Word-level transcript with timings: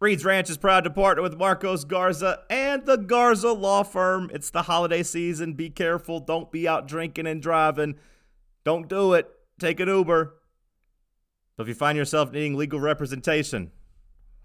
Reed's 0.00 0.24
Ranch 0.24 0.48
is 0.48 0.56
proud 0.56 0.84
to 0.84 0.90
partner 0.90 1.22
with 1.22 1.36
Marcos 1.36 1.84
Garza 1.84 2.40
and 2.48 2.86
the 2.86 2.96
Garza 2.96 3.52
Law 3.52 3.82
Firm. 3.82 4.30
It's 4.32 4.48
the 4.48 4.62
holiday 4.62 5.02
season. 5.02 5.52
Be 5.52 5.68
careful. 5.68 6.20
Don't 6.20 6.50
be 6.50 6.66
out 6.66 6.88
drinking 6.88 7.26
and 7.26 7.42
driving. 7.42 7.96
Don't 8.64 8.88
do 8.88 9.12
it. 9.12 9.30
Take 9.58 9.78
an 9.78 9.88
Uber. 9.88 10.36
So 11.54 11.62
if 11.62 11.68
you 11.68 11.74
find 11.74 11.98
yourself 11.98 12.32
needing 12.32 12.56
legal 12.56 12.80
representation 12.80 13.72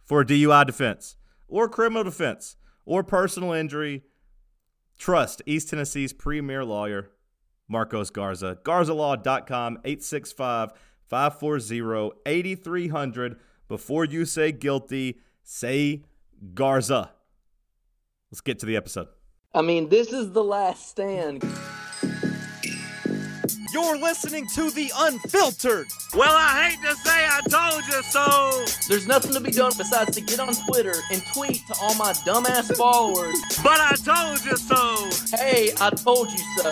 for 0.03 0.19
a 0.19 0.25
DUI 0.25 0.65
defense 0.65 1.15
or 1.47 1.69
criminal 1.69 2.03
defense 2.03 2.57
or 2.85 3.01
personal 3.01 3.53
injury, 3.53 4.03
trust 4.99 5.41
East 5.45 5.69
Tennessee's 5.69 6.11
premier 6.11 6.65
lawyer, 6.65 7.11
Marcos 7.69 8.09
Garza. 8.09 8.57
GarzaLaw.com, 8.63 9.77
865 9.85 10.71
540 11.07 12.11
8300. 12.25 13.39
Before 13.69 14.03
you 14.03 14.25
say 14.25 14.51
guilty, 14.51 15.21
say 15.45 16.03
Garza. 16.53 17.11
Let's 18.31 18.41
get 18.41 18.59
to 18.59 18.65
the 18.65 18.75
episode. 18.75 19.07
I 19.53 19.61
mean, 19.61 19.87
this 19.87 20.11
is 20.11 20.31
the 20.31 20.43
last 20.43 20.89
stand. 20.89 21.41
You're 23.71 23.97
listening 23.97 24.47
to 24.55 24.69
The 24.71 24.89
Unfiltered. 24.97 25.87
Well, 26.13 26.31
I 26.33 26.69
hate 26.69 26.81
to 26.89 26.95
say 26.95 27.11
I 27.11 27.41
told 27.49 27.85
you 27.85 28.03
so, 28.03 28.65
There's 28.89 29.05
nothing 29.05 29.33
to 29.33 29.41
be 29.41 29.51
done 29.51 29.73
besides 29.77 30.15
to 30.15 30.21
get 30.21 30.39
on 30.39 30.53
Twitter 30.67 30.95
and 31.11 31.21
tweet 31.33 31.61
to 31.67 31.75
all 31.81 31.93
my 31.95 32.13
dumbass 32.13 32.75
followers, 32.75 33.37
but 33.63 33.79
I 33.79 33.95
told 33.95 34.43
you 34.45 34.55
so. 34.57 35.37
hey, 35.37 35.71
I 35.79 35.89
told 35.89 36.31
you 36.31 36.37
so. 36.57 36.71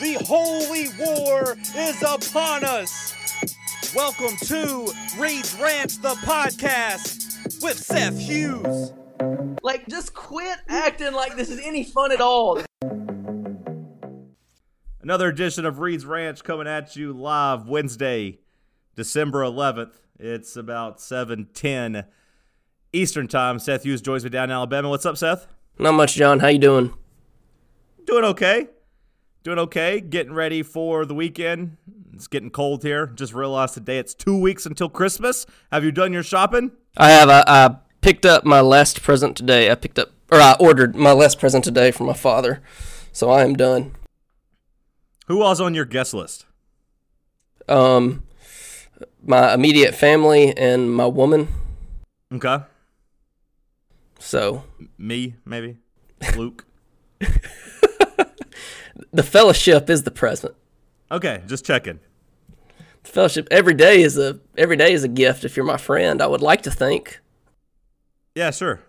The 0.00 0.14
holy 0.24 0.88
war 0.98 1.58
is 1.76 2.02
upon 2.02 2.64
us! 2.64 3.14
Welcome 3.94 4.34
to 4.46 4.90
Reed's 5.18 5.54
Ranch, 5.60 6.00
the 6.00 6.14
podcast 6.24 7.62
with 7.62 7.76
Seth 7.76 8.18
Hughes. 8.18 8.94
Like, 9.62 9.86
just 9.88 10.14
quit 10.14 10.56
acting 10.68 11.12
like 11.12 11.36
this 11.36 11.50
is 11.50 11.60
any 11.62 11.84
fun 11.84 12.12
at 12.12 12.22
all. 12.22 12.62
Another 15.02 15.28
edition 15.28 15.66
of 15.66 15.80
Reed's 15.80 16.06
Ranch 16.06 16.42
coming 16.44 16.66
at 16.66 16.96
you 16.96 17.12
live 17.12 17.68
Wednesday, 17.68 18.38
December 18.96 19.42
11th. 19.42 20.00
It's 20.18 20.56
about 20.56 20.98
7:10 20.98 22.06
Eastern 22.94 23.28
Time. 23.28 23.58
Seth 23.58 23.82
Hughes 23.82 24.00
joins 24.00 24.24
me 24.24 24.30
down 24.30 24.44
in 24.44 24.52
Alabama. 24.52 24.88
What's 24.88 25.04
up, 25.04 25.18
Seth? 25.18 25.46
Not 25.78 25.92
much, 25.92 26.14
John. 26.14 26.38
How 26.40 26.48
you 26.48 26.58
doing? 26.58 26.94
Doing 28.06 28.24
okay. 28.24 28.68
Doing 29.42 29.58
okay. 29.58 30.00
Getting 30.00 30.34
ready 30.34 30.62
for 30.62 31.06
the 31.06 31.14
weekend. 31.14 31.78
It's 32.12 32.26
getting 32.26 32.50
cold 32.50 32.82
here. 32.82 33.06
Just 33.06 33.32
realized 33.32 33.72
today 33.72 33.98
it's 33.98 34.12
two 34.12 34.38
weeks 34.38 34.66
until 34.66 34.90
Christmas. 34.90 35.46
Have 35.72 35.82
you 35.82 35.90
done 35.90 36.12
your 36.12 36.22
shopping? 36.22 36.72
I 36.98 37.10
have. 37.10 37.30
I, 37.30 37.42
I 37.46 37.76
picked 38.02 38.26
up 38.26 38.44
my 38.44 38.60
last 38.60 39.02
present 39.02 39.38
today. 39.38 39.70
I 39.70 39.76
picked 39.76 39.98
up, 39.98 40.10
or 40.30 40.38
I 40.38 40.56
ordered 40.60 40.94
my 40.94 41.12
last 41.12 41.38
present 41.38 41.64
today 41.64 41.90
from 41.90 42.06
my 42.06 42.12
father. 42.12 42.60
So 43.12 43.30
I 43.30 43.42
am 43.42 43.54
done. 43.54 43.92
Who 45.26 45.38
was 45.38 45.58
on 45.58 45.74
your 45.74 45.86
guest 45.86 46.12
list? 46.12 46.44
Um, 47.66 48.24
my 49.22 49.54
immediate 49.54 49.94
family 49.94 50.54
and 50.54 50.92
my 50.92 51.06
woman. 51.06 51.48
Okay. 52.30 52.58
So 54.18 54.64
Me, 54.98 55.36
maybe. 55.46 55.78
Luke. 56.36 56.66
the 59.12 59.22
fellowship 59.22 59.88
is 59.90 60.02
the 60.02 60.10
present. 60.10 60.54
Okay, 61.10 61.42
just 61.46 61.64
checking. 61.64 62.00
The 63.02 63.08
fellowship 63.10 63.48
every 63.50 63.74
day 63.74 64.02
is 64.02 64.18
a 64.18 64.40
every 64.56 64.76
day 64.76 64.92
is 64.92 65.04
a 65.04 65.08
gift. 65.08 65.44
If 65.44 65.56
you're 65.56 65.66
my 65.66 65.76
friend, 65.76 66.20
I 66.20 66.26
would 66.26 66.42
like 66.42 66.62
to 66.62 66.70
think. 66.70 67.20
Yeah, 68.34 68.50
sure. 68.50 68.80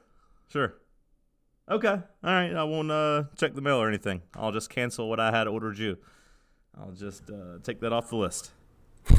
Sure. 0.50 0.76
Okay. 1.70 1.88
All 1.88 2.04
right. 2.24 2.54
I 2.54 2.64
won't 2.64 2.92
uh, 2.92 3.24
check 3.38 3.56
the 3.56 3.62
mail 3.62 3.78
or 3.78 3.88
anything. 3.88 4.22
I'll 4.36 4.52
just 4.52 4.70
cancel 4.70 5.10
what 5.10 5.20
I 5.20 5.32
had 5.32 5.48
ordered 5.48 5.78
you. 5.78 5.98
I'll 6.78 6.92
just 6.92 7.30
uh, 7.30 7.60
take 7.64 7.80
that 7.82 7.94
off 7.94 8.10
the 8.10 8.18
list. 8.18 8.52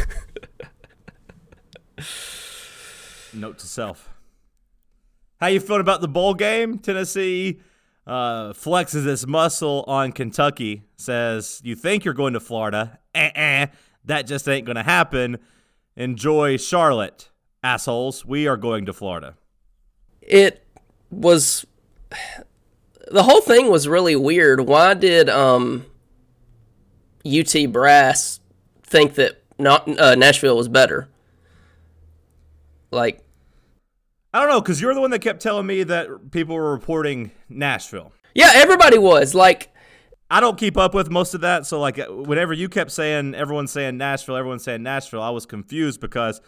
Note 3.35 3.59
to 3.59 3.67
self. 3.67 4.11
How 5.41 5.47
you 5.47 5.61
feeling 5.61 5.81
about 5.81 6.03
the 6.03 6.09
bowl 6.09 6.35
game? 6.35 6.79
Tennessee 6.79 7.61
uh, 8.07 8.53
flexes 8.53 9.07
its 9.07 9.27
muscle 9.27 9.85
on 9.87 10.13
Kentucky. 10.13 10.83
Says 10.97 11.61
you 11.65 11.75
think 11.75 12.05
you're 12.05 12.15
going 12.15 12.33
to 12.35 12.41
Florida. 12.41 12.99
Eh-eh. 13.15 13.67
That 14.05 14.27
just 14.27 14.49
ain't 14.49 14.67
going 14.67 14.77
to 14.77 14.83
happen. 14.83 15.39
Enjoy 15.97 16.57
Charlotte, 16.57 17.31
assholes. 17.62 18.25
We 18.25 18.47
are 18.49 18.57
going 18.57 18.87
to 18.87 18.93
Florida. 18.93 19.35
It 20.21 20.67
was 21.11 21.67
the 23.11 23.23
whole 23.23 23.41
thing 23.41 23.71
was 23.71 23.87
really 23.87 24.17
weird. 24.17 24.62
Why 24.62 24.95
did 24.95 25.29
um 25.29 25.87
UT 27.25 27.55
brass 27.71 28.41
think 28.83 29.15
that 29.15 29.43
not 29.59 29.89
uh, 29.99 30.15
Nashville 30.15 30.57
was 30.57 30.69
better? 30.69 31.09
Like 32.91 33.22
I 34.32 34.41
don't 34.41 34.48
know, 34.48 34.60
because 34.60 34.81
you're 34.81 34.94
the 34.94 35.00
one 35.00 35.10
that 35.10 35.19
kept 35.19 35.43
telling 35.43 35.66
me 35.66 35.82
that 35.82 36.31
people 36.31 36.54
were 36.54 36.72
reporting 36.72 37.32
Nashville. 37.48 38.12
Yeah, 38.34 38.50
everybody 38.54 38.97
was. 38.97 39.34
Like, 39.34 39.72
I 40.31 40.41
don't 40.41 40.56
keep 40.56 40.78
up 40.78 40.94
with 40.94 41.10
most 41.10 41.34
of 41.34 41.43
that, 41.43 41.66
so 41.66 41.78
like 41.78 41.98
uh, 41.98 42.06
whenever 42.06 42.54
you 42.54 42.70
kept 42.70 42.91
saying 42.91 43.34
everyone's 43.34 43.70
saying 43.70 43.98
Nashville, 43.98 44.37
everyone's 44.37 44.65
saying 44.65 44.82
Nashville, 44.82 45.20
I 45.22 45.28
was 45.28 45.44
confused 45.44 46.00
because 46.00 46.41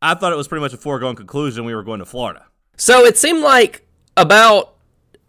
I 0.00 0.14
thought 0.14 0.32
it 0.32 0.36
was 0.36 0.46
pretty 0.46 0.60
much 0.60 0.72
a 0.72 0.76
foregone 0.76 1.16
conclusion 1.16 1.64
we 1.64 1.74
were 1.74 1.82
going 1.82 1.98
to 1.98 2.04
Florida. 2.06 2.46
so 2.76 3.04
it 3.04 3.16
seemed 3.16 3.42
like 3.42 3.86
about 4.16 4.76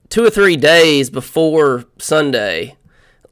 two 0.10 0.24
or 0.24 0.30
three 0.30 0.56
days 0.56 1.10
before 1.10 1.86
Sunday, 1.98 2.78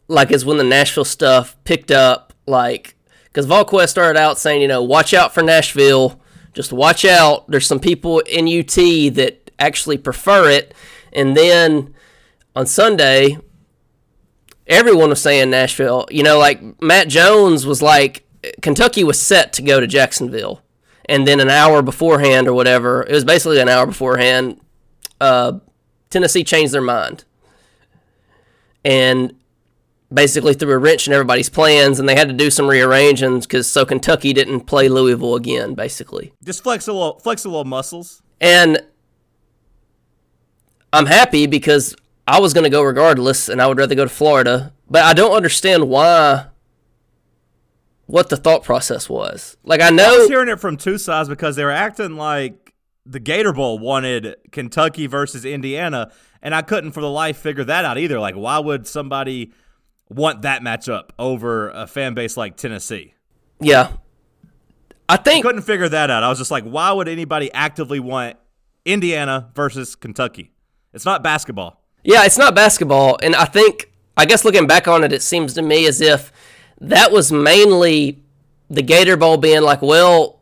like 0.08 0.32
is 0.32 0.44
when 0.44 0.58
the 0.58 0.64
Nashville 0.64 1.06
stuff 1.06 1.56
picked 1.64 1.92
up. 1.92 2.34
Like, 2.48 2.96
because 3.26 3.48
VolQuest 3.48 3.90
started 3.90 4.20
out 4.20 4.38
saying, 4.40 4.62
you 4.62 4.68
know, 4.68 4.82
watch 4.82 5.14
out 5.14 5.34
for 5.34 5.44
Nashville. 5.44 6.20
Just 6.56 6.72
watch 6.72 7.04
out. 7.06 7.48
There's 7.50 7.68
some 7.68 7.82
people 7.82 8.20
in 8.22 8.48
UT 8.48 8.76
that 9.16 9.52
actually 9.60 9.98
prefer 9.98 10.50
it. 10.50 10.74
And 11.12 11.36
then 11.36 11.94
on 12.56 12.66
Sunday, 12.66 13.38
everyone 14.66 15.10
was 15.10 15.22
saying 15.22 15.50
Nashville. 15.50 16.08
You 16.10 16.24
know, 16.24 16.40
like 16.40 16.82
Matt 16.82 17.10
Jones 17.10 17.66
was 17.66 17.82
like, 17.82 18.26
Kentucky 18.62 19.04
was 19.04 19.20
set 19.20 19.52
to 19.54 19.62
go 19.62 19.80
to 19.80 19.88
Jacksonville. 19.88 20.62
And 21.08 21.28
then 21.28 21.40
an 21.40 21.50
hour 21.50 21.82
beforehand 21.82 22.48
or 22.48 22.54
whatever, 22.54 23.04
it 23.04 23.12
was 23.12 23.26
basically 23.26 23.60
an 23.60 23.70
hour 23.70 23.86
beforehand, 23.86 24.60
uh, 25.20 25.60
Tennessee 26.10 26.44
changed 26.44 26.74
their 26.74 26.82
mind. 26.82 27.26
And 28.84 29.36
basically 30.16 30.54
threw 30.54 30.72
a 30.72 30.78
wrench 30.78 31.08
in 31.08 31.14
everybody's 31.14 31.50
plans, 31.50 32.00
and 32.00 32.08
they 32.10 32.16
had 32.16 32.30
to 32.30 32.34
do 32.34 32.50
some 32.50 32.68
rearranging 32.68 33.42
because 33.42 33.70
so 33.70 33.86
Kentucky 33.86 34.34
didn't 34.34 34.62
play 34.62 34.90
Louisville 34.90 35.36
again, 35.36 35.76
basically. 35.76 36.34
Just 36.44 36.64
flex 36.64 36.88
a 36.88 36.94
little, 36.94 37.20
flex 37.20 37.46
a 37.46 37.50
little 37.50 37.66
muscles. 37.66 38.24
And 38.42 38.82
I'm 40.92 41.06
happy 41.06 41.46
because 41.46 41.96
I 42.28 42.40
was 42.40 42.54
going 42.54 42.64
to 42.64 42.70
go 42.70 42.82
regardless, 42.82 43.50
and 43.50 43.62
I 43.62 43.68
would 43.68 43.78
rather 43.78 43.94
go 43.94 44.06
to 44.06 44.10
Florida. 44.10 44.74
But 44.90 45.04
I 45.04 45.14
don't 45.14 45.36
understand 45.36 45.90
why, 45.90 46.48
what 48.06 48.30
the 48.30 48.38
thought 48.38 48.64
process 48.64 49.10
was. 49.10 49.58
Like, 49.64 49.82
I 49.82 49.90
know 49.90 50.16
I 50.16 50.18
was 50.20 50.28
hearing 50.30 50.50
it 50.50 50.60
from 50.60 50.78
two 50.78 50.98
sides 50.98 51.28
because 51.28 51.56
they 51.56 51.64
were 51.64 51.72
acting 51.72 52.16
like 52.16 52.74
the 53.06 53.20
Gator 53.20 53.52
Bowl 53.52 53.78
wanted 53.80 54.38
Kentucky 54.52 55.08
versus 55.08 55.44
Indiana, 55.44 56.12
and 56.42 56.56
I 56.56 56.62
couldn't 56.62 56.92
for 56.92 57.02
the 57.02 57.10
life 57.10 57.38
figure 57.38 57.64
that 57.66 57.84
out 57.84 57.98
either. 57.98 58.20
Like, 58.20 58.36
why 58.36 58.60
would 58.60 58.88
somebody 58.88 59.52
want 60.10 60.44
that 60.44 60.62
matchup 60.62 61.10
over 61.18 61.70
a 61.70 61.88
fan 61.88 62.14
base 62.14 62.38
like 62.38 62.58
Tennessee? 62.58 63.14
yeah. 63.60 63.92
I 65.08 65.18
think. 65.18 65.46
couldn't 65.46 65.62
figure 65.62 65.88
that 65.88 66.10
out. 66.10 66.24
I 66.24 66.30
was 66.30 66.40
just 66.40 66.50
like, 66.50 66.64
why 66.64 66.92
would 66.92 67.08
anybody 67.08 67.54
actively 67.54 68.00
want 68.00 68.38
Indiana 68.86 69.52
versus 69.54 69.96
Kentucky? 69.96 70.52
It's 70.94 71.06
not 71.06 71.22
basketball. 71.22 71.80
Yeah, 72.04 72.26
it's 72.26 72.40
not 72.40 72.56
basketball. 72.56 73.18
And 73.22 73.36
I 73.36 73.46
think, 73.46 73.92
I 74.18 74.26
guess 74.26 74.44
looking 74.44 74.66
back 74.66 74.88
on 74.88 75.04
it, 75.04 75.14
it 75.14 75.22
seems 75.22 75.54
to 75.56 75.62
me 75.62 75.86
as 75.86 76.02
if 76.02 76.32
that 76.82 77.12
was 77.12 77.32
mainly 77.32 78.24
the 78.68 78.82
Gator 78.82 79.16
Bowl 79.16 79.38
being 79.38 79.62
like, 79.62 79.84
well, 79.84 80.40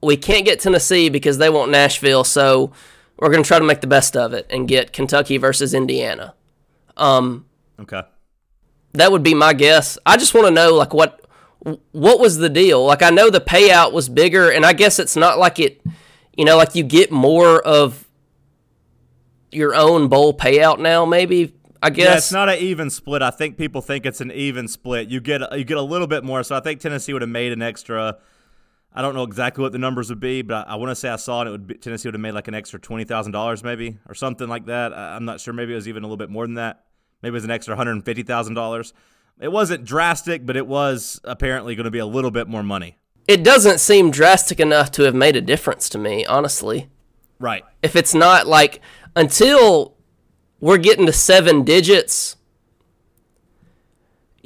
we 0.00 0.16
can't 0.16 0.44
get 0.44 0.60
Tennessee 0.60 1.08
because 1.08 1.38
they 1.38 1.50
want 1.50 1.72
Nashville. 1.72 2.22
So 2.22 2.70
we're 3.18 3.30
going 3.30 3.42
to 3.42 3.46
try 3.48 3.58
to 3.58 3.64
make 3.64 3.80
the 3.80 3.88
best 3.88 4.16
of 4.16 4.32
it 4.34 4.46
and 4.50 4.68
get 4.68 4.92
Kentucky 4.92 5.36
versus 5.36 5.74
Indiana. 5.74 6.34
Um, 6.96 7.46
Okay. 7.80 8.02
That 8.96 9.12
would 9.12 9.22
be 9.22 9.34
my 9.34 9.52
guess. 9.52 9.98
I 10.04 10.16
just 10.16 10.34
want 10.34 10.46
to 10.46 10.50
know 10.50 10.74
like 10.74 10.92
what 10.92 11.20
what 11.92 12.20
was 12.20 12.38
the 12.38 12.48
deal? 12.48 12.84
Like 12.84 13.02
I 13.02 13.10
know 13.10 13.30
the 13.30 13.40
payout 13.40 13.92
was 13.92 14.08
bigger, 14.08 14.50
and 14.50 14.64
I 14.64 14.72
guess 14.72 14.98
it's 14.98 15.16
not 15.16 15.38
like 15.38 15.58
it, 15.58 15.82
you 16.36 16.44
know, 16.44 16.56
like 16.56 16.74
you 16.74 16.84
get 16.84 17.10
more 17.10 17.60
of 17.60 18.06
your 19.50 19.74
own 19.74 20.08
bowl 20.08 20.36
payout 20.36 20.78
now. 20.78 21.04
Maybe 21.04 21.54
I 21.82 21.90
guess 21.90 22.06
Yeah, 22.06 22.16
it's 22.16 22.32
not 22.32 22.48
an 22.48 22.58
even 22.58 22.90
split. 22.90 23.22
I 23.22 23.30
think 23.30 23.56
people 23.56 23.80
think 23.80 24.06
it's 24.06 24.20
an 24.20 24.32
even 24.32 24.68
split. 24.68 25.08
You 25.08 25.20
get 25.20 25.40
you 25.56 25.64
get 25.64 25.76
a 25.76 25.82
little 25.82 26.06
bit 26.06 26.24
more. 26.24 26.42
So 26.42 26.56
I 26.56 26.60
think 26.60 26.80
Tennessee 26.80 27.12
would 27.12 27.22
have 27.22 27.28
made 27.28 27.52
an 27.52 27.62
extra. 27.62 28.18
I 28.92 29.02
don't 29.02 29.14
know 29.14 29.24
exactly 29.24 29.60
what 29.60 29.72
the 29.72 29.78
numbers 29.78 30.08
would 30.08 30.20
be, 30.20 30.40
but 30.40 30.66
I, 30.66 30.72
I 30.72 30.74
want 30.76 30.90
to 30.90 30.96
say 30.96 31.10
I 31.10 31.16
saw 31.16 31.42
it. 31.42 31.48
It 31.48 31.50
would 31.50 31.66
be, 31.66 31.74
Tennessee 31.74 32.08
would 32.08 32.14
have 32.14 32.20
made 32.20 32.32
like 32.32 32.48
an 32.48 32.54
extra 32.54 32.78
twenty 32.78 33.04
thousand 33.04 33.32
dollars, 33.32 33.62
maybe 33.62 33.98
or 34.08 34.14
something 34.14 34.48
like 34.48 34.66
that. 34.66 34.92
I, 34.92 35.16
I'm 35.16 35.24
not 35.24 35.40
sure. 35.40 35.52
Maybe 35.52 35.72
it 35.72 35.76
was 35.76 35.88
even 35.88 36.02
a 36.02 36.06
little 36.06 36.16
bit 36.16 36.30
more 36.30 36.46
than 36.46 36.54
that. 36.54 36.84
Maybe 37.22 37.30
it 37.30 37.32
was 37.32 37.44
an 37.44 37.50
extra 37.50 37.72
one 37.74 37.78
hundred 37.86 38.04
fifty 38.04 38.22
thousand 38.22 38.54
dollars. 38.54 38.92
It 39.40 39.52
wasn't 39.52 39.84
drastic, 39.84 40.46
but 40.46 40.56
it 40.56 40.66
was 40.66 41.20
apparently 41.24 41.74
going 41.74 41.84
to 41.84 41.90
be 41.90 41.98
a 41.98 42.06
little 42.06 42.30
bit 42.30 42.48
more 42.48 42.62
money. 42.62 42.96
it 43.28 43.42
doesn't 43.42 43.80
seem 43.80 44.10
drastic 44.10 44.60
enough 44.60 44.90
to 44.92 45.02
have 45.02 45.14
made 45.14 45.36
a 45.36 45.40
difference 45.40 45.88
to 45.90 45.98
me, 45.98 46.24
honestly. 46.26 46.88
Right. 47.38 47.64
If 47.82 47.96
it's 47.96 48.14
not 48.14 48.46
like 48.46 48.80
until 49.14 49.94
we're 50.60 50.78
getting 50.78 51.04
to 51.06 51.12
seven 51.12 51.64
digits, 51.64 52.35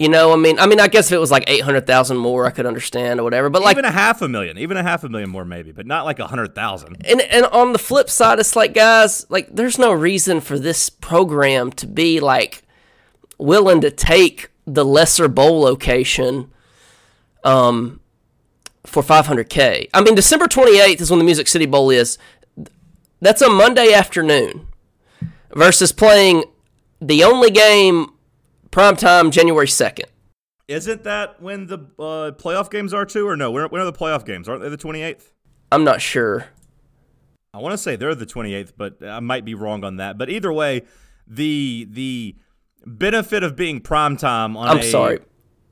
you 0.00 0.08
know, 0.08 0.32
I 0.32 0.36
mean, 0.36 0.58
I 0.58 0.64
mean, 0.64 0.80
I 0.80 0.88
guess 0.88 1.08
if 1.08 1.12
it 1.12 1.18
was 1.18 1.30
like 1.30 1.44
eight 1.46 1.60
hundred 1.60 1.86
thousand 1.86 2.16
more, 2.16 2.46
I 2.46 2.50
could 2.50 2.64
understand 2.64 3.20
or 3.20 3.22
whatever. 3.22 3.50
But 3.50 3.60
like, 3.60 3.74
even 3.74 3.84
a 3.84 3.90
half 3.90 4.22
a 4.22 4.28
million, 4.28 4.56
even 4.56 4.78
a 4.78 4.82
half 4.82 5.04
a 5.04 5.10
million 5.10 5.28
more, 5.28 5.44
maybe, 5.44 5.72
but 5.72 5.84
not 5.86 6.06
like 6.06 6.18
a 6.18 6.26
hundred 6.26 6.54
thousand. 6.54 7.04
and 7.06 7.20
and 7.20 7.44
on 7.44 7.74
the 7.74 7.78
flip 7.78 8.08
side, 8.08 8.38
it's 8.38 8.56
like, 8.56 8.72
guys, 8.72 9.26
like, 9.28 9.54
there's 9.54 9.78
no 9.78 9.92
reason 9.92 10.40
for 10.40 10.58
this 10.58 10.88
program 10.88 11.70
to 11.72 11.86
be 11.86 12.18
like 12.18 12.62
willing 13.36 13.82
to 13.82 13.90
take 13.90 14.50
the 14.66 14.86
lesser 14.86 15.28
bowl 15.28 15.60
location, 15.60 16.50
um, 17.44 18.00
for 18.86 19.02
500k. 19.02 19.90
I 19.92 20.00
mean, 20.00 20.14
December 20.14 20.46
28th 20.46 21.02
is 21.02 21.10
when 21.10 21.18
the 21.18 21.26
Music 21.26 21.46
City 21.46 21.66
Bowl 21.66 21.90
is. 21.90 22.16
That's 23.20 23.42
a 23.42 23.50
Monday 23.50 23.92
afternoon 23.92 24.66
versus 25.54 25.92
playing 25.92 26.44
the 27.02 27.22
only 27.22 27.50
game 27.50 28.14
primetime 28.70 29.30
January 29.30 29.66
2nd. 29.66 30.04
Isn't 30.68 31.02
that 31.02 31.42
when 31.42 31.66
the 31.66 31.78
uh, 31.98 32.30
playoff 32.32 32.70
games 32.70 32.94
are 32.94 33.04
too, 33.04 33.26
or 33.26 33.36
no? 33.36 33.50
When 33.50 33.64
are, 33.64 33.68
when 33.68 33.80
are 33.82 33.84
the 33.84 33.92
playoff 33.92 34.24
games? 34.24 34.48
Aren't 34.48 34.62
they 34.62 34.68
the 34.68 34.76
twenty 34.76 35.02
eighth? 35.02 35.32
I'm 35.72 35.82
not 35.82 36.00
sure. 36.00 36.46
I 37.52 37.58
want 37.58 37.72
to 37.72 37.78
say 37.78 37.96
they're 37.96 38.14
the 38.14 38.26
28th, 38.26 38.74
but 38.76 39.02
I 39.04 39.18
might 39.18 39.44
be 39.44 39.54
wrong 39.54 39.82
on 39.82 39.96
that. 39.96 40.16
But 40.16 40.30
either 40.30 40.52
way, 40.52 40.82
the 41.26 41.88
the 41.90 42.36
benefit 42.86 43.42
of 43.42 43.56
being 43.56 43.80
prime 43.80 44.16
time 44.16 44.56
on 44.56 44.68
I'm 44.68 44.78
a- 44.78 44.82
sorry. 44.84 45.18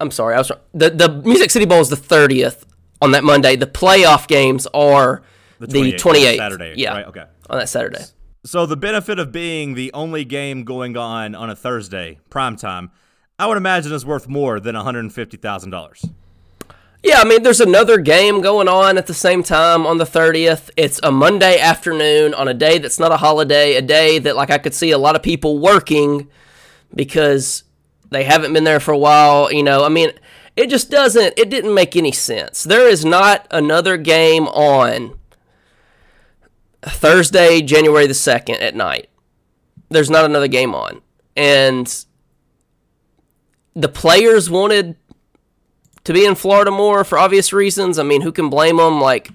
I'm 0.01 0.11
sorry. 0.11 0.35
I 0.35 0.39
was 0.39 0.51
the 0.75 0.91
the 0.91 1.09
Music 1.25 1.51
City 1.51 1.65
Bowl 1.65 1.81
is 1.81 1.89
the 1.91 1.97
30th 1.97 2.65
on 3.01 3.13
that 3.13 3.23
Monday. 3.23 3.55
The 3.55 3.67
playoff 3.67 4.27
games 4.27 4.67
are 4.75 5.23
the 5.61 5.67
28th, 5.69 5.95
28th, 6.01 6.37
Saturday, 6.37 6.75
Yeah, 6.77 6.95
right? 6.95 7.07
Okay. 7.07 7.25
on 7.49 7.59
that 7.61 7.69
Saturday. 7.69 8.03
So 8.45 8.67
the 8.67 8.77
benefit 8.77 9.19
of 9.19 9.33
being 9.33 9.75
the 9.75 9.93
only 9.93 10.25
game 10.25 10.65
going 10.65 10.97
on 10.97 11.35
on 11.35 11.51
a 11.51 11.57
Thursday, 11.57 12.19
prime 12.31 12.57
time, 12.57 12.91
I 13.39 13.47
would 13.47 13.57
imagine 13.57 13.93
is 13.93 14.07
worth 14.07 14.29
more 14.29 14.61
than 14.61 14.75
$150,000. 14.75 16.15
Yeah, 17.03 17.21
I 17.21 17.25
mean, 17.25 17.43
there's 17.43 17.61
another 17.61 17.99
game 17.99 18.41
going 18.41 18.69
on 18.69 18.99
at 18.99 19.07
the 19.07 19.15
same 19.15 19.43
time 19.43 19.87
on 19.87 19.99
the 19.99 20.05
30th. 20.05 20.71
It's 20.77 20.99
a 21.03 21.13
Monday 21.13 21.59
afternoon 21.59 22.35
on 22.35 22.49
a 22.49 22.55
day 22.55 22.79
that's 22.79 22.99
not 22.99 23.13
a 23.13 23.17
holiday, 23.17 23.75
a 23.75 23.83
day 23.83 24.19
that, 24.19 24.35
like, 24.35 24.51
I 24.51 24.59
could 24.59 24.75
see 24.75 24.91
a 24.91 24.99
lot 24.99 25.15
of 25.15 25.23
people 25.23 25.59
working 25.59 26.29
because 26.95 27.63
they 28.11 28.25
haven't 28.25 28.53
been 28.53 28.65
there 28.65 28.81
for 28.81 28.93
a 28.93 28.99
while. 28.99 29.53
You 29.53 29.63
know, 29.63 29.85
I 29.85 29.89
mean, 29.89 30.11
it 30.57 30.71
just 30.71 30.91
doesn't, 30.91 31.39
it 31.39 31.51
didn't 31.51 31.75
make 31.75 31.95
any 31.95 32.13
sense. 32.13 32.65
There 32.65 32.89
is 32.89 33.05
not 33.05 33.47
another 33.51 33.97
game 33.97 34.49
on 34.49 35.19
Thursday, 36.83 37.61
January 37.63 38.07
the 38.07 38.13
2nd 38.13 38.61
at 38.63 38.75
night. 38.75 39.09
There's 39.89 40.11
not 40.11 40.25
another 40.25 40.49
game 40.49 40.75
on. 40.75 41.01
And 41.37 42.05
the 43.75 43.89
players 43.89 44.51
wanted 44.51 44.97
to 46.05 46.13
be 46.13 46.25
in 46.25 46.35
Florida 46.35 46.71
more 46.71 47.05
for 47.05 47.19
obvious 47.19 47.53
reasons. 47.53 47.99
I 47.99 48.03
mean, 48.03 48.23
who 48.23 48.33
can 48.33 48.49
blame 48.49 48.77
them? 48.77 49.01
Like, 49.01 49.31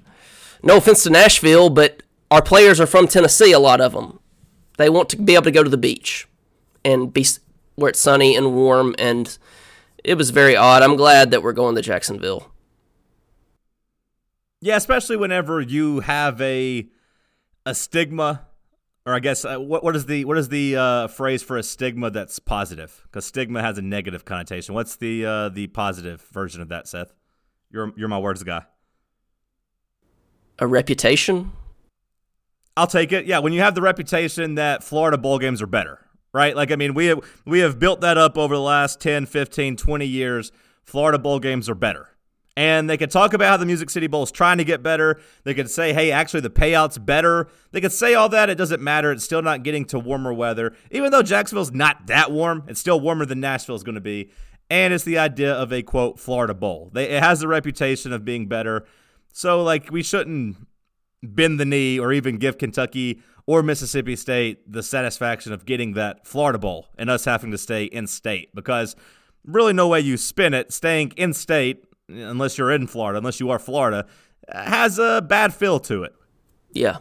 no 0.61 0.77
offense 0.77 1.03
to 1.03 1.09
Nashville, 1.09 1.69
but 1.69 2.03
our 2.31 2.41
players 2.41 2.79
are 2.79 2.87
from 2.87 3.07
Tennessee, 3.07 3.51
a 3.51 3.59
lot 3.59 3.81
of 3.81 3.93
them. 3.93 4.19
They 4.77 4.89
want 4.89 5.09
to 5.09 5.17
be 5.17 5.35
able 5.35 5.43
to 5.43 5.51
go 5.51 5.63
to 5.63 5.69
the 5.69 5.77
beach 5.77 6.27
and 6.83 7.13
be 7.13 7.25
where 7.75 7.89
it's 7.89 7.99
sunny 7.99 8.35
and 8.35 8.55
warm, 8.55 8.95
and 8.97 9.37
it 10.03 10.15
was 10.15 10.29
very 10.29 10.55
odd. 10.55 10.83
I'm 10.83 10.95
glad 10.95 11.31
that 11.31 11.43
we're 11.43 11.53
going 11.53 11.75
to 11.75 11.81
Jacksonville. 11.81 12.51
Yeah, 14.61 14.77
especially 14.77 15.17
whenever 15.17 15.59
you 15.61 16.01
have 16.01 16.41
a 16.41 16.87
a 17.65 17.73
stigma, 17.75 18.45
or 19.05 19.13
I 19.13 19.19
guess 19.19 19.45
uh, 19.45 19.57
what 19.57 19.83
what 19.83 19.95
is 19.95 20.05
the 20.05 20.25
what 20.25 20.37
is 20.37 20.49
the 20.49 20.75
uh, 20.75 21.07
phrase 21.07 21.43
for 21.43 21.57
a 21.57 21.63
stigma 21.63 22.09
that's 22.09 22.39
positive? 22.39 23.01
Because 23.03 23.25
stigma 23.25 23.61
has 23.61 23.77
a 23.77 23.81
negative 23.81 24.25
connotation. 24.25 24.75
What's 24.75 24.95
the 24.95 25.25
uh, 25.25 25.49
the 25.49 25.67
positive 25.67 26.21
version 26.31 26.61
of 26.61 26.69
that, 26.69 26.87
Seth? 26.87 27.13
You're 27.71 27.91
you're 27.95 28.07
my 28.07 28.19
words 28.19 28.43
guy. 28.43 28.63
A 30.59 30.67
reputation? 30.67 31.51
I'll 32.75 32.87
take 32.87 33.11
it. 33.11 33.25
Yeah, 33.25 33.39
when 33.39 33.53
you 33.53 33.61
have 33.61 33.75
the 33.75 33.81
reputation 33.81 34.55
that 34.55 34.83
Florida 34.83 35.17
bowl 35.17 35.37
games 35.39 35.61
are 35.61 35.67
better, 35.67 35.99
right? 36.33 36.55
Like 36.55 36.71
I 36.71 36.75
mean, 36.75 36.93
we 36.93 37.07
have 37.07 37.19
we 37.45 37.59
have 37.59 37.79
built 37.79 38.01
that 38.01 38.17
up 38.17 38.37
over 38.37 38.55
the 38.55 38.61
last 38.61 38.99
10, 38.99 39.25
15, 39.25 39.75
20 39.75 40.05
years. 40.05 40.51
Florida 40.83 41.17
bowl 41.17 41.39
games 41.39 41.69
are 41.69 41.75
better. 41.75 42.09
And 42.55 42.87
they 42.87 42.97
could 42.97 43.09
talk 43.09 43.33
about 43.33 43.49
how 43.49 43.57
the 43.57 43.65
Music 43.65 43.89
City 43.89 44.05
Bowl 44.05 44.21
is 44.21 44.31
trying 44.31 44.59
to 44.59 44.63
get 44.63 44.83
better. 44.83 45.19
They 45.43 45.55
could 45.55 45.71
say, 45.71 45.91
hey, 45.91 46.11
actually, 46.11 46.41
the 46.41 46.51
payout's 46.51 46.99
better. 46.99 47.47
They 47.71 47.81
could 47.81 47.91
say 47.91 48.13
all 48.13 48.29
that. 48.29 48.49
It 48.49 48.55
doesn't 48.55 48.81
matter. 48.81 49.11
It's 49.11 49.23
still 49.23 49.41
not 49.41 49.63
getting 49.63 49.85
to 49.85 49.97
warmer 49.97 50.31
weather. 50.31 50.75
Even 50.91 51.11
though 51.11 51.23
Jacksonville's 51.23 51.71
not 51.71 52.07
that 52.07 52.31
warm, 52.31 52.63
it's 52.67 52.79
still 52.79 52.99
warmer 52.99 53.25
than 53.25 53.39
Nashville 53.39 53.75
is 53.75 53.83
going 53.83 53.95
to 53.95 54.01
be. 54.01 54.29
And 54.69 54.93
it's 54.93 55.03
the 55.03 55.17
idea 55.17 55.51
of 55.51 55.73
a, 55.73 55.81
quote, 55.81 56.19
Florida 56.19 56.53
Bowl. 56.53 56.91
They, 56.93 57.09
it 57.09 57.23
has 57.23 57.39
the 57.39 57.47
reputation 57.47 58.13
of 58.13 58.23
being 58.23 58.47
better. 58.47 58.85
So, 59.33 59.63
like, 59.63 59.91
we 59.91 60.03
shouldn't 60.03 60.57
bend 61.23 61.59
the 61.59 61.65
knee 61.65 61.99
or 61.99 62.13
even 62.13 62.37
give 62.37 62.59
Kentucky 62.59 63.21
or 63.45 63.63
Mississippi 63.63 64.15
State 64.15 64.71
the 64.71 64.83
satisfaction 64.83 65.53
of 65.53 65.65
getting 65.65 65.93
that 65.93 66.27
Florida 66.27 66.59
Bowl 66.59 66.87
and 66.97 67.09
us 67.09 67.25
having 67.25 67.51
to 67.51 67.57
stay 67.57 67.85
in 67.85 68.07
state 68.07 68.53
because 68.53 68.95
really 69.45 69.73
no 69.73 69.87
way 69.87 69.99
you 69.99 70.17
spin 70.17 70.53
it. 70.53 70.71
Staying 70.71 71.13
in 71.17 71.33
state, 71.33 71.85
unless 72.09 72.57
you're 72.57 72.71
in 72.71 72.87
Florida, 72.87 73.17
unless 73.19 73.39
you 73.39 73.49
are 73.49 73.59
Florida, 73.59 74.05
has 74.51 74.99
a 74.99 75.21
bad 75.21 75.53
feel 75.53 75.79
to 75.81 76.03
it. 76.03 76.13
Yeah. 76.71 76.97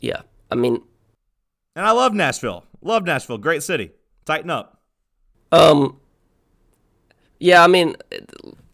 Yeah. 0.00 0.22
I 0.50 0.54
mean, 0.54 0.80
And 1.74 1.84
I 1.86 1.90
love 1.92 2.14
Nashville. 2.14 2.64
Love 2.82 3.04
Nashville. 3.04 3.38
Great 3.38 3.62
city. 3.62 3.90
Tighten 4.24 4.50
up. 4.50 4.80
um, 5.52 5.98
yeah, 7.38 7.62
I 7.62 7.66
mean, 7.66 7.96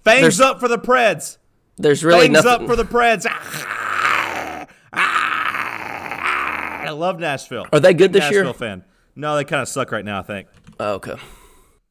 Fangs 0.04 0.40
up 0.40 0.60
for 0.60 0.68
the 0.68 0.78
Preds. 0.78 1.38
there's 1.76 2.04
really 2.04 2.26
Fangs 2.28 2.44
nothing. 2.44 2.62
up 2.62 2.66
for 2.68 2.76
the 2.76 2.84
Preds. 2.84 3.26
I 4.92 6.90
love 6.90 7.18
Nashville. 7.18 7.66
Are 7.72 7.80
they 7.80 7.94
good 7.94 8.12
this 8.12 8.20
Nashville 8.20 8.44
year? 8.44 8.54
fan. 8.54 8.84
No, 9.16 9.36
they 9.36 9.44
kind 9.44 9.62
of 9.62 9.68
suck 9.68 9.90
right 9.92 10.04
now, 10.04 10.18
I 10.20 10.22
think. 10.22 10.48
Oh, 10.80 10.94
okay. 10.94 11.14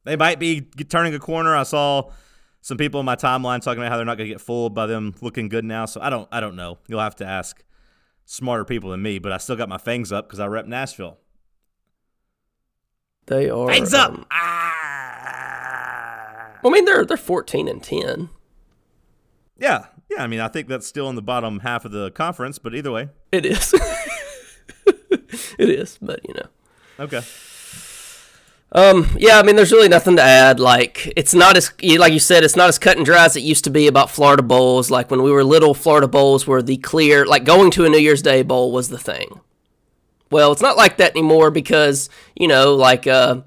They 0.04 0.16
might 0.16 0.40
be 0.40 0.62
turning 0.62 1.14
a 1.14 1.20
corner. 1.20 1.56
I 1.56 1.64
saw 1.64 2.12
some 2.62 2.78
people 2.78 3.00
in 3.00 3.06
my 3.06 3.16
timeline 3.16 3.62
talking 3.62 3.82
about 3.82 3.92
how 3.92 3.98
they're 3.98 4.06
not 4.06 4.18
going 4.18 4.28
to 4.30 4.34
get 4.34 4.42
fooled 4.42 4.74
by 4.74 4.86
them 4.86 5.16
looking 5.22 5.50
good 5.50 5.66
now. 5.66 5.86
So 5.86 6.00
I 6.02 6.10
don't, 6.10 6.28
I 6.32 6.40
don't 6.40 6.56
know. 6.56 6.78
You'll 6.88 7.00
have 7.02 7.16
to 7.18 7.26
ask 7.26 7.64
smarter 8.26 8.66
people 8.66 8.92
than 8.92 9.02
me. 9.02 9.20
But 9.20 9.32
I 9.32 9.38
still 9.38 9.56
got 9.56 9.70
my 9.70 9.78
fangs 9.80 10.12
up 10.12 10.28
because 10.28 10.40
I 10.40 10.48
rep 10.48 10.66
Nashville. 10.68 11.18
They 13.28 13.50
are. 13.50 13.68
Fangs 13.68 13.94
up. 13.94 14.12
um, 14.14 14.26
Ah. 14.32 15.58
I 16.64 16.70
mean, 16.70 16.86
they're 16.86 17.06
they're 17.06 17.18
14 17.18 17.68
and 17.68 17.82
10. 17.84 18.30
Yeah, 19.58 19.86
yeah. 20.10 20.24
I 20.24 20.28
mean, 20.28 20.40
I 20.40 20.48
think 20.48 20.68
that's 20.68 20.88
still 20.88 21.10
in 21.10 21.16
the 21.16 21.22
bottom 21.22 21.60
half 21.60 21.86
of 21.86 21.92
the 21.92 22.12
conference. 22.12 22.58
But 22.60 22.76
either 22.76 22.92
way, 22.92 23.10
It 23.32 23.46
is. 23.46 23.74
it 25.58 25.70
is, 25.70 25.98
but 26.02 26.20
you 26.28 26.34
know. 26.36 26.48
okay. 27.00 27.22
Um, 28.74 29.10
yeah, 29.18 29.38
I 29.38 29.44
mean, 29.44 29.58
there's 29.58 29.74
really 29.74 29.90
nothing 29.90 30.16
to 30.16 30.22
add. 30.22 30.60
Like, 30.60 31.12
it's 31.18 31.34
not 31.34 31.58
as, 31.58 31.72
like 31.84 32.14
you 32.14 32.20
said, 32.20 32.44
it's 32.44 32.56
not 32.56 32.70
as 32.70 32.80
cut 32.80 32.96
and 32.96 33.06
dry 33.06 33.26
as 33.26 33.36
it 33.36 33.42
used 33.42 33.66
to 33.66 33.70
be 33.70 33.88
about 33.88 34.10
Florida 34.10 34.44
Bowls. 34.44 34.90
Like, 34.90 35.12
when 35.12 35.24
we 35.24 35.32
were 35.32 35.44
little, 35.44 35.74
Florida 35.74 36.08
Bowls 36.08 36.48
were 36.48 36.62
the 36.62 36.78
clear, 36.78 37.26
like, 37.26 37.44
going 37.44 37.72
to 37.72 37.86
a 37.86 37.90
New 37.90 37.98
Year's 37.98 38.22
Day 38.22 38.44
Bowl 38.44 38.72
was 38.72 38.88
the 38.88 38.98
thing. 38.98 39.42
Well, 40.30 40.54
it's 40.54 40.62
not 40.62 40.78
like 40.78 40.98
that 40.98 41.12
anymore 41.12 41.52
because, 41.52 42.10
you 42.36 42.48
know, 42.48 42.74
like, 42.74 43.06
uh, 43.08 43.42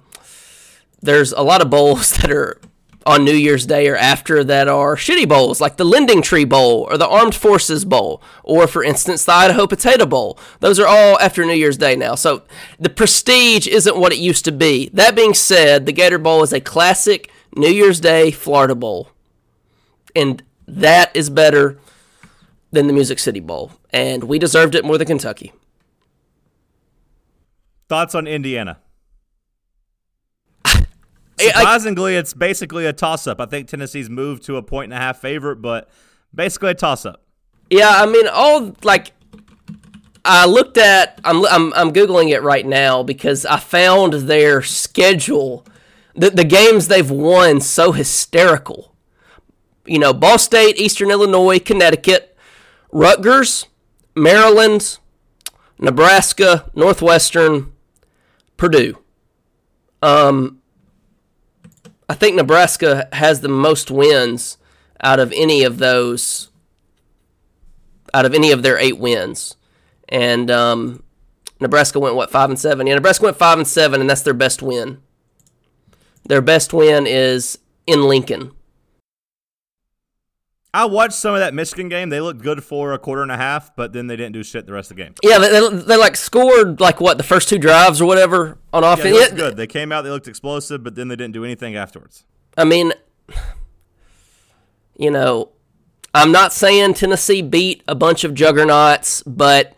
there's 1.00 1.32
a 1.32 1.42
lot 1.42 1.62
of 1.62 1.70
bowls 1.70 2.10
that 2.18 2.30
are 2.30 2.60
on 3.06 3.24
New 3.24 3.34
Year's 3.34 3.66
Day 3.66 3.88
or 3.88 3.96
after 3.96 4.42
that 4.44 4.68
are 4.68 4.96
shitty 4.96 5.28
bowls, 5.28 5.60
like 5.60 5.76
the 5.76 5.84
Lending 5.84 6.22
Tree 6.22 6.44
Bowl 6.44 6.86
or 6.90 6.96
the 6.96 7.08
Armed 7.08 7.34
Forces 7.34 7.84
Bowl, 7.84 8.22
or 8.42 8.66
for 8.66 8.82
instance, 8.82 9.24
the 9.24 9.32
Idaho 9.32 9.66
Potato 9.66 10.06
Bowl. 10.06 10.38
Those 10.60 10.78
are 10.78 10.86
all 10.86 11.18
after 11.20 11.44
New 11.44 11.54
Year's 11.54 11.76
Day 11.76 11.96
now. 11.96 12.14
So 12.14 12.42
the 12.78 12.88
prestige 12.88 13.66
isn't 13.66 13.96
what 13.96 14.12
it 14.12 14.18
used 14.18 14.44
to 14.46 14.52
be. 14.52 14.90
That 14.92 15.14
being 15.14 15.34
said, 15.34 15.86
the 15.86 15.92
Gator 15.92 16.18
Bowl 16.18 16.42
is 16.42 16.52
a 16.52 16.60
classic 16.60 17.30
New 17.56 17.70
Year's 17.70 18.00
Day 18.00 18.30
Florida 18.30 18.74
Bowl. 18.74 19.10
And 20.16 20.42
that 20.66 21.14
is 21.14 21.28
better 21.30 21.78
than 22.70 22.86
the 22.86 22.92
Music 22.92 23.18
City 23.18 23.40
Bowl. 23.40 23.72
And 23.90 24.24
we 24.24 24.38
deserved 24.38 24.74
it 24.74 24.84
more 24.84 24.98
than 24.98 25.06
Kentucky. 25.06 25.52
Thoughts 27.88 28.14
on 28.14 28.26
Indiana? 28.26 28.78
I- 31.38 31.46
Surprisingly, 31.48 32.16
it's 32.16 32.32
basically 32.34 32.86
a 32.86 32.92
toss 32.92 33.26
up. 33.26 33.40
I 33.40 33.46
think 33.46 33.68
Tennessee's 33.68 34.08
moved 34.08 34.44
to 34.44 34.56
a 34.56 34.62
point 34.62 34.84
and 34.84 34.94
a 34.94 34.98
half 34.98 35.18
favorite, 35.20 35.56
but 35.56 35.88
basically 36.34 36.70
a 36.70 36.74
toss 36.74 37.04
up. 37.04 37.22
Yeah, 37.70 37.90
I 37.90 38.06
mean, 38.06 38.28
all 38.28 38.74
like 38.82 39.12
I 40.24 40.46
looked 40.46 40.78
at. 40.78 41.20
I'm 41.24 41.44
I'm 41.46 41.72
I'm 41.74 41.92
googling 41.92 42.30
it 42.30 42.42
right 42.42 42.64
now 42.66 43.02
because 43.02 43.44
I 43.44 43.58
found 43.58 44.12
their 44.14 44.62
schedule, 44.62 45.66
the 46.14 46.30
the 46.30 46.44
games 46.44 46.88
they've 46.88 47.10
won 47.10 47.60
so 47.60 47.92
hysterical. 47.92 48.94
You 49.86 49.98
know, 49.98 50.12
Ball 50.14 50.38
State, 50.38 50.78
Eastern 50.78 51.10
Illinois, 51.10 51.58
Connecticut, 51.58 52.36
Rutgers, 52.92 53.66
Maryland, 54.14 54.98
Nebraska, 55.78 56.70
Northwestern, 56.74 57.72
Purdue. 58.56 58.98
Um, 60.00 60.60
I 62.14 62.16
think 62.16 62.36
Nebraska 62.36 63.08
has 63.12 63.40
the 63.40 63.48
most 63.48 63.90
wins 63.90 64.56
out 65.02 65.18
of 65.18 65.32
any 65.34 65.64
of 65.64 65.78
those 65.78 66.48
out 68.14 68.24
of 68.24 68.32
any 68.32 68.52
of 68.52 68.62
their 68.62 68.78
eight 68.78 68.98
wins. 68.98 69.56
And 70.08 70.48
um, 70.48 71.02
Nebraska 71.58 71.98
went 71.98 72.14
what 72.14 72.30
five 72.30 72.50
and 72.50 72.58
seven? 72.58 72.86
Yeah, 72.86 72.94
Nebraska 72.94 73.24
went 73.24 73.36
five 73.36 73.58
and 73.58 73.66
seven, 73.66 74.00
and 74.00 74.08
that's 74.08 74.22
their 74.22 74.32
best 74.32 74.62
win. 74.62 75.02
Their 76.22 76.40
best 76.40 76.72
win 76.72 77.08
is 77.08 77.58
in 77.84 78.04
Lincoln. 78.04 78.52
I 80.74 80.86
watched 80.86 81.14
some 81.14 81.34
of 81.34 81.40
that 81.40 81.54
Michigan 81.54 81.88
game. 81.88 82.08
They 82.08 82.20
looked 82.20 82.42
good 82.42 82.64
for 82.64 82.92
a 82.94 82.98
quarter 82.98 83.22
and 83.22 83.30
a 83.30 83.36
half, 83.36 83.76
but 83.76 83.92
then 83.92 84.08
they 84.08 84.16
didn't 84.16 84.32
do 84.32 84.42
shit 84.42 84.66
the 84.66 84.72
rest 84.72 84.90
of 84.90 84.96
the 84.96 85.04
game. 85.04 85.14
Yeah, 85.22 85.38
they, 85.38 85.48
they, 85.48 85.68
they 85.68 85.96
like 85.96 86.16
scored 86.16 86.80
like 86.80 87.00
what 87.00 87.16
the 87.16 87.22
first 87.22 87.48
two 87.48 87.58
drives 87.58 88.00
or 88.00 88.06
whatever 88.06 88.58
on 88.72 88.82
Yeah, 88.82 88.92
offense. 88.94 89.04
they 89.04 89.12
looked 89.12 89.36
good. 89.36 89.56
They 89.56 89.68
came 89.68 89.92
out, 89.92 90.02
they 90.02 90.10
looked 90.10 90.26
explosive, 90.26 90.82
but 90.82 90.96
then 90.96 91.06
they 91.06 91.14
didn't 91.14 91.32
do 91.32 91.44
anything 91.44 91.76
afterwards. 91.76 92.24
I 92.58 92.64
mean, 92.64 92.92
you 94.98 95.12
know, 95.12 95.52
I'm 96.12 96.32
not 96.32 96.52
saying 96.52 96.94
Tennessee 96.94 97.40
beat 97.40 97.84
a 97.86 97.94
bunch 97.94 98.24
of 98.24 98.34
juggernauts, 98.34 99.22
but 99.22 99.74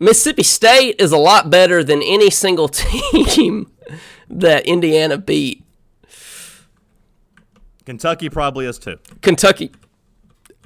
Mississippi 0.00 0.42
State 0.42 0.96
is 0.98 1.12
a 1.12 1.16
lot 1.16 1.48
better 1.48 1.84
than 1.84 2.02
any 2.02 2.28
single 2.30 2.68
team 2.68 3.70
that 4.28 4.66
Indiana 4.66 5.16
beat. 5.16 5.64
Kentucky 7.86 8.28
probably 8.28 8.66
is 8.66 8.80
too. 8.80 8.98
Kentucky. 9.22 9.70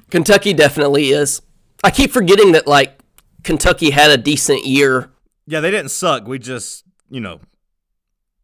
Kentucky 0.09 0.53
definitely 0.53 1.09
is. 1.09 1.41
I 1.83 1.91
keep 1.91 2.11
forgetting 2.11 2.51
that 2.53 2.67
like 2.67 2.99
Kentucky 3.43 3.91
had 3.91 4.11
a 4.11 4.17
decent 4.17 4.65
year. 4.65 5.11
Yeah, 5.47 5.59
they 5.59 5.71
didn't 5.71 5.91
suck. 5.91 6.27
We 6.27 6.39
just, 6.39 6.83
you 7.09 7.21
know, 7.21 7.39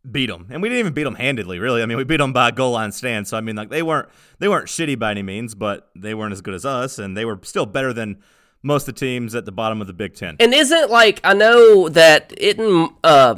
beat 0.09 0.27
them, 0.27 0.47
and 0.49 0.61
we 0.61 0.69
didn't 0.69 0.79
even 0.79 0.93
beat 0.93 1.03
them 1.03 1.15
handedly. 1.15 1.59
Really, 1.59 1.81
I 1.81 1.85
mean, 1.85 1.97
we 1.97 2.03
beat 2.03 2.17
them 2.17 2.33
by 2.33 2.49
a 2.49 2.51
goal 2.51 2.71
line 2.71 2.91
stand. 2.91 3.27
So 3.27 3.37
I 3.37 3.41
mean, 3.41 3.55
like 3.55 3.69
they 3.69 3.83
weren't 3.83 4.09
they 4.39 4.47
weren't 4.47 4.67
shitty 4.67 4.97
by 4.97 5.11
any 5.11 5.23
means, 5.23 5.55
but 5.55 5.89
they 5.95 6.13
weren't 6.13 6.33
as 6.33 6.41
good 6.41 6.53
as 6.53 6.65
us, 6.65 6.99
and 6.99 7.15
they 7.15 7.25
were 7.25 7.39
still 7.43 7.65
better 7.65 7.93
than 7.93 8.21
most 8.63 8.87
of 8.87 8.95
the 8.95 8.99
teams 8.99 9.35
at 9.35 9.45
the 9.45 9.51
bottom 9.51 9.81
of 9.81 9.87
the 9.87 9.93
Big 9.93 10.15
Ten. 10.15 10.35
And 10.39 10.53
isn't 10.53 10.89
like 10.89 11.19
I 11.23 11.33
know 11.33 11.89
that 11.89 12.33
uh, 13.03 13.35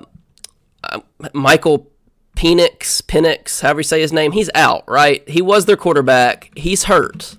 uh 0.83 0.99
Michael 1.33 1.91
Penix 2.35 3.01
Penix, 3.01 3.61
however 3.61 3.79
you 3.79 3.83
say 3.83 4.01
his 4.01 4.13
name, 4.13 4.31
he's 4.31 4.49
out, 4.53 4.83
right? 4.87 5.27
He 5.27 5.41
was 5.41 5.65
their 5.65 5.77
quarterback. 5.77 6.51
He's 6.55 6.85
hurt. 6.85 7.37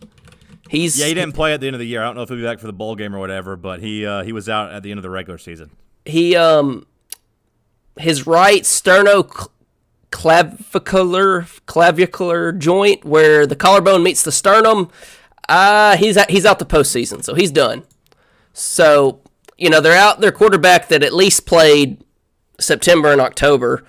He's 0.68 0.98
Yeah, 0.98 1.06
he 1.06 1.14
didn't 1.14 1.32
play 1.32 1.52
at 1.54 1.60
the 1.60 1.66
end 1.66 1.74
of 1.74 1.80
the 1.80 1.86
year. 1.86 2.02
I 2.02 2.06
don't 2.06 2.16
know 2.16 2.22
if 2.22 2.28
he'll 2.28 2.38
be 2.38 2.44
back 2.44 2.58
for 2.58 2.66
the 2.66 2.72
bowl 2.72 2.94
game 2.94 3.14
or 3.14 3.18
whatever, 3.18 3.56
but 3.56 3.80
he 3.80 4.04
uh, 4.06 4.22
he 4.22 4.32
was 4.32 4.48
out 4.48 4.72
at 4.72 4.82
the 4.82 4.90
end 4.90 4.98
of 4.98 5.02
the 5.02 5.10
regular 5.10 5.38
season. 5.38 5.70
he 6.04 6.36
um 6.36 6.86
his 7.98 8.26
right 8.26 8.62
sterno 8.62 9.48
clavicular 10.10 11.46
clavicular 11.66 12.52
joint 12.52 13.04
where 13.04 13.46
the 13.46 13.56
collarbone 13.56 14.02
meets 14.02 14.22
the 14.22 14.32
sternum 14.32 14.88
uh 15.48 15.96
he's 15.96 16.16
he's 16.26 16.46
out 16.46 16.58
the 16.58 16.64
postseason 16.66 17.22
so 17.22 17.34
he's 17.34 17.50
done 17.50 17.82
so 18.52 19.20
you 19.56 19.68
know 19.68 19.80
they're 19.80 19.98
out 19.98 20.20
their 20.20 20.32
quarterback 20.32 20.88
that 20.88 21.02
at 21.02 21.12
least 21.12 21.44
played 21.44 22.02
september 22.58 23.12
and 23.12 23.20
october 23.20 23.84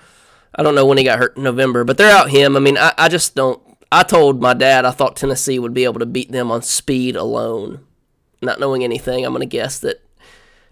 i 0.55 0.63
don't 0.63 0.75
know 0.75 0.86
when 0.86 0.98
he 0.98 1.03
got 1.03 1.19
hurt 1.19 1.38
in 1.38 1.43
november 1.43 1.83
but 1.83 1.98
they're 1.98 2.12
out 2.15 2.29
him 2.31 2.55
i 2.57 2.59
mean 2.59 2.77
i, 2.77 2.93
I 2.98 3.07
just 3.09 3.36
don't 3.36 3.62
i 3.91 4.03
told 4.03 4.41
my 4.41 4.53
dad 4.53 4.86
i 4.86 4.91
thought 4.91 5.15
tennessee 5.15 5.60
would 5.60 5.74
be 5.74 5.84
able 5.84 6.00
to 6.00 6.05
beat 6.05 6.31
them 6.31 6.51
on 6.51 6.62
speed 6.62 7.15
alone 7.15 7.79
not 8.41 8.60
knowing 8.60 8.84
anything 8.84 9.25
i'm 9.25 9.31
going 9.34 9.41
to 9.41 9.46
guess 9.46 9.79
that 9.79 10.03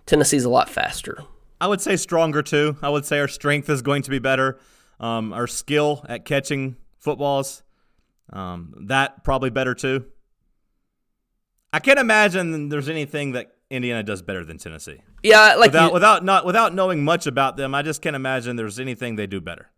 tennessee's 0.06 0.46
a 0.46 0.50
lot 0.50 0.70
faster 0.70 1.24
I 1.60 1.66
would 1.66 1.82
say 1.82 1.96
stronger 1.96 2.44
too. 2.44 2.78
I 2.84 2.90
would 2.90 3.04
say 3.04 3.18
our 3.18 3.28
strength 3.28 3.68
is 3.68 3.82
going 3.82 4.04
to 4.04 4.12
be 4.12 4.20
better. 4.20 4.60
Um, 5.00 5.34
our 5.34 5.48
skill 5.48 6.06
at 6.08 6.24
catching 6.24 6.76
footballs, 7.00 7.64
um, 8.32 8.76
that 8.90 9.24
probably 9.24 9.50
better 9.50 9.74
too. 9.74 10.06
I 11.74 11.80
can't 11.80 11.98
imagine 11.98 12.70
there's 12.70 12.90
anything 12.90 13.32
that 13.32 13.54
Indiana 13.72 14.04
does 14.04 14.22
better 14.22 14.46
than 14.46 14.60
Tennessee. 14.60 15.02
Yeah, 15.24 15.56
like 15.56 15.70
Without 15.72 15.88
you- 15.88 15.94
without 15.96 16.24
not 16.24 16.46
without 16.46 16.76
knowing 16.76 17.04
much 17.04 17.26
about 17.26 17.58
them, 17.58 17.74
I 17.74 17.82
just 17.82 18.04
can't 18.04 18.16
imagine 18.16 18.56
there's 18.56 18.80
anything 18.80 19.16
they 19.16 19.26
do 19.26 19.42
better. 19.42 19.72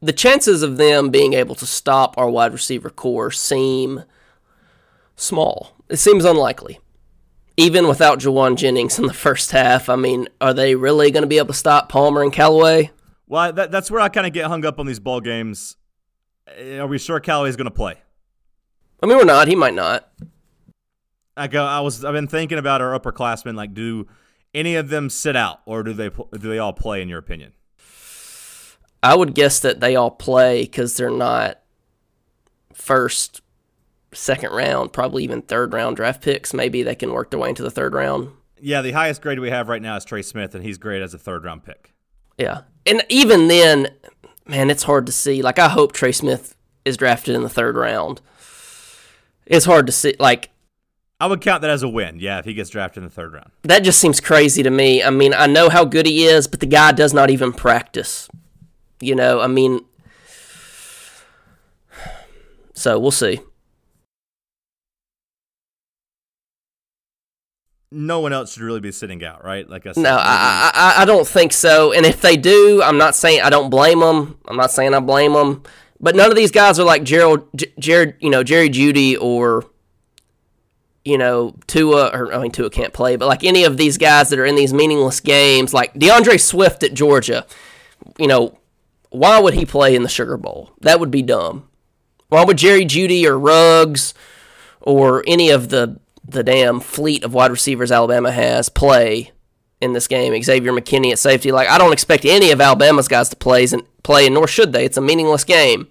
The 0.00 0.12
chances 0.12 0.62
of 0.62 0.76
them 0.76 1.10
being 1.10 1.32
able 1.32 1.54
to 1.56 1.66
stop 1.66 2.16
our 2.16 2.30
wide 2.30 2.52
receiver 2.52 2.90
corps 2.90 3.32
seem 3.32 4.04
small. 5.16 5.72
It 5.88 5.96
seems 5.96 6.24
unlikely. 6.24 6.78
Even 7.56 7.88
without 7.88 8.20
Jauan 8.20 8.56
Jennings 8.56 8.98
in 9.00 9.06
the 9.06 9.12
first 9.14 9.50
half, 9.50 9.88
I 9.88 9.96
mean, 9.96 10.28
are 10.40 10.54
they 10.54 10.76
really 10.76 11.10
going 11.10 11.22
to 11.22 11.28
be 11.28 11.38
able 11.38 11.48
to 11.48 11.54
stop 11.54 11.88
Palmer 11.88 12.22
and 12.22 12.32
Callaway? 12.32 12.92
Well, 13.26 13.52
that, 13.52 13.72
that's 13.72 13.90
where 13.90 14.00
I 14.00 14.08
kind 14.08 14.26
of 14.26 14.32
get 14.32 14.46
hung 14.46 14.64
up 14.64 14.78
on 14.78 14.86
these 14.86 15.00
ball 15.00 15.20
games. 15.20 15.76
Eh, 16.56 16.78
Are 16.78 16.86
we 16.86 16.98
sure 16.98 17.18
Callaway's 17.18 17.56
going 17.56 17.64
to 17.66 17.70
play? 17.72 17.96
I 19.02 19.06
mean, 19.06 19.16
we're 19.16 19.24
not. 19.24 19.48
He 19.48 19.56
might 19.56 19.74
not. 19.74 20.08
I 21.36 21.46
go. 21.46 21.64
I 21.64 21.80
was. 21.80 22.04
I've 22.04 22.14
been 22.14 22.26
thinking 22.26 22.58
about 22.58 22.80
our 22.80 22.98
upperclassmen. 22.98 23.54
Like, 23.54 23.74
do 23.74 24.08
any 24.54 24.74
of 24.74 24.88
them 24.88 25.08
sit 25.08 25.36
out, 25.36 25.60
or 25.66 25.84
do 25.84 25.92
they 25.92 26.08
do 26.08 26.48
they 26.48 26.58
all 26.58 26.72
play? 26.72 27.00
In 27.00 27.08
your 27.08 27.18
opinion? 27.18 27.52
I 29.02 29.14
would 29.14 29.34
guess 29.34 29.60
that 29.60 29.80
they 29.80 29.96
all 29.96 30.10
play 30.10 30.62
because 30.62 30.96
they're 30.96 31.10
not 31.10 31.60
first, 32.74 33.42
second 34.12 34.50
round, 34.52 34.92
probably 34.92 35.24
even 35.24 35.42
third 35.42 35.72
round 35.72 35.96
draft 35.96 36.22
picks. 36.22 36.52
Maybe 36.52 36.82
they 36.82 36.94
can 36.94 37.12
work 37.12 37.30
their 37.30 37.40
way 37.40 37.50
into 37.50 37.62
the 37.62 37.70
third 37.70 37.94
round. 37.94 38.30
Yeah, 38.60 38.82
the 38.82 38.92
highest 38.92 39.22
grade 39.22 39.38
we 39.38 39.50
have 39.50 39.68
right 39.68 39.82
now 39.82 39.96
is 39.96 40.04
Trey 40.04 40.22
Smith, 40.22 40.54
and 40.54 40.64
he's 40.64 40.78
great 40.78 41.02
as 41.02 41.14
a 41.14 41.18
third 41.18 41.44
round 41.44 41.64
pick. 41.64 41.92
Yeah. 42.38 42.62
And 42.86 43.04
even 43.08 43.48
then, 43.48 43.88
man, 44.46 44.70
it's 44.70 44.84
hard 44.84 45.06
to 45.06 45.12
see. 45.12 45.42
Like, 45.42 45.58
I 45.58 45.68
hope 45.68 45.92
Trey 45.92 46.12
Smith 46.12 46.56
is 46.84 46.96
drafted 46.96 47.34
in 47.34 47.42
the 47.42 47.48
third 47.48 47.76
round. 47.76 48.20
It's 49.46 49.66
hard 49.66 49.86
to 49.86 49.92
see. 49.92 50.16
Like, 50.18 50.50
I 51.20 51.26
would 51.26 51.40
count 51.40 51.62
that 51.62 51.70
as 51.70 51.82
a 51.82 51.88
win. 51.88 52.18
Yeah, 52.20 52.38
if 52.38 52.44
he 52.44 52.54
gets 52.54 52.70
drafted 52.70 53.02
in 53.02 53.08
the 53.08 53.14
third 53.14 53.32
round. 53.32 53.50
that 53.62 53.82
just 53.82 53.98
seems 53.98 54.20
crazy 54.20 54.62
to 54.62 54.70
me. 54.70 55.02
I 55.02 55.10
mean, 55.10 55.34
I 55.34 55.46
know 55.46 55.68
how 55.68 55.84
good 55.84 56.06
he 56.06 56.24
is, 56.24 56.46
but 56.46 56.60
the 56.60 56.66
guy 56.66 56.92
does 56.92 57.12
not 57.12 57.30
even 57.30 57.52
practice. 57.52 58.28
You 59.00 59.14
know, 59.14 59.40
I 59.40 59.46
mean, 59.46 59.84
so 62.74 62.98
we'll 62.98 63.10
see. 63.10 63.40
No 67.90 68.20
one 68.20 68.32
else 68.34 68.52
should 68.52 68.62
really 68.62 68.80
be 68.80 68.92
sitting 68.92 69.24
out, 69.24 69.42
right? 69.44 69.68
Like 69.68 69.86
I 69.86 69.92
said, 69.92 70.02
No, 70.02 70.16
I, 70.20 70.70
I 70.74 71.02
I 71.02 71.04
don't 71.06 71.26
think 71.26 71.54
so. 71.54 71.92
And 71.92 72.04
if 72.04 72.20
they 72.20 72.36
do, 72.36 72.82
I'm 72.82 72.98
not 72.98 73.14
saying 73.16 73.40
I 73.40 73.48
don't 73.48 73.70
blame 73.70 74.00
them. 74.00 74.38
I'm 74.46 74.56
not 74.56 74.70
saying 74.70 74.92
I 74.94 75.00
blame 75.00 75.32
them. 75.32 75.62
But 75.98 76.14
none 76.14 76.30
of 76.30 76.36
these 76.36 76.50
guys 76.50 76.78
are 76.78 76.84
like 76.84 77.02
Gerald, 77.02 77.48
J- 77.56 77.72
Jared, 77.78 78.16
you 78.20 78.28
know, 78.30 78.42
Jerry 78.44 78.68
Jeudy 78.68 79.16
or 79.18 79.64
you 81.04 81.16
know 81.16 81.54
Tua. 81.66 82.08
Or 82.08 82.32
I 82.34 82.42
mean, 82.42 82.50
Tua 82.50 82.68
can't 82.68 82.92
play, 82.92 83.16
but 83.16 83.26
like 83.26 83.42
any 83.42 83.64
of 83.64 83.78
these 83.78 83.96
guys 83.96 84.28
that 84.28 84.38
are 84.38 84.46
in 84.46 84.54
these 84.54 84.74
meaningless 84.74 85.20
games, 85.20 85.72
like 85.72 85.94
D'Andre 85.94 86.36
Swift 86.36 86.82
at 86.82 86.92
Georgia. 86.92 87.46
You 88.18 88.26
know, 88.26 88.57
why 89.10 89.40
would 89.40 89.54
he 89.54 89.64
play 89.64 89.94
in 89.94 90.02
the 90.02 90.08
Sugar 90.08 90.36
Bowl? 90.36 90.72
That 90.80 91.00
would 91.00 91.10
be 91.10 91.22
dumb. 91.22 91.68
Why 92.28 92.44
would 92.44 92.58
Jerry 92.58 92.84
Jeudy 92.84 93.24
or 93.24 93.38
Ruggs 93.38 94.14
or 94.80 95.24
any 95.26 95.50
of 95.50 95.70
the 95.70 95.98
the 96.26 96.44
damn 96.44 96.78
fleet 96.78 97.24
of 97.24 97.32
wide 97.32 97.50
receivers 97.50 97.90
Alabama 97.90 98.30
has 98.30 98.68
play 98.68 99.32
in 99.80 99.92
this 99.94 100.06
game? 100.06 100.40
Xavier 100.42 100.72
McKinney 100.72 101.10
at 101.10 101.18
safety. 101.18 101.52
Like 101.52 101.68
I 101.68 101.78
don't 101.78 101.92
expect 101.92 102.24
any 102.24 102.50
of 102.50 102.60
Alabama's 102.60 103.08
guys 103.08 103.28
to 103.30 103.36
play 103.36 103.66
and 103.72 103.82
play, 104.02 104.26
and 104.26 104.34
nor 104.34 104.46
should 104.46 104.72
they. 104.72 104.84
It's 104.84 104.98
a 104.98 105.02
meaningless 105.02 105.44
game. 105.44 105.88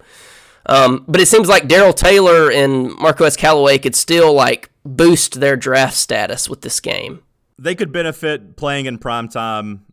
Um, 0.68 1.06
but 1.08 1.22
it 1.22 1.28
seems 1.28 1.48
like 1.48 1.68
Darrell 1.68 1.94
Taylor 1.94 2.52
and 2.52 2.94
Marquez 2.98 3.38
Callaway 3.38 3.78
could 3.78 3.96
still 3.96 4.34
like 4.34 4.70
boost 4.86 5.40
their 5.40 5.56
draft 5.56 5.96
status 5.96 6.50
with 6.50 6.62
this 6.62 6.80
game. 6.80 7.24
They 7.58 7.74
could 7.74 7.92
benefit 7.92 8.56
playing 8.58 8.86
in 8.86 9.00
prime 9.00 9.30
time, 9.30 9.86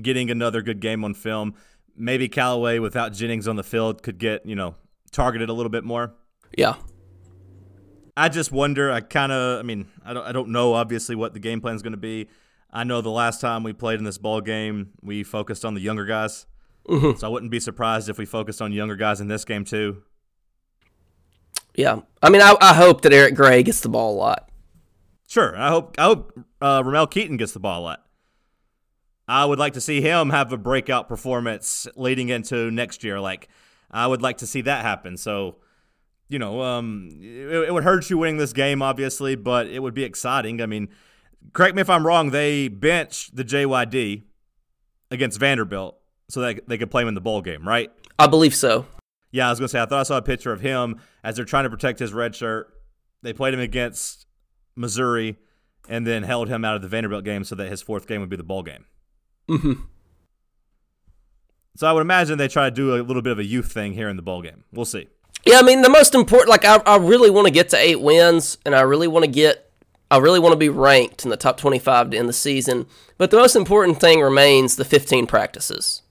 getting 0.00 0.30
another 0.30 0.62
good 0.62 0.80
game 0.80 1.04
on 1.04 1.14
film. 1.14 1.54
Maybe 1.96 2.28
Callaway 2.28 2.78
without 2.78 3.12
Jennings 3.12 3.46
on 3.46 3.56
the 3.56 3.62
field 3.62 4.02
could 4.02 4.18
get, 4.18 4.46
you 4.46 4.54
know, 4.54 4.74
targeted 5.10 5.48
a 5.48 5.52
little 5.52 5.70
bit 5.70 5.84
more. 5.84 6.14
Yeah. 6.56 6.74
I 8.16 8.28
just 8.28 8.52
wonder. 8.52 8.90
I 8.90 9.00
kind 9.00 9.32
of. 9.32 9.58
I 9.58 9.62
mean, 9.62 9.88
I 10.04 10.12
don't. 10.12 10.26
I 10.26 10.32
don't 10.32 10.48
know. 10.48 10.74
Obviously, 10.74 11.16
what 11.16 11.32
the 11.32 11.40
game 11.40 11.60
plan 11.60 11.74
is 11.74 11.82
going 11.82 11.92
to 11.92 11.98
be. 11.98 12.28
I 12.70 12.84
know 12.84 13.00
the 13.00 13.10
last 13.10 13.40
time 13.40 13.62
we 13.62 13.72
played 13.72 13.98
in 13.98 14.04
this 14.04 14.18
ball 14.18 14.40
game, 14.40 14.90
we 15.02 15.22
focused 15.22 15.64
on 15.64 15.74
the 15.74 15.80
younger 15.80 16.04
guys. 16.04 16.46
Mm-hmm. 16.88 17.18
So 17.18 17.26
I 17.26 17.30
wouldn't 17.30 17.50
be 17.50 17.60
surprised 17.60 18.08
if 18.08 18.18
we 18.18 18.26
focused 18.26 18.60
on 18.60 18.72
younger 18.72 18.96
guys 18.96 19.20
in 19.20 19.28
this 19.28 19.44
game 19.44 19.64
too. 19.64 20.02
Yeah. 21.74 22.00
I 22.22 22.28
mean, 22.28 22.42
I, 22.42 22.54
I 22.60 22.74
hope 22.74 23.02
that 23.02 23.12
Eric 23.12 23.34
Gray 23.34 23.62
gets 23.62 23.80
the 23.80 23.88
ball 23.88 24.14
a 24.14 24.16
lot. 24.16 24.50
Sure. 25.26 25.56
I 25.56 25.68
hope. 25.68 25.94
I 25.98 26.04
hope 26.04 26.38
uh, 26.60 26.82
Ramel 26.84 27.06
Keyton 27.06 27.36
gets 27.36 27.52
the 27.52 27.60
ball 27.60 27.80
a 27.80 27.84
lot. 27.84 28.06
I 29.28 29.44
would 29.44 29.58
like 29.58 29.74
to 29.74 29.80
see 29.80 30.00
him 30.00 30.30
have 30.30 30.52
a 30.52 30.58
breakout 30.58 31.08
performance 31.08 31.86
leading 31.96 32.28
into 32.28 32.70
next 32.70 33.04
year. 33.04 33.20
Like, 33.20 33.48
I 33.90 34.06
would 34.06 34.22
like 34.22 34.38
to 34.38 34.46
see 34.46 34.62
that 34.62 34.82
happen. 34.84 35.16
So 35.16 35.56
you 36.32 36.38
know, 36.38 36.62
um, 36.62 37.10
it, 37.20 37.68
it, 37.68 37.74
would 37.74 37.84
hurt 37.84 38.08
you 38.08 38.16
winning 38.16 38.38
this 38.38 38.54
game, 38.54 38.80
obviously, 38.80 39.34
but 39.34 39.66
it 39.66 39.80
would 39.80 39.92
be 39.92 40.02
exciting. 40.02 40.62
I 40.62 40.66
mean, 40.66 40.88
correct 41.52 41.76
me 41.76 41.82
if 41.82 41.90
I'm 41.90 42.06
wrong. 42.06 42.30
They 42.30 42.68
benched 42.68 43.36
the 43.36 43.44
JYD 43.44 44.22
against 45.10 45.38
Vanderbilt 45.38 45.98
so 46.30 46.40
that 46.40 46.66
they 46.66 46.78
could 46.78 46.90
play 46.90 47.02
him 47.02 47.08
in 47.08 47.14
the 47.14 47.20
bowl 47.20 47.42
game, 47.42 47.68
right? 47.68 47.92
I 48.18 48.28
believe 48.28 48.54
so. 48.54 48.86
Yeah, 49.30 49.46
I 49.46 49.50
was 49.50 49.58
gonna 49.58 49.68
say 49.68 49.80
I 49.80 49.84
thought 49.84 50.00
I 50.00 50.04
saw 50.04 50.16
a 50.16 50.22
picture 50.22 50.52
of 50.52 50.62
him 50.62 51.00
as 51.22 51.36
they're 51.36 51.44
trying 51.44 51.64
to 51.64 51.70
protect 51.70 51.98
his 51.98 52.14
red 52.14 52.34
shirt. 52.34 52.72
They 53.20 53.34
played 53.34 53.52
him 53.52 53.60
against 53.60 54.26
Missouri 54.74 55.36
and 55.86 56.06
then 56.06 56.22
held 56.22 56.48
him 56.48 56.64
out 56.64 56.76
of 56.76 56.82
the 56.82 56.88
Vanderbilt 56.88 57.24
game 57.24 57.44
so 57.44 57.54
that 57.56 57.68
his 57.68 57.82
fourth 57.82 58.06
game 58.06 58.20
would 58.20 58.30
be 58.30 58.36
the 58.36 58.42
bowl 58.42 58.62
game. 58.62 58.86
Mm-hmm. 59.52 59.72
So 61.76 61.86
I 61.86 61.92
would 61.92 62.00
imagine 62.00 62.38
they 62.38 62.48
try 62.48 62.68
to 62.68 62.74
do 62.74 62.94
a 62.94 63.02
little 63.02 63.22
bit 63.22 63.32
of 63.32 63.38
a 63.38 63.44
youth 63.44 63.72
thing 63.72 63.92
here 63.92 64.08
in 64.08 64.16
the 64.16 64.22
bowl 64.22 64.42
game. 64.42 64.64
We'll 64.72 64.84
see. 64.84 65.08
Yeah, 65.44 65.58
I 65.58 65.62
mean 65.62 65.82
the 65.82 65.88
most 65.88 66.14
important. 66.14 66.48
Like 66.48 66.64
I, 66.64 66.76
I 66.86 66.96
really 66.96 67.30
want 67.30 67.46
to 67.46 67.52
get 67.52 67.70
to 67.70 67.76
eight 67.76 68.00
wins, 68.00 68.58
and 68.64 68.74
I 68.74 68.82
really 68.82 69.08
want 69.08 69.24
to 69.24 69.30
get. 69.30 69.70
I 70.10 70.18
really 70.18 70.38
want 70.38 70.52
to 70.52 70.58
be 70.58 70.68
ranked 70.68 71.24
in 71.24 71.30
the 71.30 71.36
top 71.36 71.56
twenty-five 71.56 72.10
to 72.10 72.18
end 72.18 72.28
the 72.28 72.34
season. 72.34 72.86
But 73.18 73.30
the 73.30 73.38
most 73.38 73.56
important 73.56 74.00
thing 74.00 74.20
remains 74.20 74.76
the 74.76 74.84
fifteen 74.84 75.26
practices. 75.26 76.02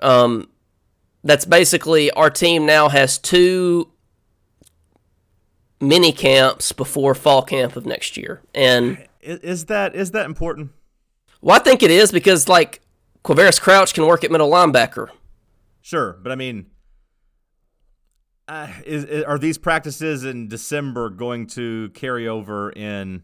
Um, 0.00 0.48
that's 1.24 1.44
basically 1.44 2.10
our 2.12 2.30
team 2.30 2.64
now 2.64 2.88
has 2.88 3.18
two 3.18 3.90
mini 5.80 6.12
camps 6.12 6.72
before 6.72 7.14
fall 7.14 7.42
camp 7.42 7.76
of 7.76 7.84
next 7.84 8.16
year, 8.16 8.40
and 8.54 9.06
is 9.20 9.66
that 9.66 9.94
is 9.94 10.12
that 10.12 10.26
important? 10.26 10.70
Well, 11.40 11.56
I 11.56 11.60
think 11.60 11.82
it 11.82 11.90
is 11.90 12.12
because 12.12 12.48
like 12.48 12.80
Quavaris 13.24 13.60
Crouch 13.60 13.94
can 13.94 14.06
work 14.06 14.24
at 14.24 14.30
middle 14.30 14.50
linebacker. 14.50 15.08
Sure, 15.80 16.18
but 16.22 16.32
I 16.32 16.34
mean 16.34 16.66
uh, 18.48 18.68
is, 18.86 19.04
is, 19.04 19.24
are 19.24 19.38
these 19.38 19.58
practices 19.58 20.24
in 20.24 20.48
December 20.48 21.10
going 21.10 21.46
to 21.46 21.90
carry 21.90 22.26
over 22.26 22.70
in 22.70 23.22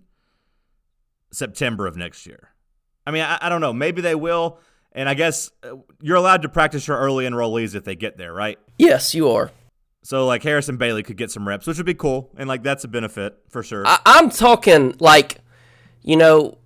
September 1.32 1.86
of 1.86 1.96
next 1.96 2.26
year? 2.26 2.50
I 3.06 3.10
mean, 3.10 3.22
I, 3.22 3.38
I 3.40 3.48
don't 3.48 3.60
know. 3.60 3.72
Maybe 3.72 4.02
they 4.02 4.14
will. 4.14 4.58
And 4.92 5.08
I 5.08 5.14
guess 5.14 5.50
uh, 5.62 5.76
you're 6.00 6.16
allowed 6.16 6.42
to 6.42 6.48
practice 6.48 6.86
your 6.86 6.98
early 6.98 7.24
enrollees 7.24 7.74
if 7.74 7.84
they 7.84 7.96
get 7.96 8.16
there, 8.16 8.32
right? 8.32 8.58
Yes, 8.78 9.14
you 9.14 9.30
are. 9.30 9.50
So 10.02 10.26
like 10.26 10.42
Harrison 10.42 10.76
Bailey 10.76 11.02
could 11.02 11.16
get 11.16 11.30
some 11.30 11.48
reps, 11.48 11.66
which 11.66 11.78
would 11.78 11.86
be 11.86 11.94
cool, 11.94 12.30
and 12.36 12.46
like 12.46 12.62
that's 12.62 12.84
a 12.84 12.88
benefit 12.88 13.36
for 13.48 13.62
sure. 13.62 13.86
I, 13.86 13.98
I'm 14.04 14.28
talking 14.28 14.94
like, 15.00 15.38
you 16.02 16.16
know, 16.16 16.58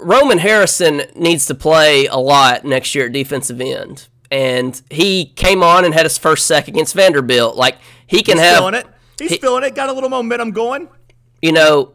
Roman 0.00 0.38
Harrison 0.38 1.02
needs 1.14 1.46
to 1.46 1.54
play 1.54 2.06
a 2.06 2.16
lot 2.16 2.64
next 2.64 2.94
year 2.94 3.06
at 3.06 3.12
defensive 3.12 3.60
end 3.60 4.08
and 4.34 4.82
he 4.90 5.26
came 5.26 5.62
on 5.62 5.84
and 5.84 5.94
had 5.94 6.04
his 6.04 6.18
first 6.18 6.46
sack 6.46 6.66
against 6.66 6.94
Vanderbilt. 6.94 7.56
Like 7.56 7.78
he 8.04 8.22
can 8.22 8.36
He's 8.36 8.46
have 8.46 8.58
feeling 8.58 8.74
it. 8.74 8.86
He's 9.16 9.30
he, 9.30 9.38
feeling 9.38 9.62
it. 9.62 9.76
Got 9.76 9.90
a 9.90 9.92
little 9.92 10.10
momentum 10.10 10.50
going. 10.50 10.88
You 11.40 11.52
know, 11.52 11.92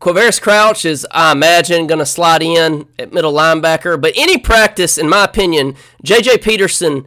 Quavaris 0.00 0.40
Crouch 0.40 0.84
is, 0.84 1.06
I 1.12 1.30
imagine, 1.30 1.86
going 1.86 2.00
to 2.00 2.06
slide 2.06 2.42
in 2.42 2.88
at 2.98 3.12
middle 3.12 3.32
linebacker. 3.32 4.00
But 4.00 4.14
any 4.16 4.36
practice, 4.36 4.98
in 4.98 5.08
my 5.08 5.24
opinion, 5.24 5.76
J.J. 6.02 6.38
Peterson 6.38 7.06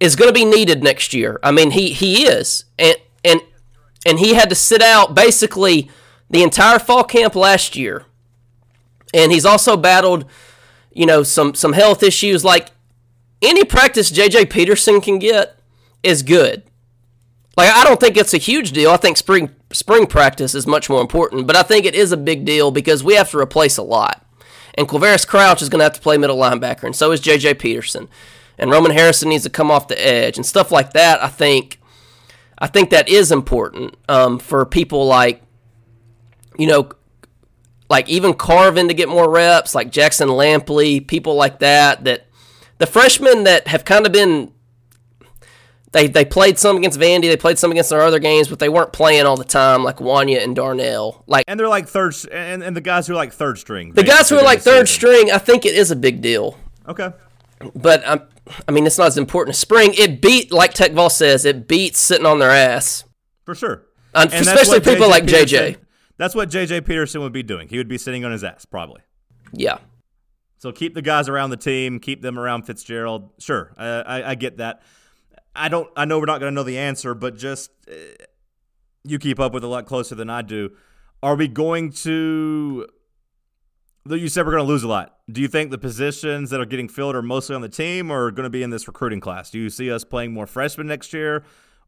is 0.00 0.16
going 0.16 0.28
to 0.28 0.34
be 0.34 0.46
needed 0.46 0.82
next 0.82 1.12
year. 1.12 1.38
I 1.42 1.50
mean, 1.50 1.72
he 1.72 1.92
he 1.92 2.26
is, 2.26 2.64
and 2.78 2.96
and 3.22 3.42
and 4.06 4.18
he 4.20 4.34
had 4.34 4.48
to 4.48 4.54
sit 4.54 4.80
out 4.80 5.14
basically 5.14 5.90
the 6.30 6.42
entire 6.42 6.78
fall 6.78 7.04
camp 7.04 7.34
last 7.34 7.76
year, 7.76 8.06
and 9.14 9.32
he's 9.32 9.46
also 9.46 9.76
battled, 9.76 10.24
you 10.92 11.06
know, 11.06 11.22
some 11.22 11.54
some 11.54 11.72
health 11.72 12.02
issues. 12.02 12.44
Like 12.44 12.70
any 13.42 13.64
practice 13.64 14.10
JJ 14.10 14.50
Peterson 14.50 15.00
can 15.00 15.18
get 15.18 15.58
is 16.02 16.22
good. 16.22 16.62
Like 17.56 17.70
I 17.70 17.84
don't 17.84 18.00
think 18.00 18.16
it's 18.16 18.34
a 18.34 18.38
huge 18.38 18.72
deal. 18.72 18.90
I 18.90 18.96
think 18.96 19.16
spring 19.16 19.54
spring 19.72 20.06
practice 20.06 20.54
is 20.54 20.66
much 20.66 20.88
more 20.88 21.00
important, 21.00 21.46
but 21.46 21.56
I 21.56 21.62
think 21.62 21.84
it 21.84 21.94
is 21.94 22.12
a 22.12 22.16
big 22.16 22.44
deal 22.44 22.70
because 22.70 23.04
we 23.04 23.14
have 23.14 23.30
to 23.30 23.38
replace 23.38 23.76
a 23.76 23.82
lot. 23.82 24.24
And 24.74 24.88
Quavaris 24.88 25.26
Crouch 25.26 25.60
is 25.60 25.68
going 25.68 25.80
to 25.80 25.84
have 25.84 25.94
to 25.94 26.00
play 26.00 26.16
middle 26.18 26.36
linebacker, 26.36 26.84
and 26.84 26.94
so 26.94 27.10
is 27.10 27.20
JJ 27.20 27.58
Peterson. 27.58 28.08
And 28.58 28.70
Roman 28.70 28.92
Harrison 28.92 29.28
needs 29.28 29.44
to 29.44 29.50
come 29.50 29.70
off 29.70 29.88
the 29.88 30.04
edge 30.04 30.36
and 30.36 30.46
stuff 30.46 30.70
like 30.70 30.92
that. 30.92 31.22
I 31.22 31.28
think, 31.28 31.80
I 32.58 32.66
think 32.66 32.90
that 32.90 33.08
is 33.08 33.30
important 33.30 33.96
um, 34.08 34.38
for 34.38 34.64
people 34.66 35.06
like, 35.06 35.42
you 36.56 36.66
know, 36.66 36.90
like 37.88 38.08
even 38.08 38.34
Carvin 38.34 38.88
to 38.88 38.94
get 38.94 39.08
more 39.08 39.30
reps, 39.30 39.74
like 39.74 39.90
Jackson 39.90 40.28
Lampley, 40.28 41.06
people 41.06 41.34
like 41.34 41.60
that 41.60 42.04
that 42.04 42.26
the 42.78 42.86
freshmen 42.86 43.44
that 43.44 43.68
have 43.68 43.84
kind 43.84 44.06
of 44.06 44.12
been 44.12 44.52
they 45.92 46.06
they 46.06 46.24
played 46.24 46.58
some 46.58 46.76
against 46.76 46.98
Vandy, 46.98 47.22
they 47.22 47.36
played 47.36 47.58
some 47.58 47.70
against 47.70 47.90
their 47.90 48.02
other 48.02 48.18
games, 48.18 48.48
but 48.48 48.58
they 48.58 48.68
weren't 48.68 48.92
playing 48.92 49.24
all 49.24 49.36
the 49.36 49.44
time 49.44 49.84
like 49.84 49.96
Wanya 49.96 50.42
and 50.42 50.54
Darnell. 50.54 51.24
Like 51.26 51.44
and 51.48 51.58
they're 51.58 51.68
like 51.68 51.88
third 51.88 52.14
and, 52.30 52.62
and 52.62 52.76
the 52.76 52.80
guys 52.80 53.06
who 53.06 53.14
are 53.14 53.16
like 53.16 53.32
third 53.32 53.58
string. 53.58 53.92
The 53.92 54.02
guys 54.02 54.28
who 54.28 54.36
are 54.36 54.44
like 54.44 54.60
third 54.60 54.88
string, 54.88 55.30
I 55.30 55.38
think 55.38 55.64
it 55.64 55.74
is 55.74 55.90
a 55.90 55.96
big 55.96 56.20
deal. 56.20 56.58
Okay. 56.86 57.12
But 57.74 58.06
um, 58.06 58.22
I 58.66 58.72
mean, 58.72 58.86
it's 58.86 58.98
not 58.98 59.08
as 59.08 59.18
important 59.18 59.54
as 59.54 59.58
spring. 59.58 59.94
It 59.94 60.20
beat, 60.20 60.52
like 60.52 60.74
Tech 60.74 60.92
Vol 60.92 61.10
says, 61.10 61.44
it 61.44 61.68
beats 61.68 61.98
sitting 61.98 62.26
on 62.26 62.38
their 62.38 62.50
ass. 62.50 63.04
For 63.44 63.54
sure. 63.54 63.84
And, 64.14 64.32
and 64.32 64.46
especially 64.46 64.80
people 64.80 65.06
JJ 65.06 65.10
like 65.10 65.26
Peterson, 65.26 65.74
JJ. 65.74 65.76
That's 66.18 66.34
what 66.34 66.50
JJ 66.50 66.84
Peterson 66.84 67.20
would 67.22 67.32
be 67.32 67.42
doing. 67.42 67.68
He 67.68 67.78
would 67.78 67.88
be 67.88 67.96
sitting 67.96 68.24
on 68.24 68.32
his 68.32 68.44
ass, 68.44 68.64
probably. 68.64 69.02
Yeah. 69.52 69.78
So 70.58 70.72
keep 70.72 70.94
the 70.94 71.02
guys 71.02 71.28
around 71.28 71.50
the 71.50 71.56
team, 71.56 72.00
keep 72.00 72.20
them 72.20 72.38
around 72.38 72.64
Fitzgerald. 72.64 73.30
Sure, 73.38 73.72
I, 73.78 73.86
I, 73.86 74.30
I 74.30 74.34
get 74.34 74.58
that. 74.58 74.82
I 75.54 75.68
don't. 75.68 75.88
I 75.96 76.04
know 76.04 76.18
we're 76.18 76.26
not 76.26 76.40
going 76.40 76.50
to 76.50 76.54
know 76.54 76.64
the 76.64 76.78
answer, 76.78 77.14
but 77.14 77.36
just 77.36 77.70
uh, 77.88 77.94
you 79.04 79.18
keep 79.18 79.38
up 79.38 79.52
with 79.52 79.62
a 79.62 79.68
lot 79.68 79.86
closer 79.86 80.14
than 80.16 80.28
I 80.28 80.42
do. 80.42 80.70
Are 81.22 81.36
we 81.36 81.46
going 81.48 81.92
to? 81.92 82.86
You 84.06 84.28
said 84.28 84.46
we're 84.46 84.52
going 84.52 84.64
to 84.64 84.68
lose 84.68 84.82
a 84.82 84.88
lot. 84.88 85.18
Do 85.30 85.40
you 85.40 85.48
think 85.48 85.70
the 85.70 85.78
positions 85.78 86.50
that 86.50 86.60
are 86.60 86.66
getting 86.66 86.88
filled 86.88 87.14
are 87.14 87.22
mostly 87.22 87.54
on 87.54 87.60
the 87.60 87.68
team, 87.68 88.10
or 88.10 88.30
going 88.32 88.44
to 88.44 88.50
be 88.50 88.62
in 88.62 88.70
this 88.70 88.88
recruiting 88.88 89.20
class? 89.20 89.50
Do 89.50 89.60
you 89.60 89.70
see 89.70 89.92
us 89.92 90.02
playing 90.02 90.32
more 90.32 90.46
freshmen 90.46 90.88
next 90.88 91.12
year, 91.12 91.44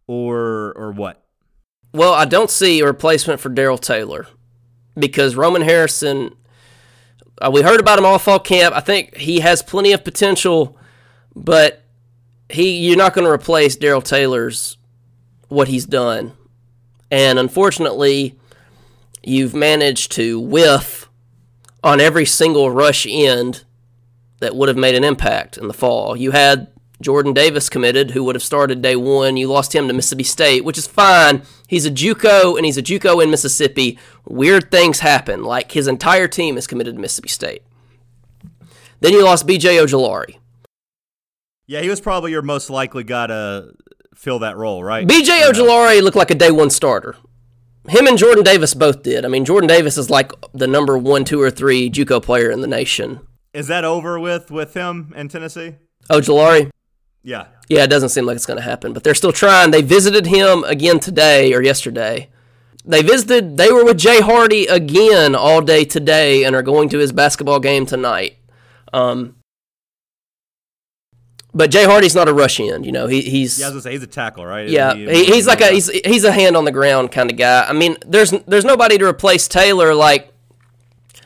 or 0.06 0.72
or 0.76 0.92
what? 0.92 1.24
Well, 1.92 2.12
I 2.12 2.24
don't 2.24 2.50
see 2.50 2.80
a 2.80 2.86
replacement 2.86 3.40
for 3.40 3.48
Darrell 3.48 3.78
Taylor 3.78 4.26
because 4.96 5.34
Roman 5.34 5.62
Harrison 5.62 6.36
uh, 7.40 7.50
we 7.50 7.62
heard 7.62 7.80
about 7.80 7.98
him 7.98 8.04
all 8.04 8.18
fall 8.18 8.38
camp. 8.38 8.74
I 8.74 8.80
think 8.80 9.16
he 9.16 9.40
has 9.40 9.62
plenty 9.62 9.92
of 9.92 10.04
potential, 10.04 10.76
but 11.34 11.84
he 12.48 12.78
you're 12.86 12.96
not 12.96 13.14
going 13.14 13.24
to 13.24 13.30
replace 13.30 13.76
Darrell 13.76 14.02
Taylor's 14.02 14.76
what 15.48 15.68
he's 15.68 15.86
done. 15.86 16.32
And 17.10 17.38
unfortunately, 17.38 18.38
you've 19.22 19.54
managed 19.54 20.12
to 20.12 20.38
whiff 20.38 21.08
on 21.82 22.00
every 22.00 22.26
single 22.26 22.70
rush 22.70 23.06
end 23.08 23.64
that 24.40 24.54
would 24.54 24.68
have 24.68 24.76
made 24.76 24.94
an 24.94 25.04
impact 25.04 25.56
in 25.56 25.66
the 25.66 25.74
fall. 25.74 26.16
You 26.16 26.30
had 26.30 26.68
Jordan 27.00 27.32
Davis 27.32 27.68
committed, 27.68 28.10
who 28.10 28.22
would 28.24 28.34
have 28.34 28.42
started 28.42 28.82
day 28.82 28.94
one. 28.96 29.36
You 29.36 29.48
lost 29.48 29.74
him 29.74 29.88
to 29.88 29.94
Mississippi 29.94 30.24
State, 30.24 30.64
which 30.64 30.76
is 30.76 30.86
fine. 30.86 31.42
He's 31.66 31.86
a 31.86 31.90
JUCO, 31.90 32.56
and 32.56 32.66
he's 32.66 32.76
a 32.76 32.82
JUCO 32.82 33.22
in 33.22 33.30
Mississippi. 33.30 33.98
Weird 34.28 34.70
things 34.70 35.00
happen. 35.00 35.42
Like 35.42 35.72
his 35.72 35.88
entire 35.88 36.28
team 36.28 36.58
is 36.58 36.66
committed 36.66 36.94
to 36.94 37.00
Mississippi 37.00 37.28
State. 37.28 37.62
Then 39.00 39.12
you 39.12 39.24
lost 39.24 39.46
B.J. 39.46 39.76
Ojulari. 39.76 40.36
Yeah, 41.66 41.80
he 41.80 41.88
was 41.88 42.00
probably 42.00 42.32
your 42.32 42.42
most 42.42 42.68
likely 42.68 43.04
guy 43.04 43.28
to 43.28 43.72
fill 44.14 44.40
that 44.40 44.56
role, 44.56 44.84
right? 44.84 45.06
B.J. 45.06 45.42
Ojulari 45.42 46.02
looked 46.02 46.16
like 46.16 46.30
a 46.30 46.34
day 46.34 46.50
one 46.50 46.68
starter. 46.68 47.16
Him 47.88 48.06
and 48.06 48.18
Jordan 48.18 48.44
Davis 48.44 48.74
both 48.74 49.02
did. 49.02 49.24
I 49.24 49.28
mean, 49.28 49.46
Jordan 49.46 49.68
Davis 49.68 49.96
is 49.96 50.10
like 50.10 50.32
the 50.52 50.66
number 50.66 50.98
one, 50.98 51.24
two, 51.24 51.40
or 51.40 51.50
three 51.50 51.88
JUCO 51.88 52.22
player 52.22 52.50
in 52.50 52.60
the 52.60 52.66
nation. 52.66 53.20
Is 53.54 53.68
that 53.68 53.84
over 53.84 54.20
with 54.20 54.50
with 54.50 54.74
him 54.74 55.14
in 55.16 55.28
Tennessee? 55.28 55.76
Ojulari? 56.10 56.70
Yeah. 57.22 57.46
Yeah, 57.68 57.84
it 57.84 57.88
doesn't 57.88 58.08
seem 58.08 58.24
like 58.26 58.36
it's 58.36 58.46
going 58.46 58.56
to 58.58 58.62
happen, 58.64 58.92
but 58.92 59.04
they're 59.04 59.14
still 59.14 59.32
trying. 59.32 59.70
They 59.70 59.82
visited 59.82 60.26
him 60.26 60.64
again 60.64 60.98
today 61.00 61.52
or 61.54 61.62
yesterday. 61.62 62.28
They 62.84 63.02
visited, 63.02 63.56
they 63.58 63.70
were 63.70 63.84
with 63.84 63.98
Jay 63.98 64.20
Hardy 64.20 64.66
again 64.66 65.34
all 65.34 65.60
day 65.60 65.84
today 65.84 66.44
and 66.44 66.56
are 66.56 66.62
going 66.62 66.88
to 66.88 66.98
his 66.98 67.12
basketball 67.12 67.60
game 67.60 67.84
tonight. 67.84 68.38
Um, 68.92 69.36
but 71.52 71.70
Jay 71.70 71.84
Hardy's 71.84 72.14
not 72.14 72.28
a 72.28 72.32
rush 72.32 72.60
in, 72.60 72.84
you 72.84 72.92
know. 72.92 73.06
He, 73.06 73.22
he's 73.22 73.58
Yeah, 73.58 73.66
I 73.66 73.68
was 73.68 73.74
gonna 73.74 73.82
say 73.82 73.92
he's 73.92 74.02
a 74.02 74.06
tackle, 74.06 74.46
right? 74.46 74.68
yeah, 74.68 74.94
He- 74.94 75.06
he, 75.06 75.24
he's 75.26 75.46
like 75.46 75.60
a 75.60 75.66
he's 75.68 75.88
he's 75.88 76.22
a 76.24 76.30
hand 76.32 76.56
on 76.56 76.64
the 76.64 76.70
ground 76.72 77.10
kind 77.10 77.28
of 77.30 77.36
guy. 77.36 77.64
I 77.68 77.72
mean, 77.72 77.96
there's 78.06 78.30
there's 78.46 78.64
nobody 78.64 78.98
to 78.98 79.04
replace 79.04 79.48
Taylor. 79.48 79.92
Like, 79.94 80.32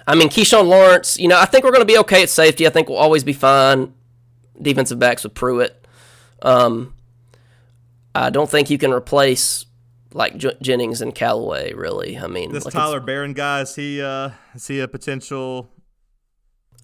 I 0.06 0.14
mean, 0.14 0.28
Keyshawn 0.30 0.66
Lawrence. 0.66 1.18
You 1.18 1.28
know, 1.28 1.38
I 1.38 1.44
think 1.44 1.62
we're 1.64 1.72
going 1.72 1.82
to 1.86 1.92
be 1.92 1.98
okay 1.98 2.22
at 2.22 2.30
safety. 2.30 2.66
I 2.66 2.70
think 2.70 2.88
we'll 2.88 2.98
always 2.98 3.22
be 3.22 3.34
fine. 3.34 3.92
Defensive 4.60 4.98
backs 4.98 5.24
with 5.24 5.34
Pruitt. 5.34 5.83
Um, 6.42 6.94
I 8.14 8.30
don't 8.30 8.50
think 8.50 8.70
you 8.70 8.78
can 8.78 8.92
replace 8.92 9.66
like 10.12 10.36
J- 10.36 10.56
Jennings 10.62 11.00
and 11.00 11.14
Callaway. 11.14 11.72
Really, 11.74 12.18
I 12.18 12.26
mean, 12.26 12.52
this 12.52 12.64
like, 12.64 12.74
Tyler 12.74 13.00
Baron 13.00 13.32
guy. 13.32 13.62
Is 13.62 13.74
he 13.74 14.00
uh 14.02 14.30
is 14.54 14.66
he 14.66 14.80
a 14.80 14.88
potential? 14.88 15.70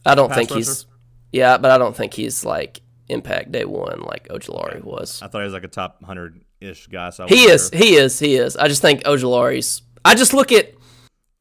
I 0.05 0.15
don't 0.15 0.33
think 0.33 0.51
rusher? 0.51 0.59
he's 0.59 0.87
yeah, 1.33 1.59
but 1.59 1.71
I 1.71 1.79
don't 1.79 1.97
think 1.97 2.15
he's 2.15 2.45
like 2.45 2.81
impact 3.09 3.53
day 3.53 3.65
one 3.65 4.01
like 4.03 4.29
Ojulari 4.29 4.83
was. 4.83 5.21
I 5.23 5.29
thought 5.29 5.41
he 5.41 5.45
was 5.45 5.53
like 5.53 5.65
a 5.65 5.69
top 5.69 6.03
hundred 6.05 6.43
ish 6.61 6.87
guy. 6.87 7.11
So 7.11 7.25
I 7.25 7.29
He 7.29 7.45
is, 7.45 7.69
sure. 7.71 7.79
he 7.79 7.95
is, 7.95 8.19
he 8.19 8.35
is. 8.37 8.57
I 8.57 8.69
just 8.69 8.83
think 8.83 9.03
Ojulari's. 9.05 9.83
I 10.05 10.15
just 10.15 10.33
look 10.33 10.53
at 10.53 10.73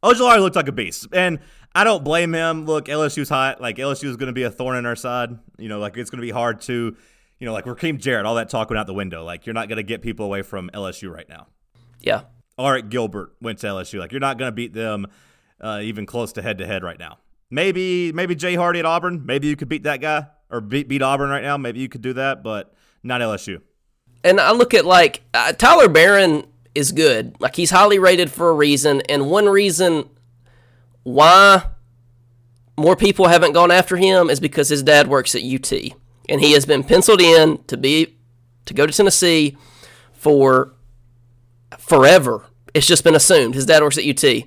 Ojulari 0.03 0.39
looked 0.39 0.55
like 0.55 0.67
a 0.67 0.73
beast, 0.73 1.07
and 1.13 1.39
I 1.73 1.83
don't 1.83 2.03
blame 2.03 2.33
him. 2.33 2.65
Look, 2.65 2.85
LSU's 2.85 3.29
hot. 3.29 3.61
Like 3.61 3.77
LSU 3.77 4.05
is 4.05 4.17
going 4.17 4.27
to 4.27 4.33
be 4.33 4.43
a 4.43 4.51
thorn 4.51 4.77
in 4.77 4.85
our 4.85 4.95
side. 4.95 5.37
You 5.57 5.69
know, 5.69 5.79
like 5.79 5.97
it's 5.97 6.09
going 6.09 6.21
to 6.21 6.25
be 6.25 6.31
hard 6.31 6.61
to, 6.61 6.95
you 7.39 7.45
know, 7.45 7.53
like 7.53 7.65
Rakim 7.65 7.97
Jarrett. 7.99 8.25
All 8.25 8.35
that 8.35 8.49
talk 8.49 8.69
went 8.69 8.79
out 8.79 8.87
the 8.87 8.93
window. 8.93 9.23
Like 9.23 9.45
you're 9.45 9.53
not 9.53 9.67
going 9.69 9.77
to 9.77 9.83
get 9.83 10.01
people 10.01 10.25
away 10.25 10.41
from 10.41 10.69
LSU 10.73 11.13
right 11.13 11.27
now. 11.29 11.47
yeah. 12.01 12.21
Arik 12.57 12.89
Gilbert 12.89 13.33
went 13.41 13.59
to 13.59 13.67
LSU. 13.67 13.99
Like 13.99 14.11
you're 14.11 14.19
not 14.19 14.37
going 14.37 14.49
to 14.49 14.55
beat 14.55 14.73
them 14.73 15.07
uh, 15.61 15.79
even 15.81 16.05
close 16.05 16.33
to 16.33 16.41
head 16.41 16.57
to 16.57 16.67
head 16.67 16.83
right 16.83 16.99
now. 16.99 17.17
Maybe 17.49 18.11
maybe 18.11 18.35
Jay 18.35 18.55
Hardy 18.55 18.79
at 18.79 18.85
Auburn. 18.85 19.25
Maybe 19.25 19.47
you 19.47 19.55
could 19.55 19.69
beat 19.69 19.83
that 19.83 20.01
guy 20.01 20.27
or 20.49 20.59
beat 20.59 20.89
beat 20.89 21.01
Auburn 21.01 21.29
right 21.29 21.41
now. 21.41 21.55
Maybe 21.55 21.79
you 21.79 21.87
could 21.87 22.01
do 22.01 22.11
that, 22.13 22.43
but 22.43 22.73
not 23.01 23.21
LSU. 23.21 23.61
and 24.25 24.41
I 24.41 24.51
look 24.51 24.73
at 24.73 24.83
like 24.85 25.21
uh, 25.33 25.53
Tyler 25.53 25.87
Baron 25.87 26.45
is 26.75 26.91
good. 26.91 27.35
Like 27.39 27.55
he's 27.55 27.71
highly 27.71 27.97
rated 27.97 28.29
for 28.29 28.49
a 28.49 28.53
reason, 28.53 29.01
and 29.07 29.29
one 29.29 29.47
reason 29.47 30.09
why 31.03 31.63
more 32.77 32.95
people 32.97 33.27
haven't 33.29 33.53
gone 33.53 33.71
after 33.71 33.95
him 33.97 34.29
is 34.29 34.39
because 34.41 34.69
his 34.69 34.83
dad 34.83 35.07
works 35.07 35.33
at 35.33 35.41
UT, 35.43 35.71
and 36.29 36.41
he 36.41 36.53
has 36.53 36.65
been 36.65 36.83
penciled 36.83 37.21
in 37.21 37.63
to 37.65 37.75
be 37.75 38.15
to 38.65 38.73
go 38.73 38.85
to 38.85 38.93
Tennessee 38.93 39.57
for 40.13 40.73
forever. 41.77 42.45
It's 42.73 42.87
just 42.87 43.03
been 43.03 43.15
assumed 43.15 43.55
his 43.55 43.65
dad 43.65 43.81
works 43.81 43.97
at 43.97 44.05
UT. 44.05 44.43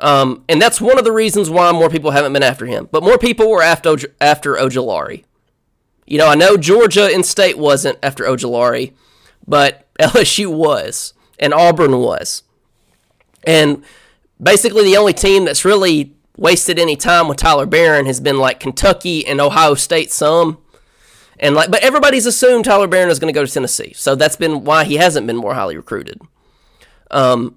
Um, 0.00 0.44
and 0.48 0.62
that's 0.62 0.80
one 0.80 0.98
of 0.98 1.04
the 1.04 1.12
reasons 1.12 1.50
why 1.50 1.72
more 1.72 1.90
people 1.90 2.12
haven't 2.12 2.32
been 2.32 2.42
after 2.42 2.66
him. 2.66 2.88
But 2.90 3.02
more 3.02 3.18
people 3.18 3.50
were 3.50 3.62
after 3.62 3.96
after 4.20 4.54
Ojulari. 4.54 5.24
You 6.06 6.18
know, 6.18 6.28
I 6.28 6.36
know 6.36 6.56
Georgia 6.56 7.10
in 7.12 7.22
state 7.24 7.58
wasn't 7.58 7.98
after 8.02 8.24
Ojulari, 8.24 8.92
but 9.46 9.86
LSU 10.00 10.54
was, 10.54 11.12
and 11.38 11.52
Auburn 11.52 11.98
was. 11.98 12.44
And 13.44 13.82
basically, 14.40 14.84
the 14.84 14.96
only 14.96 15.12
team 15.12 15.44
that's 15.44 15.64
really 15.64 16.14
wasted 16.36 16.78
any 16.78 16.94
time 16.94 17.26
with 17.26 17.36
Tyler 17.36 17.66
Baron 17.66 18.06
has 18.06 18.20
been 18.20 18.38
like 18.38 18.60
Kentucky 18.60 19.26
and 19.26 19.40
Ohio 19.40 19.74
State 19.74 20.12
some. 20.12 20.58
And 21.40 21.54
like, 21.54 21.70
but 21.70 21.82
everybody's 21.82 22.26
assumed 22.26 22.64
Tyler 22.64 22.88
Baron 22.88 23.10
is 23.10 23.18
going 23.18 23.32
to 23.32 23.38
go 23.38 23.44
to 23.44 23.52
Tennessee, 23.52 23.92
so 23.94 24.14
that's 24.14 24.36
been 24.36 24.64
why 24.64 24.84
he 24.84 24.96
hasn't 24.96 25.26
been 25.26 25.36
more 25.36 25.54
highly 25.54 25.76
recruited. 25.76 26.20
Um, 27.10 27.56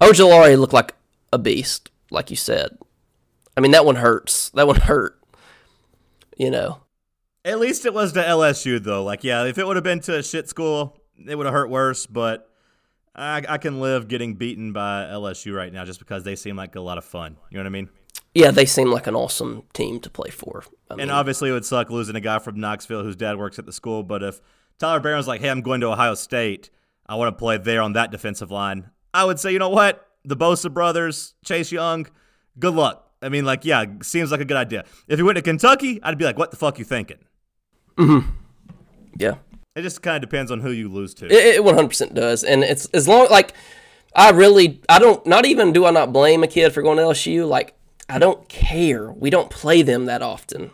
Ojulari 0.00 0.58
looked 0.58 0.72
like 0.72 0.94
a 1.32 1.38
beast, 1.38 1.90
like 2.10 2.30
you 2.30 2.36
said. 2.36 2.78
I 3.56 3.60
mean, 3.60 3.72
that 3.72 3.84
one 3.84 3.96
hurts. 3.96 4.50
That 4.50 4.66
one 4.66 4.76
hurt. 4.76 5.18
You 6.36 6.50
know. 6.50 6.82
At 7.44 7.58
least 7.58 7.86
it 7.86 7.94
was 7.94 8.12
to 8.12 8.22
LSU 8.22 8.82
though. 8.82 9.02
Like 9.02 9.24
yeah, 9.24 9.44
if 9.44 9.58
it 9.58 9.66
would 9.66 9.76
have 9.76 9.84
been 9.84 10.00
to 10.00 10.18
a 10.18 10.22
shit 10.22 10.48
school, 10.48 11.00
it 11.26 11.34
would 11.34 11.46
have 11.46 11.54
hurt 11.54 11.70
worse. 11.70 12.06
But 12.06 12.48
I, 13.14 13.42
I 13.48 13.58
can 13.58 13.80
live 13.80 14.06
getting 14.06 14.34
beaten 14.34 14.72
by 14.72 15.04
LSU 15.04 15.54
right 15.54 15.72
now 15.72 15.84
just 15.84 15.98
because 15.98 16.22
they 16.22 16.36
seem 16.36 16.56
like 16.56 16.76
a 16.76 16.80
lot 16.80 16.98
of 16.98 17.04
fun. 17.04 17.36
You 17.50 17.56
know 17.56 17.64
what 17.64 17.66
I 17.66 17.70
mean? 17.70 17.90
Yeah, 18.34 18.50
they 18.50 18.66
seem 18.66 18.90
like 18.90 19.06
an 19.06 19.14
awesome 19.16 19.64
team 19.72 20.00
to 20.00 20.10
play 20.10 20.30
for. 20.30 20.64
I 20.90 20.94
mean, 20.94 21.02
And 21.02 21.10
obviously, 21.10 21.50
it 21.50 21.52
would 21.52 21.64
suck 21.64 21.90
losing 21.90 22.14
a 22.14 22.20
guy 22.20 22.38
from 22.38 22.60
Knoxville 22.60 23.02
whose 23.02 23.16
dad 23.16 23.36
works 23.38 23.58
at 23.58 23.66
the 23.66 23.72
school. 23.72 24.02
But 24.02 24.22
if 24.22 24.40
Tyler 24.78 25.00
Baron's 25.00 25.26
like, 25.26 25.40
"Hey, 25.40 25.48
I'm 25.48 25.62
going 25.62 25.80
to 25.80 25.88
Ohio 25.88 26.14
State. 26.14 26.70
I 27.06 27.14
want 27.16 27.34
to 27.34 27.38
play 27.38 27.56
there 27.56 27.80
on 27.82 27.94
that 27.94 28.10
defensive 28.10 28.50
line," 28.50 28.90
I 29.14 29.24
would 29.24 29.40
say, 29.40 29.52
you 29.52 29.58
know 29.58 29.70
what? 29.70 30.06
The 30.24 30.36
Bosa 30.36 30.72
brothers, 30.72 31.34
Chase 31.44 31.72
Young, 31.72 32.06
good 32.58 32.74
luck. 32.74 33.10
I 33.22 33.28
mean, 33.30 33.44
like, 33.44 33.64
yeah, 33.64 33.84
seems 34.02 34.30
like 34.30 34.40
a 34.40 34.44
good 34.44 34.56
idea. 34.56 34.84
If 35.08 35.18
he 35.18 35.22
went 35.22 35.36
to 35.36 35.42
Kentucky, 35.42 36.00
I'd 36.02 36.18
be 36.18 36.24
like, 36.24 36.38
"What 36.38 36.50
the 36.50 36.56
fuck 36.56 36.78
you 36.78 36.84
thinking?" 36.84 37.18
Mm-hmm. 37.96 38.28
yeah, 39.16 39.36
It 39.74 39.82
just 39.82 40.02
kind 40.02 40.16
of 40.16 40.20
depends 40.30 40.50
on 40.52 40.60
who 40.60 40.70
you 40.70 40.88
lose 40.88 41.14
to. 41.14 41.26
it, 41.26 41.56
it 41.56 41.62
100% 41.62 42.14
does, 42.14 42.44
and 42.44 42.62
it's 42.62 42.84
as 42.86 43.08
long 43.08 43.26
like 43.30 43.54
I 44.14 44.30
really 44.30 44.80
I 44.88 44.98
don't 44.98 45.24
not 45.26 45.46
even 45.46 45.72
do 45.72 45.84
I 45.86 45.90
not 45.90 46.12
blame 46.12 46.44
a 46.44 46.46
kid 46.46 46.72
for 46.72 46.82
going 46.82 46.98
to 46.98 47.02
LSU. 47.04 47.48
Like 47.48 47.74
I 48.08 48.18
don't 48.18 48.48
care. 48.48 49.12
We 49.12 49.30
don't 49.30 49.50
play 49.50 49.82
them 49.82 50.06
that 50.06 50.22
often. 50.22 50.70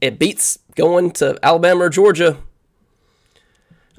It 0.00 0.18
beats 0.18 0.58
going 0.74 1.12
to 1.12 1.38
Alabama 1.42 1.84
or 1.84 1.88
Georgia. 1.88 2.36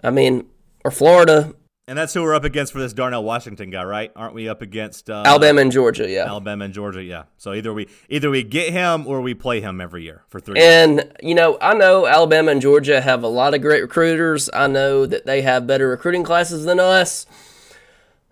I 0.04 0.12
mean, 0.12 0.46
or 0.84 0.91
Florida, 0.91 1.56
And 1.88 1.98
that's 1.98 2.13
who 2.13 2.22
we're 2.22 2.36
up 2.36 2.44
against 2.44 2.74
for 2.74 2.80
this 2.80 2.94
Darnell 2.94 3.24
Washington 3.24 3.72
guy, 3.72 3.84
right? 3.84 4.12
Aren't 4.15 4.36
we 4.36 4.48
up 4.48 4.62
against 4.62 5.10
uh, 5.10 5.24
Alabama 5.26 5.62
and 5.62 5.72
Georgia. 5.72 6.08
Yeah. 6.08 6.26
Alabama 6.26 6.65
and 6.65 6.74
Georgia? 6.74 7.02
Yeah. 7.02 7.24
So 7.38 7.54
either 7.54 7.74
we 7.74 7.88
either 8.10 8.30
we 8.30 8.44
get 8.44 8.72
him 8.72 9.08
or 9.08 9.22
we 9.22 9.34
play 9.34 9.62
him 9.62 9.82
every 9.82 10.04
year 10.04 10.24
for 10.28 10.39
three. 10.39 10.60
years. 10.60 10.68
And 10.68 11.12
you 11.24 11.34
know, 11.34 11.58
I 11.60 11.74
know 11.74 12.06
Alabama 12.06 12.52
and 12.52 12.62
Georgia 12.62 13.02
have 13.02 13.24
a 13.24 13.28
lot 13.28 13.56
of 13.56 13.62
great 13.62 13.82
recruiters. 13.82 14.48
I 14.54 14.68
know 14.68 15.08
that 15.08 15.26
they 15.26 15.41
have 15.41 15.65
better 15.65 15.88
recruiting 15.88 16.24
classes 16.24 16.65
than 16.65 16.80
us. 16.80 17.26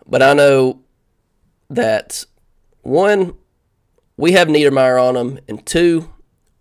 But 0.06 0.22
I 0.22 0.34
know 0.34 0.82
that 1.70 2.26
one, 2.82 3.36
we 4.18 4.34
have 4.34 4.48
Niedermeyer 4.48 5.02
on 5.02 5.16
them, 5.16 5.40
and 5.48 5.66
two, 5.66 6.12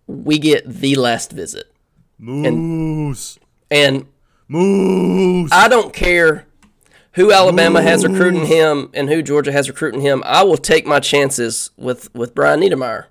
we 0.07 0.37
get 0.39 0.67
the 0.67 0.95
last 0.95 1.31
visit. 1.31 1.71
Moose, 2.19 3.37
And 3.69 4.05
Moose. 4.47 5.51
I 5.51 5.67
don't 5.67 5.93
care 5.93 6.45
who 7.13 7.31
Alabama 7.31 7.81
has 7.81 8.03
recruiting 8.05 8.45
him 8.45 8.89
and 8.93 9.09
who 9.09 9.21
Georgia 9.21 9.51
has 9.51 9.67
recruiting 9.69 10.01
him. 10.01 10.23
I 10.25 10.43
will 10.43 10.57
take 10.57 10.85
my 10.85 10.99
chances 10.99 11.71
with 11.77 12.13
with 12.15 12.33
Brian 12.33 12.59
Niedermeyer 12.61 13.05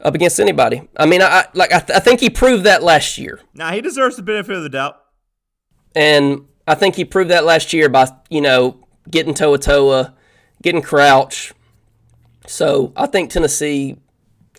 up 0.00 0.14
against 0.14 0.38
anybody. 0.38 0.88
I 0.96 1.06
mean, 1.06 1.20
I 1.22 1.26
I- 1.26 1.46
like 1.54 1.72
I, 1.72 1.80
th- 1.80 1.96
I 1.96 2.00
think 2.00 2.20
he 2.20 2.30
proved 2.30 2.64
that 2.64 2.82
last 2.82 3.18
year. 3.18 3.40
now 3.54 3.72
he 3.72 3.80
deserves 3.80 4.16
the 4.16 4.22
benefit 4.22 4.56
of 4.56 4.62
the 4.62 4.68
doubt. 4.68 5.00
And 5.94 6.46
I 6.66 6.74
think 6.74 6.94
he 6.96 7.04
proved 7.04 7.30
that 7.30 7.44
last 7.44 7.72
year 7.72 7.88
by, 7.88 8.08
you 8.30 8.40
know, 8.40 8.86
getting 9.10 9.34
To'oTo'o, 9.34 10.12
getting 10.62 10.82
Crouch. 10.82 11.52
So 12.48 12.92
I 12.96 13.06
think 13.06 13.30
Tennessee, 13.30 13.96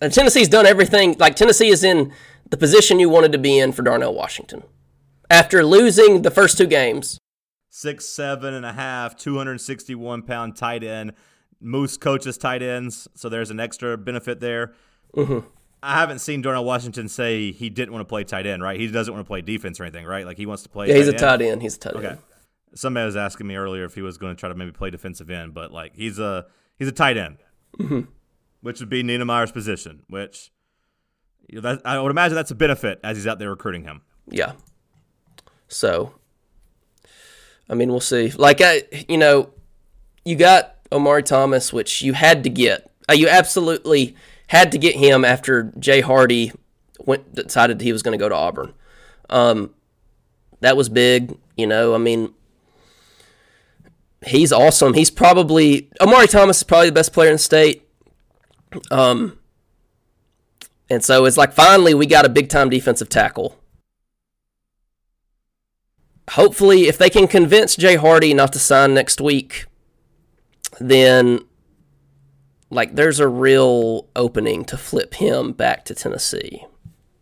and 0.00 0.12
Tennessee's 0.12 0.48
done 0.48 0.66
everything. 0.66 1.16
Like 1.18 1.36
Tennessee 1.36 1.68
is 1.68 1.84
in 1.84 2.12
the 2.48 2.56
position 2.56 2.98
you 3.00 3.08
wanted 3.08 3.32
to 3.32 3.38
be 3.38 3.58
in 3.58 3.72
for 3.72 3.82
Darnell 3.82 4.14
Washington. 4.14 4.62
After 5.28 5.64
losing 5.64 6.22
the 6.22 6.30
first 6.30 6.58
two 6.58 6.66
games, 6.66 7.18
Six, 7.72 8.04
seven 8.06 8.52
and 8.52 8.66
a 8.66 8.72
half, 8.72 9.16
261 9.16 10.22
pound 10.22 10.56
tight 10.56 10.82
end. 10.82 11.12
Moose 11.60 11.96
coaches 11.96 12.36
tight 12.36 12.62
ends, 12.62 13.06
so 13.14 13.28
there's 13.28 13.50
an 13.50 13.60
extra 13.60 13.96
benefit 13.96 14.40
there. 14.40 14.72
Mm-hmm. 15.14 15.46
I 15.82 15.94
haven't 16.00 16.18
seen 16.18 16.42
Darnell 16.42 16.64
Washington 16.64 17.08
say 17.08 17.52
he 17.52 17.70
didn't 17.70 17.92
want 17.92 18.00
to 18.00 18.08
play 18.08 18.24
tight 18.24 18.46
end, 18.46 18.62
right? 18.62 18.78
He 18.80 18.88
doesn't 18.88 19.12
want 19.14 19.24
to 19.24 19.28
play 19.28 19.40
defense 19.40 19.78
or 19.78 19.84
anything, 19.84 20.04
right? 20.04 20.26
Like 20.26 20.36
he 20.36 20.46
wants 20.46 20.62
to 20.64 20.68
play. 20.68 20.88
yeah, 20.88 20.94
he's 20.94 21.06
a 21.08 21.10
end. 21.12 21.18
tight 21.20 21.42
end. 21.42 21.62
He's 21.62 21.76
a 21.76 21.78
tight 21.78 21.94
Okay. 21.94 22.06
end. 22.08 22.18
Somebody 22.74 23.06
was 23.06 23.16
asking 23.16 23.46
me 23.46 23.54
earlier 23.56 23.84
if 23.84 23.94
he 23.94 24.02
was 24.02 24.18
going 24.18 24.34
to 24.34 24.40
try 24.40 24.48
to 24.48 24.54
maybe 24.54 24.72
play 24.72 24.90
defensive 24.90 25.30
end, 25.30 25.54
but 25.54 25.70
like 25.72 25.94
he's 25.94 26.18
a 26.18 26.46
he's 26.76 26.88
a 26.88 26.92
tight 26.92 27.16
end, 27.16 27.38
Mm-hmm. 27.78 28.00
which 28.60 28.80
would 28.80 28.90
be 28.90 29.02
Niedermeyer's 29.02 29.52
position. 29.52 30.02
Which 30.08 30.50
you 31.48 31.60
know, 31.60 31.62
that, 31.62 31.82
I 31.84 32.00
would 32.00 32.10
imagine 32.10 32.34
that's 32.34 32.50
a 32.50 32.54
benefit 32.56 33.00
as 33.02 33.16
he's 33.16 33.26
out 33.26 33.38
there 33.38 33.50
recruiting 33.50 33.84
him. 33.84 34.02
Yeah. 34.28 34.52
So, 35.68 36.14
I 37.68 37.74
mean, 37.74 37.90
we'll 37.90 38.00
see. 38.00 38.30
Like, 38.30 38.60
I, 38.60 38.82
you 39.08 39.18
know, 39.18 39.50
you 40.24 40.36
got 40.36 40.76
Omari 40.92 41.22
Thomas, 41.22 41.72
which 41.72 42.02
you 42.02 42.12
had 42.12 42.44
to 42.44 42.50
get. 42.50 42.90
Uh, 43.08 43.14
you 43.14 43.28
absolutely 43.28 44.14
had 44.48 44.72
to 44.72 44.78
get 44.78 44.96
him 44.96 45.24
after 45.24 45.72
Jay 45.78 46.00
Hardy 46.00 46.52
went 47.06 47.34
decided 47.34 47.80
he 47.80 47.92
was 47.92 48.02
going 48.02 48.16
to 48.18 48.22
go 48.22 48.28
to 48.28 48.34
Auburn. 48.34 48.74
Um, 49.28 49.74
that 50.60 50.76
was 50.76 50.88
big. 50.88 51.36
You 51.56 51.66
know, 51.66 51.94
I 51.94 51.98
mean, 51.98 52.34
he's 54.26 54.52
awesome. 54.52 54.94
He's 54.94 55.10
probably 55.10 55.90
Omari 56.00 56.26
Thomas 56.26 56.58
is 56.58 56.62
probably 56.62 56.88
the 56.90 56.94
best 56.94 57.12
player 57.12 57.28
in 57.30 57.34
the 57.34 57.38
state. 57.38 57.86
Um, 58.90 59.38
and 60.88 61.02
so 61.02 61.24
it's 61.24 61.36
like 61.36 61.52
finally 61.52 61.94
we 61.94 62.06
got 62.06 62.24
a 62.24 62.28
big 62.28 62.48
time 62.48 62.70
defensive 62.70 63.08
tackle 63.08 63.60
hopefully, 66.30 66.86
if 66.86 66.96
they 66.96 67.10
can 67.10 67.26
convince 67.26 67.76
Jay 67.76 67.96
Hardy 67.96 68.34
not 68.34 68.52
to 68.52 68.58
sign 68.58 68.94
next 68.94 69.20
week, 69.20 69.66
then 70.80 71.40
like 72.70 72.94
there's 72.94 73.20
a 73.20 73.28
real 73.28 74.08
opening 74.14 74.64
to 74.66 74.76
flip 74.76 75.14
him 75.14 75.52
back 75.52 75.84
to 75.86 75.94
Tennessee. 75.94 76.64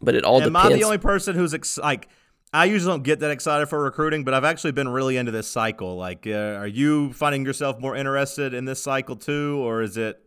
But 0.01 0.15
it 0.15 0.25
all 0.25 0.41
Am 0.41 0.53
depends. 0.53 0.75
I 0.75 0.79
the 0.79 0.85
only 0.85 0.99
person 0.99 1.35
who's 1.35 1.55
ex- 1.55 1.79
like? 1.79 2.09
I 2.53 2.65
usually 2.65 2.93
don't 2.93 3.03
get 3.03 3.21
that 3.21 3.31
excited 3.31 3.67
for 3.67 3.83
recruiting, 3.83 4.25
but 4.25 4.33
I've 4.33 4.45
actually 4.45 4.73
been 4.73 4.89
really 4.89 5.17
into 5.17 5.33
this 5.33 5.49
cycle. 5.49 5.97
Like, 5.97 6.27
uh, 6.27 6.57
are 6.59 6.67
you 6.67 7.13
finding 7.13 7.45
yourself 7.45 7.79
more 7.79 7.95
interested 7.95 8.55
in 8.55 8.65
this 8.65 8.83
cycle 8.83 9.17
too, 9.17 9.59
or 9.59 9.83
is 9.83 9.97
it 9.97 10.23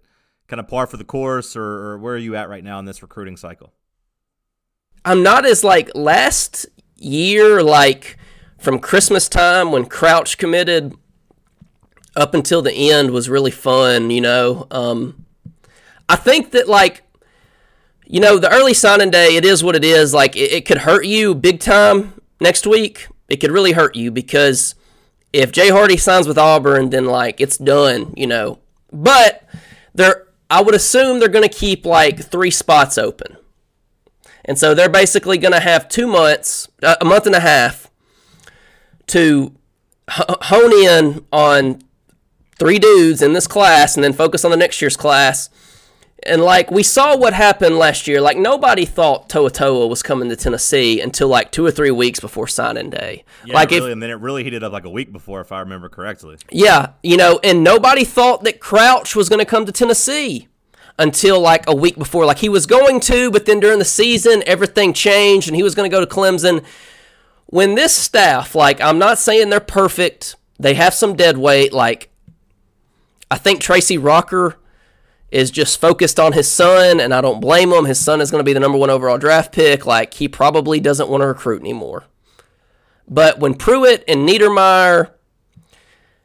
kind 0.48 0.60
of 0.60 0.68
par 0.68 0.86
for 0.86 0.98
the 0.98 1.04
course, 1.04 1.56
or, 1.56 1.64
or 1.64 1.98
where 1.98 2.14
are 2.14 2.20
you 2.20 2.36
at 2.36 2.50
right 2.50 2.64
now 2.64 2.78
in 2.78 2.86
this 2.86 3.02
recruiting 3.02 3.38
cycle? 3.38 3.74
I'm 5.04 5.24
not 5.24 5.46
as 5.46 5.64
like 5.64 5.90
last 5.96 6.68
year, 6.96 7.64
like 7.64 8.18
from 8.60 8.78
Christmas 8.78 9.28
time 9.28 9.72
when 9.72 9.86
Crouch 9.86 10.38
committed 10.38 10.94
up 12.16 12.36
until 12.36 12.62
the 12.62 12.92
end 12.92 13.12
was 13.12 13.30
really 13.30 13.52
fun, 13.52 14.12
you 14.12 14.22
know. 14.22 14.68
Um, 14.70 15.26
I 16.08 16.18
think 16.18 16.52
that 16.52 16.68
like 16.68 17.04
you 18.12 18.20
know 18.20 18.38
the 18.38 18.52
early 18.52 18.74
signing 18.74 19.10
day, 19.10 19.38
it 19.38 19.46
is 19.46 19.64
what 19.64 19.76
it 19.76 19.86
is. 19.86 20.14
Like 20.14 20.36
it, 20.36 20.52
it 20.52 20.66
could 20.66 20.80
hurt 20.80 21.06
you 21.06 21.34
big 21.34 21.62
time 21.62 22.14
next 22.42 22.68
week. 22.68 23.08
It 23.30 23.38
could 23.38 23.52
really 23.52 23.72
hurt 23.72 23.96
you 23.96 24.12
because 24.12 24.76
if 25.32 25.54
Jay 25.54 25.70
Hardy 25.70 25.96
signs 25.96 26.28
with 26.28 26.38
Auburn, 26.38 26.90
then 26.90 27.06
like 27.06 27.40
it's 27.40 27.58
done, 27.58 28.14
you 28.18 28.28
know. 28.28 28.60
But 28.92 29.48
they're 29.96 30.28
I 30.50 30.62
would 30.62 30.76
assume 30.76 31.20
they're 31.20 31.30
going 31.30 31.48
to 31.48 31.56
keep 31.56 31.86
like 31.86 32.20
three 32.20 32.52
spots 32.52 32.98
open. 32.98 33.38
And 34.44 34.60
so 34.60 34.76
they're 34.76 34.90
basically 34.90 35.38
going 35.38 35.54
to 35.54 35.62
have 35.62 35.88
two 35.88 36.08
months, 36.08 36.68
uh, 36.84 36.98
a 37.00 37.06
month 37.06 37.26
and 37.26 37.36
a 37.36 37.40
half, 37.40 37.90
to 39.08 39.56
hone 40.10 40.74
in 40.74 41.26
on 41.32 41.82
three 42.60 42.80
dudes 42.80 43.22
in 43.22 43.32
this 43.32 43.48
class 43.48 43.96
and 43.96 44.04
then 44.04 44.12
focus 44.12 44.44
on 44.44 44.52
the 44.52 44.58
next 44.58 44.82
year's 44.82 44.98
class. 44.98 45.50
And 46.28 46.42
like 46.42 46.70
we 46.70 46.84
saw 46.84 47.18
what 47.18 47.34
happened 47.34 47.80
last 47.80 48.08
year, 48.08 48.22
like 48.22 48.38
nobody 48.38 48.86
thought 48.86 49.28
To'oTo'o 49.28 49.90
was 49.90 50.04
coming 50.04 50.30
to 50.30 50.36
Tennessee 50.36 51.02
until 51.02 51.28
like 51.28 51.52
two 51.52 51.66
or 51.66 51.72
three 51.72 51.90
weeks 51.90 52.20
before 52.20 52.48
signing 52.48 52.92
day. 52.92 53.24
Yeah, 53.44 53.56
like 53.56 53.72
really, 53.72 53.90
if 53.90 53.94
and 53.94 54.04
then 54.04 54.12
it 54.12 54.20
really 54.20 54.44
heated 54.44 54.64
up 54.64 54.72
like 54.72 54.86
a 54.86 54.90
week 54.90 55.12
before, 55.12 55.42
if 55.42 55.52
I 55.52 55.62
remember 55.62 55.90
correctly. 55.90 56.38
yeah, 56.52 56.92
you 57.02 57.18
know, 57.18 57.40
and 57.44 57.64
nobody 57.64 58.04
thought 58.04 58.44
that 58.44 58.60
Crouch 58.60 59.16
was 59.16 59.30
going 59.30 59.40
to 59.40 59.46
come 59.46 59.66
to 59.66 59.72
Tennessee 59.72 60.48
until 61.00 61.40
like 61.40 61.68
a 61.68 61.76
week 61.76 61.98
before. 61.98 62.26
Like 62.26 62.38
he 62.38 62.50
was 62.50 62.66
going 62.66 63.00
to, 63.02 63.32
but 63.32 63.46
then 63.46 63.60
during 63.60 63.80
the 63.80 63.86
season, 63.86 64.44
everything 64.46 64.94
changed 64.94 65.48
and 65.48 65.56
he 65.56 65.64
was 65.64 65.76
going 65.76 65.90
to 65.90 65.94
go 65.94 66.04
to 66.04 66.08
Clemson. 66.08 66.64
When 67.48 67.76
this 67.76 67.94
staff, 67.94 68.56
like, 68.56 68.80
I'm 68.80 68.98
not 68.98 69.18
saying 69.18 69.50
they're 69.50 69.60
perfect, 69.60 70.36
they 70.60 70.76
have 70.76 70.94
some 70.94 71.16
dead 71.16 71.38
weight. 71.38 71.74
Like, 71.74 72.10
I 73.30 73.38
think 73.38 73.60
Tracy 73.60 73.98
Rocker 73.98 74.58
is 75.32 75.50
just 75.50 75.80
focused 75.80 76.20
on 76.20 76.34
his 76.34 76.52
son, 76.52 77.00
and 77.00 77.14
I 77.14 77.22
don't 77.22 77.40
blame 77.40 77.72
him. 77.72 77.86
His 77.86 78.00
son 78.00 78.22
is 78.22 78.30
going 78.30 78.42
to 78.42 78.46
be 78.46 78.54
the 78.54 78.60
number 78.60 78.78
one 78.78 78.90
overall 78.90 79.18
draft 79.18 79.54
pick. 79.54 79.86
Like, 79.86 80.14
he 80.14 80.28
probably 80.28 80.80
doesn't 80.80 81.10
want 81.10 81.22
to 81.22 81.28
recruit 81.28 81.62
anymore. 81.62 82.04
But 83.08 83.40
when 83.40 83.56
Pruitt 83.56 84.04
and 84.08 84.28
Niedermeyer 84.28 85.12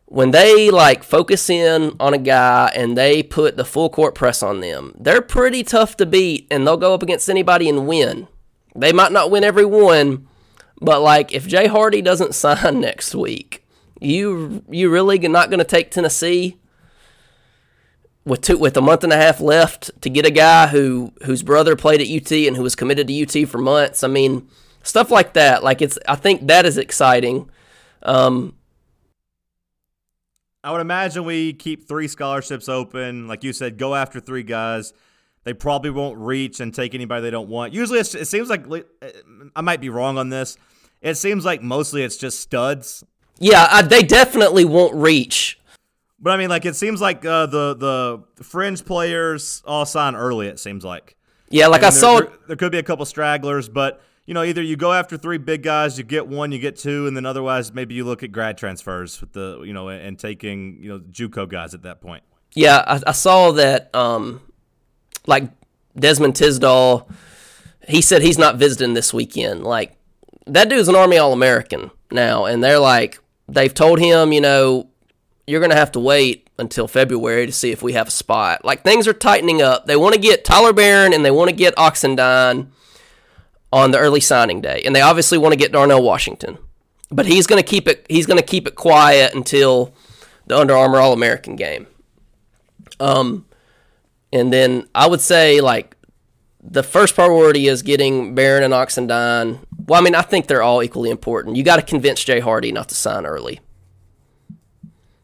when 0.06 0.30
they 0.30 0.70
like 0.70 1.02
focus 1.02 1.50
in 1.50 1.94
on 1.98 2.14
a 2.14 2.18
guy 2.18 2.72
and 2.74 2.96
they 2.96 3.22
put 3.22 3.56
the 3.56 3.64
full 3.64 3.90
court 3.90 4.14
press 4.14 4.42
on 4.42 4.60
them, 4.60 4.94
they're 4.98 5.20
pretty 5.20 5.62
tough 5.62 5.96
to 5.96 6.06
beat 6.06 6.46
and 6.50 6.66
they'll 6.66 6.76
go 6.76 6.94
up 6.94 7.02
against 7.02 7.28
anybody 7.28 7.68
and 7.68 7.86
win. 7.86 8.28
They 8.74 8.92
might 8.92 9.12
not 9.12 9.30
win 9.30 9.44
every 9.44 9.64
one, 9.64 10.28
but 10.80 11.00
like 11.00 11.32
if 11.32 11.46
Jay 11.46 11.66
Hardy 11.66 12.02
doesn't 12.02 12.34
sign 12.36 12.80
next 12.80 13.14
week, 13.14 13.64
you 14.00 14.62
you 14.70 14.90
really 14.90 15.18
not 15.18 15.50
going 15.50 15.58
to 15.58 15.64
take 15.64 15.90
Tennessee 15.90 16.58
with 18.26 18.42
two, 18.42 18.58
with 18.58 18.76
a 18.76 18.82
month 18.82 19.04
and 19.04 19.12
a 19.12 19.16
half 19.16 19.40
left 19.40 19.90
to 20.02 20.10
get 20.10 20.26
a 20.26 20.30
guy 20.30 20.66
who 20.66 21.12
whose 21.24 21.42
brother 21.42 21.76
played 21.76 22.00
at 22.00 22.08
UT 22.08 22.30
and 22.32 22.56
who 22.56 22.62
was 22.62 22.74
committed 22.74 23.06
to 23.06 23.22
UT 23.22 23.48
for 23.48 23.58
months. 23.58 24.04
I 24.04 24.08
mean, 24.08 24.48
stuff 24.82 25.10
like 25.10 25.32
that. 25.34 25.62
Like 25.64 25.80
it's 25.80 25.98
I 26.06 26.16
think 26.16 26.48
that 26.48 26.66
is 26.66 26.76
exciting. 26.76 27.48
Um, 28.02 28.56
I 30.62 30.72
would 30.72 30.80
imagine 30.80 31.24
we 31.24 31.52
keep 31.52 31.86
three 31.86 32.08
scholarships 32.08 32.68
open. 32.68 33.28
Like 33.28 33.44
you 33.44 33.52
said, 33.52 33.78
go 33.78 33.94
after 33.94 34.18
three 34.18 34.42
guys. 34.42 34.92
They 35.44 35.54
probably 35.54 35.90
won't 35.90 36.18
reach 36.18 36.58
and 36.58 36.74
take 36.74 36.92
anybody 36.92 37.22
they 37.22 37.30
don't 37.30 37.48
want. 37.48 37.72
Usually, 37.72 38.00
it's, 38.00 38.16
it 38.16 38.26
seems 38.26 38.50
like 38.50 38.66
I 39.54 39.60
might 39.60 39.80
be 39.80 39.88
wrong 39.88 40.18
on 40.18 40.28
this. 40.28 40.58
It 41.00 41.14
seems 41.14 41.44
like 41.44 41.62
mostly 41.62 42.02
it's 42.02 42.16
just 42.16 42.40
studs. 42.40 43.04
Yeah, 43.38 43.68
I, 43.70 43.82
they 43.82 44.02
definitely 44.02 44.64
won't 44.64 44.94
reach. 44.96 45.60
But 46.18 46.30
I 46.30 46.36
mean, 46.36 46.48
like 46.48 46.64
it 46.64 46.76
seems 46.76 47.00
like 47.00 47.24
uh, 47.24 47.46
the 47.46 47.74
the 47.74 48.44
fringe 48.44 48.84
players 48.84 49.62
all 49.66 49.84
sign 49.84 50.14
early. 50.14 50.48
It 50.48 50.58
seems 50.58 50.84
like. 50.84 51.16
Yeah, 51.48 51.68
like 51.68 51.82
I, 51.82 51.88
I 51.88 51.90
mean, 51.90 51.98
saw. 51.98 52.20
There, 52.20 52.32
there 52.48 52.56
could 52.56 52.72
be 52.72 52.78
a 52.78 52.82
couple 52.82 53.04
stragglers, 53.04 53.68
but 53.68 54.00
you 54.24 54.34
know, 54.34 54.42
either 54.42 54.62
you 54.62 54.76
go 54.76 54.92
after 54.92 55.16
three 55.16 55.38
big 55.38 55.62
guys, 55.62 55.96
you 55.98 56.04
get 56.04 56.26
one, 56.26 56.50
you 56.50 56.58
get 56.58 56.76
two, 56.76 57.06
and 57.06 57.16
then 57.16 57.24
otherwise 57.24 57.72
maybe 57.72 57.94
you 57.94 58.04
look 58.04 58.22
at 58.22 58.32
grad 58.32 58.58
transfers 58.58 59.20
with 59.20 59.32
the 59.32 59.62
you 59.62 59.72
know 59.72 59.88
and 59.88 60.18
taking 60.18 60.82
you 60.82 60.88
know 60.88 60.98
JUCO 61.00 61.48
guys 61.48 61.74
at 61.74 61.82
that 61.82 62.00
point. 62.00 62.24
Yeah, 62.54 62.82
I, 62.86 63.00
I 63.08 63.12
saw 63.12 63.52
that. 63.52 63.94
Um, 63.94 64.40
like 65.26 65.50
Desmond 65.98 66.34
Tisdall, 66.34 67.08
he 67.88 68.00
said 68.00 68.22
he's 68.22 68.38
not 68.38 68.56
visiting 68.56 68.94
this 68.94 69.12
weekend. 69.12 69.64
Like 69.64 69.96
that 70.46 70.68
dude's 70.68 70.88
an 70.88 70.96
Army 70.96 71.18
All 71.18 71.32
American 71.32 71.90
now, 72.10 72.44
and 72.44 72.62
they're 72.62 72.78
like 72.78 73.20
they've 73.48 73.72
told 73.72 73.98
him, 73.98 74.32
you 74.32 74.40
know, 74.40 74.88
you're 75.46 75.60
gonna 75.60 75.76
have 75.76 75.92
to 75.92 76.00
wait 76.00 76.48
until 76.58 76.88
February 76.88 77.46
to 77.46 77.52
see 77.52 77.70
if 77.70 77.82
we 77.82 77.92
have 77.92 78.08
a 78.08 78.12
spot. 78.12 78.64
Like 78.64 78.82
things 78.82 79.06
are 79.06 79.12
tightening 79.12 79.62
up. 79.62 79.86
They 79.86 79.96
want 79.96 80.14
to 80.14 80.20
get 80.20 80.44
Tyler 80.44 80.72
Baron 80.72 81.12
and 81.12 81.24
they 81.24 81.30
want 81.30 81.50
to 81.50 81.56
get 81.56 81.76
Oxendine 81.76 82.68
on 83.72 83.90
the 83.90 83.98
early 83.98 84.20
signing 84.20 84.60
day, 84.60 84.82
and 84.84 84.94
they 84.94 85.00
obviously 85.00 85.38
want 85.38 85.52
to 85.52 85.58
get 85.58 85.72
Darnell 85.72 86.02
Washington. 86.02 86.58
But 87.10 87.26
he's 87.26 87.46
gonna 87.46 87.62
keep 87.62 87.86
it. 87.86 88.06
He's 88.08 88.26
gonna 88.26 88.42
keep 88.42 88.66
it 88.66 88.74
quiet 88.74 89.34
until 89.34 89.94
the 90.46 90.56
Under 90.56 90.74
Armour 90.74 90.98
All 90.98 91.12
American 91.12 91.56
game. 91.56 91.86
Um, 92.98 93.46
and 94.32 94.52
then 94.52 94.88
I 94.94 95.06
would 95.06 95.20
say 95.20 95.60
like 95.60 95.96
the 96.62 96.82
first 96.82 97.14
priority 97.14 97.68
is 97.68 97.82
getting 97.82 98.34
Baron 98.34 98.64
and 98.64 98.74
Oxendine. 98.74 99.60
Well, 99.86 100.00
I 100.00 100.02
mean, 100.02 100.14
I 100.14 100.22
think 100.22 100.46
they're 100.46 100.62
all 100.62 100.82
equally 100.82 101.10
important. 101.10 101.56
You 101.56 101.62
got 101.62 101.76
to 101.76 101.82
convince 101.82 102.24
Jay 102.24 102.40
Hardy 102.40 102.72
not 102.72 102.88
to 102.88 102.94
sign 102.94 103.24
early. 103.24 103.60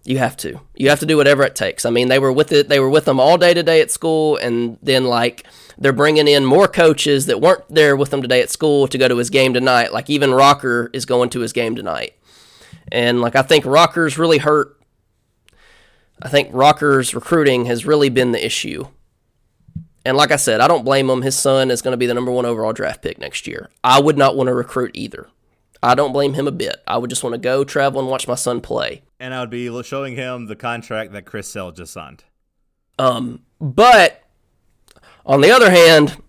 You 0.04 0.18
have 0.18 0.36
to. 0.38 0.60
You 0.74 0.88
have 0.88 1.00
to 1.00 1.06
do 1.06 1.16
whatever 1.16 1.44
it 1.44 1.54
takes. 1.54 1.86
I 1.86 1.90
mean, 1.90 2.08
they 2.08 2.18
were 2.18 2.32
with 2.32 2.50
it. 2.50 2.68
They 2.68 2.80
were 2.80 2.90
with 2.90 3.04
them 3.04 3.20
all 3.20 3.38
day 3.38 3.54
today 3.54 3.80
at 3.80 3.90
school, 3.90 4.36
and 4.36 4.76
then 4.82 5.04
like 5.04 5.46
they're 5.78 5.92
bringing 5.92 6.26
in 6.26 6.44
more 6.44 6.66
coaches 6.66 7.26
that 7.26 7.40
weren't 7.40 7.62
there 7.68 7.94
with 7.96 8.10
them 8.10 8.20
today 8.20 8.42
at 8.42 8.50
school 8.50 8.88
to 8.88 8.98
go 8.98 9.06
to 9.06 9.16
his 9.16 9.30
game 9.30 9.54
tonight. 9.54 9.92
Like 9.92 10.10
even 10.10 10.34
Rocker 10.34 10.90
is 10.92 11.04
going 11.04 11.30
to 11.30 11.40
his 11.40 11.52
game 11.52 11.76
tonight, 11.76 12.14
and 12.90 13.20
like 13.20 13.36
I 13.36 13.42
think 13.42 13.64
Rocker's 13.64 14.18
really 14.18 14.38
hurt. 14.38 14.76
I 16.20 16.28
think 16.28 16.48
Rocker's 16.52 17.14
recruiting 17.14 17.66
has 17.66 17.86
really 17.86 18.08
been 18.08 18.32
the 18.32 18.44
issue. 18.44 18.86
And 20.04 20.16
like 20.16 20.32
I 20.32 20.36
said, 20.36 20.60
I 20.60 20.66
don't 20.66 20.84
blame 20.84 21.08
him. 21.08 21.22
His 21.22 21.36
son 21.36 21.70
is 21.70 21.80
going 21.80 21.92
to 21.92 21.96
be 21.96 22.06
the 22.06 22.14
number 22.14 22.32
one 22.32 22.44
overall 22.44 22.72
draft 22.72 23.02
pick 23.02 23.18
next 23.18 23.46
year. 23.46 23.70
I 23.84 24.00
would 24.00 24.18
not 24.18 24.36
want 24.36 24.48
to 24.48 24.54
recruit 24.54 24.90
either. 24.94 25.28
I 25.80 25.94
don't 25.94 26.12
blame 26.12 26.34
him 26.34 26.46
a 26.46 26.52
bit. 26.52 26.82
I 26.86 26.98
would 26.98 27.10
just 27.10 27.24
want 27.24 27.34
to 27.34 27.38
go 27.38 27.64
travel 27.64 28.00
and 28.00 28.08
watch 28.08 28.28
my 28.28 28.34
son 28.36 28.60
play. 28.60 29.02
And 29.22 29.32
I 29.32 29.38
would 29.38 29.50
be 29.50 29.70
showing 29.84 30.16
him 30.16 30.46
the 30.46 30.56
contract 30.56 31.12
that 31.12 31.26
Chris 31.26 31.46
Sell 31.46 31.70
just 31.70 31.92
signed. 31.92 32.24
Um, 32.98 33.42
but 33.60 34.20
on 35.24 35.42
the 35.42 35.52
other 35.52 35.70
hand, 35.70 36.20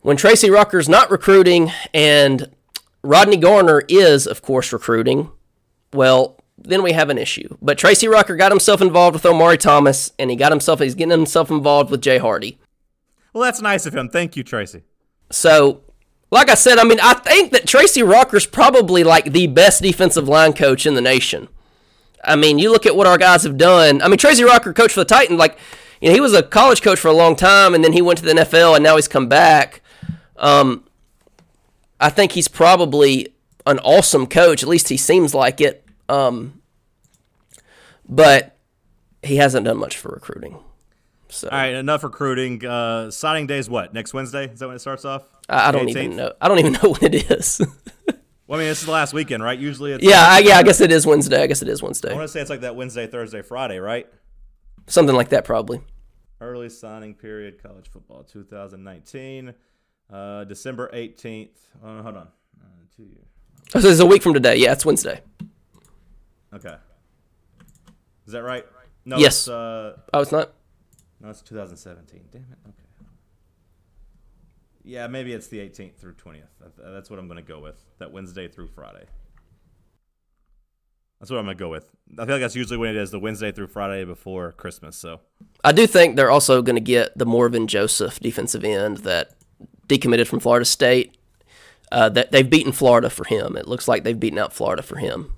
when 0.00 0.16
Tracy 0.16 0.48
Rocker's 0.48 0.88
not 0.88 1.10
recruiting 1.10 1.70
and 1.92 2.50
Rodney 3.02 3.36
Garner 3.36 3.82
is, 3.86 4.26
of 4.26 4.40
course, 4.40 4.72
recruiting, 4.72 5.30
well, 5.92 6.40
then 6.56 6.82
we 6.82 6.92
have 6.92 7.10
an 7.10 7.18
issue. 7.18 7.54
But 7.60 7.76
Tracy 7.76 8.08
Rocker 8.08 8.34
got 8.34 8.50
himself 8.50 8.80
involved 8.80 9.12
with 9.12 9.26
Omari 9.26 9.58
Thomas, 9.58 10.14
and 10.18 10.30
he 10.30 10.36
got 10.36 10.50
himself 10.50 10.80
he's 10.80 10.94
getting 10.94 11.10
himself 11.10 11.50
involved 11.50 11.90
with 11.90 12.00
Jay 12.00 12.16
Hardy. 12.16 12.58
Well, 13.34 13.44
that's 13.44 13.60
nice 13.60 13.84
of 13.84 13.94
him. 13.94 14.08
Thank 14.08 14.38
you, 14.38 14.42
Tracy. 14.42 14.84
So, 15.30 15.82
like 16.30 16.48
I 16.48 16.54
said, 16.54 16.78
I 16.78 16.84
mean, 16.84 17.00
I 17.02 17.12
think 17.12 17.52
that 17.52 17.66
Tracy 17.66 18.02
Rocker's 18.02 18.46
probably 18.46 19.04
like 19.04 19.32
the 19.34 19.48
best 19.48 19.82
defensive 19.82 20.26
line 20.26 20.54
coach 20.54 20.86
in 20.86 20.94
the 20.94 21.02
nation. 21.02 21.48
I 22.24 22.36
mean, 22.36 22.58
you 22.58 22.70
look 22.72 22.86
at 22.86 22.96
what 22.96 23.06
our 23.06 23.18
guys 23.18 23.42
have 23.44 23.56
done. 23.56 24.02
I 24.02 24.08
mean, 24.08 24.18
Tracy 24.18 24.44
Rocker, 24.44 24.72
coached 24.72 24.94
for 24.94 25.00
the 25.00 25.04
Titans. 25.06 25.38
Like, 25.38 25.58
you 26.00 26.08
know, 26.08 26.14
he 26.14 26.20
was 26.20 26.34
a 26.34 26.42
college 26.42 26.82
coach 26.82 26.98
for 26.98 27.08
a 27.08 27.12
long 27.12 27.36
time, 27.36 27.74
and 27.74 27.84
then 27.84 27.92
he 27.92 28.02
went 28.02 28.18
to 28.18 28.24
the 28.24 28.32
NFL, 28.32 28.74
and 28.74 28.82
now 28.82 28.96
he's 28.96 29.08
come 29.08 29.28
back. 29.28 29.80
Um, 30.36 30.84
I 32.00 32.10
think 32.10 32.32
he's 32.32 32.48
probably 32.48 33.28
an 33.66 33.78
awesome 33.80 34.26
coach. 34.26 34.62
At 34.62 34.68
least 34.68 34.88
he 34.88 34.96
seems 34.96 35.34
like 35.34 35.60
it. 35.60 35.84
Um, 36.08 36.62
but 38.08 38.56
he 39.22 39.36
hasn't 39.36 39.64
done 39.66 39.76
much 39.78 39.96
for 39.96 40.10
recruiting. 40.10 40.58
So 41.28 41.48
All 41.48 41.58
right, 41.58 41.74
enough 41.74 42.02
recruiting. 42.04 42.64
Uh, 42.64 43.10
signing 43.10 43.46
day 43.46 43.58
is 43.58 43.68
what? 43.68 43.92
Next 43.92 44.14
Wednesday? 44.14 44.46
Is 44.46 44.60
that 44.60 44.66
when 44.68 44.76
it 44.76 44.80
starts 44.80 45.04
off? 45.04 45.24
I, 45.48 45.68
I 45.68 45.72
don't 45.72 45.86
18th? 45.88 45.90
even 45.90 46.16
know. 46.16 46.32
I 46.40 46.48
don't 46.48 46.58
even 46.58 46.72
know 46.82 46.94
when 46.94 47.12
it 47.12 47.30
is. 47.30 47.60
Well, 48.48 48.58
I 48.58 48.62
mean, 48.62 48.70
this 48.70 48.80
is 48.80 48.86
the 48.86 48.92
last 48.92 49.12
weekend, 49.12 49.42
right? 49.42 49.58
Usually 49.58 49.92
it's. 49.92 50.02
Yeah, 50.02 50.24
I, 50.26 50.38
yeah. 50.38 50.56
I 50.56 50.62
guess 50.62 50.80
it 50.80 50.90
is 50.90 51.06
Wednesday. 51.06 51.42
I 51.42 51.46
guess 51.46 51.60
it 51.62 51.68
is 51.68 51.82
Wednesday. 51.82 52.10
I 52.10 52.14
want 52.14 52.24
to 52.24 52.28
say 52.32 52.40
it's 52.40 52.48
like 52.50 52.62
that 52.62 52.74
Wednesday, 52.74 53.06
Thursday, 53.06 53.42
Friday, 53.42 53.78
right? 53.78 54.08
Something 54.86 55.14
like 55.14 55.28
that, 55.28 55.44
probably. 55.44 55.82
Early 56.40 56.70
signing 56.70 57.14
period, 57.14 57.62
college 57.62 57.90
football, 57.90 58.22
2019, 58.24 59.52
uh, 60.10 60.44
December 60.44 60.90
18th. 60.94 61.50
Oh, 61.84 62.02
hold 62.02 62.16
on. 62.16 62.28
Uh, 62.58 62.64
two 62.96 63.02
years. 63.02 63.26
Oh, 63.74 63.80
so 63.80 63.88
it's 63.88 64.00
a 64.00 64.06
week 64.06 64.22
from 64.22 64.32
today. 64.32 64.56
Yeah, 64.56 64.72
it's 64.72 64.86
Wednesday. 64.86 65.20
Okay. 66.54 66.76
Is 68.26 68.32
that 68.32 68.42
right? 68.42 68.64
No. 69.04 69.18
Yes. 69.18 69.40
It's, 69.40 69.48
uh, 69.48 69.96
Oh, 70.14 70.20
it's 70.20 70.32
not. 70.32 70.52
no, 71.20 71.28
it's 71.28 71.42
2017. 71.42 72.22
Damn 72.32 72.42
it. 72.42 72.46
Okay. 72.66 72.87
Yeah, 74.88 75.06
maybe 75.06 75.34
it's 75.34 75.48
the 75.48 75.58
18th 75.58 75.96
through 75.96 76.14
20th. 76.14 76.48
That's 76.78 77.10
what 77.10 77.18
I'm 77.18 77.28
going 77.28 77.36
to 77.36 77.46
go 77.46 77.60
with. 77.60 77.78
That 77.98 78.10
Wednesday 78.10 78.48
through 78.48 78.68
Friday. 78.68 79.04
That's 81.20 81.30
what 81.30 81.36
I'm 81.36 81.44
going 81.44 81.58
to 81.58 81.62
go 81.62 81.68
with. 81.68 81.90
I 82.18 82.24
feel 82.24 82.36
like 82.36 82.40
that's 82.40 82.56
usually 82.56 82.78
when 82.78 82.88
it 82.88 82.96
is 82.96 83.10
the 83.10 83.20
Wednesday 83.20 83.52
through 83.52 83.66
Friday 83.66 84.06
before 84.06 84.52
Christmas. 84.52 84.96
So 84.96 85.20
I 85.62 85.72
do 85.72 85.86
think 85.86 86.16
they're 86.16 86.30
also 86.30 86.62
going 86.62 86.76
to 86.76 86.80
get 86.80 87.16
the 87.18 87.26
Morvin 87.26 87.66
Joseph 87.66 88.18
defensive 88.18 88.64
end 88.64 88.98
that 88.98 89.32
decommitted 89.88 90.26
from 90.26 90.40
Florida 90.40 90.64
State. 90.64 91.18
Uh, 91.92 92.08
that 92.08 92.32
they've 92.32 92.48
beaten 92.48 92.72
Florida 92.72 93.10
for 93.10 93.24
him. 93.24 93.56
It 93.56 93.68
looks 93.68 93.88
like 93.88 94.04
they've 94.04 94.18
beaten 94.18 94.38
out 94.38 94.54
Florida 94.54 94.82
for 94.82 94.96
him. 94.96 95.34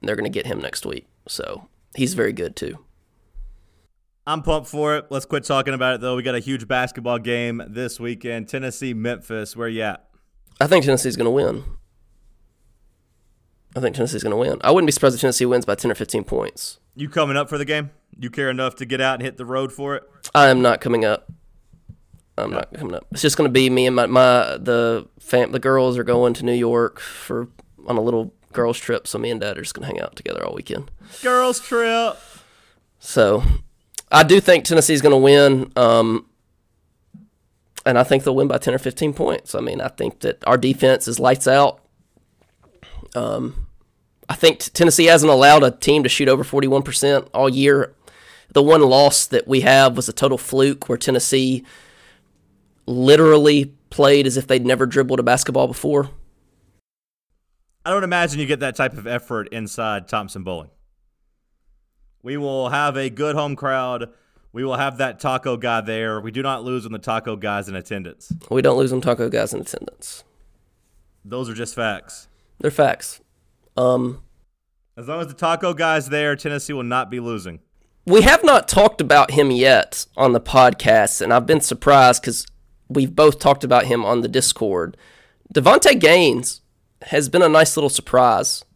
And 0.00 0.08
they're 0.08 0.16
going 0.16 0.30
to 0.30 0.30
get 0.30 0.46
him 0.46 0.60
next 0.60 0.86
week. 0.86 1.06
So 1.26 1.68
he's 1.94 2.14
very 2.14 2.32
good 2.32 2.56
too. 2.56 2.78
I'm 4.28 4.42
pumped 4.42 4.68
for 4.68 4.94
it. 4.98 5.06
Let's 5.08 5.24
quit 5.24 5.44
talking 5.44 5.72
about 5.72 5.94
it 5.94 6.00
though. 6.02 6.14
We 6.14 6.22
got 6.22 6.34
a 6.34 6.38
huge 6.38 6.68
basketball 6.68 7.18
game 7.18 7.62
this 7.66 7.98
weekend. 7.98 8.46
Tennessee, 8.46 8.92
Memphis. 8.92 9.56
Where 9.56 9.68
you 9.68 9.80
at? 9.80 10.06
I 10.60 10.66
think 10.66 10.84
Tennessee's 10.84 11.16
going 11.16 11.24
to 11.24 11.30
win. 11.30 11.64
I 13.74 13.80
think 13.80 13.96
Tennessee's 13.96 14.22
going 14.22 14.32
to 14.32 14.36
win. 14.36 14.58
I 14.60 14.70
wouldn't 14.70 14.86
be 14.86 14.92
surprised 14.92 15.14
if 15.14 15.22
Tennessee 15.22 15.46
wins 15.46 15.64
by 15.64 15.76
10 15.76 15.90
or 15.90 15.94
15 15.94 16.24
points. 16.24 16.78
You 16.94 17.08
coming 17.08 17.38
up 17.38 17.48
for 17.48 17.56
the 17.56 17.64
game? 17.64 17.88
You 18.18 18.28
care 18.28 18.50
enough 18.50 18.74
to 18.76 18.84
get 18.84 19.00
out 19.00 19.14
and 19.14 19.22
hit 19.22 19.38
the 19.38 19.46
road 19.46 19.72
for 19.72 19.96
it? 19.96 20.02
I 20.34 20.48
am 20.48 20.60
not 20.60 20.82
coming 20.82 21.06
up. 21.06 21.32
I'm 22.36 22.50
not 22.50 22.70
coming 22.74 22.94
up. 22.94 23.06
It's 23.12 23.22
just 23.22 23.38
going 23.38 23.48
to 23.48 23.52
be 23.52 23.70
me 23.70 23.86
and 23.86 23.96
my, 23.96 24.04
my 24.04 24.58
the 24.58 25.08
fam. 25.18 25.52
The 25.52 25.58
girls 25.58 25.96
are 25.96 26.04
going 26.04 26.34
to 26.34 26.44
New 26.44 26.52
York 26.52 27.00
for 27.00 27.48
on 27.86 27.96
a 27.96 28.02
little 28.02 28.34
girls 28.52 28.78
trip, 28.78 29.06
so 29.06 29.18
me 29.18 29.30
and 29.30 29.40
Dad 29.40 29.56
are 29.56 29.62
just 29.62 29.72
going 29.72 29.88
to 29.88 29.94
hang 29.94 30.02
out 30.02 30.16
together 30.16 30.44
all 30.44 30.52
weekend. 30.52 30.90
Girls 31.22 31.60
trip. 31.60 32.18
So 32.98 33.42
I 34.10 34.22
do 34.22 34.40
think 34.40 34.64
Tennessee's 34.64 35.02
going 35.02 35.12
to 35.12 35.18
win, 35.18 35.72
um, 35.76 36.26
and 37.84 37.98
I 37.98 38.04
think 38.04 38.24
they'll 38.24 38.34
win 38.34 38.48
by 38.48 38.58
10 38.58 38.74
or 38.74 38.78
15 38.78 39.12
points. 39.12 39.54
I 39.54 39.60
mean, 39.60 39.80
I 39.80 39.88
think 39.88 40.20
that 40.20 40.42
our 40.46 40.56
defense 40.56 41.06
is 41.06 41.20
lights 41.20 41.46
out. 41.46 41.80
Um, 43.14 43.66
I 44.28 44.34
think 44.34 44.60
Tennessee 44.60 45.06
hasn't 45.06 45.30
allowed 45.30 45.62
a 45.62 45.70
team 45.70 46.02
to 46.02 46.08
shoot 46.08 46.28
over 46.28 46.44
41% 46.44 47.28
all 47.32 47.48
year. 47.48 47.94
The 48.52 48.62
one 48.62 48.82
loss 48.82 49.26
that 49.26 49.46
we 49.46 49.60
have 49.60 49.96
was 49.96 50.08
a 50.08 50.12
total 50.12 50.38
fluke 50.38 50.88
where 50.88 50.98
Tennessee 50.98 51.64
literally 52.86 53.74
played 53.90 54.26
as 54.26 54.36
if 54.36 54.46
they'd 54.46 54.66
never 54.66 54.86
dribbled 54.86 55.20
a 55.20 55.22
basketball 55.22 55.66
before. 55.66 56.10
I 57.84 57.90
don't 57.90 58.04
imagine 58.04 58.40
you 58.40 58.46
get 58.46 58.60
that 58.60 58.76
type 58.76 58.94
of 58.94 59.06
effort 59.06 59.48
inside 59.48 60.08
Thompson 60.08 60.42
Boling. 60.42 60.70
We 62.28 62.36
will 62.36 62.68
have 62.68 62.98
a 62.98 63.08
good 63.08 63.36
home 63.36 63.56
crowd. 63.56 64.10
We 64.52 64.62
will 64.62 64.76
have 64.76 64.98
that 64.98 65.18
taco 65.18 65.56
guy 65.56 65.80
there. 65.80 66.20
We 66.20 66.30
do 66.30 66.42
not 66.42 66.62
lose 66.62 66.84
when 66.84 66.92
the 66.92 66.98
taco 66.98 67.36
guy's 67.36 67.70
in 67.70 67.74
attendance. 67.74 68.30
We 68.50 68.60
don't 68.60 68.76
lose 68.76 68.90
them 68.90 69.00
taco 69.00 69.30
guys 69.30 69.54
in 69.54 69.62
attendance. 69.62 70.24
Those 71.24 71.48
are 71.48 71.54
just 71.54 71.74
facts. 71.74 72.28
They're 72.58 72.70
facts. 72.70 73.22
Um, 73.78 74.22
As 74.94 75.08
long 75.08 75.22
as 75.22 75.28
the 75.28 75.32
taco 75.32 75.72
guy's 75.72 76.10
there, 76.10 76.36
Tennessee 76.36 76.74
will 76.74 76.82
not 76.82 77.10
be 77.10 77.18
losing. 77.18 77.60
we 78.04 78.20
have 78.20 78.44
not 78.44 78.68
talked 78.68 79.00
about 79.00 79.30
him 79.30 79.50
yet 79.50 80.04
on 80.14 80.34
the 80.34 80.40
podcast, 80.40 81.22
and 81.22 81.32
I've 81.32 81.46
been 81.46 81.62
surprised 81.62 82.20
because 82.20 82.46
we've 82.90 83.16
both 83.16 83.38
talked 83.38 83.64
about 83.64 83.86
him 83.86 84.04
on 84.04 84.20
the 84.20 84.28
Discord. 84.28 84.98
Davonte 85.54 85.98
Gaines 85.98 86.60
has 87.04 87.30
been 87.30 87.40
a 87.40 87.48
nice 87.48 87.74
little 87.74 87.88
surprise. 87.88 88.66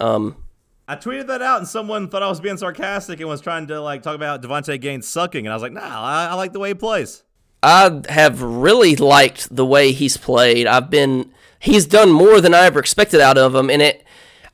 Um, 0.00 0.41
I 0.88 0.96
tweeted 0.96 1.28
that 1.28 1.42
out, 1.42 1.58
and 1.58 1.68
someone 1.68 2.08
thought 2.08 2.22
I 2.22 2.28
was 2.28 2.40
being 2.40 2.56
sarcastic 2.56 3.20
and 3.20 3.28
was 3.28 3.40
trying 3.40 3.66
to 3.68 3.80
like 3.80 4.02
talk 4.02 4.16
about 4.16 4.42
Davonte 4.42 4.80
Gaines 4.80 5.08
sucking, 5.08 5.46
and 5.46 5.52
I 5.52 5.56
was 5.56 5.62
like, 5.62 5.72
Nah, 5.72 5.80
I, 5.82 6.28
I 6.30 6.34
like 6.34 6.52
the 6.52 6.58
way 6.58 6.68
he 6.68 6.74
plays. 6.74 7.22
I 7.62 8.02
have 8.08 8.42
really 8.42 8.96
liked 8.96 9.54
the 9.54 9.64
way 9.64 9.92
he's 9.92 10.16
played. 10.16 10.66
I've 10.66 10.90
been 10.90 11.32
he's 11.60 11.86
done 11.86 12.10
more 12.10 12.40
than 12.40 12.54
I 12.54 12.66
ever 12.66 12.80
expected 12.80 13.20
out 13.20 13.38
of 13.38 13.54
him, 13.54 13.70
and 13.70 13.80
it 13.80 14.04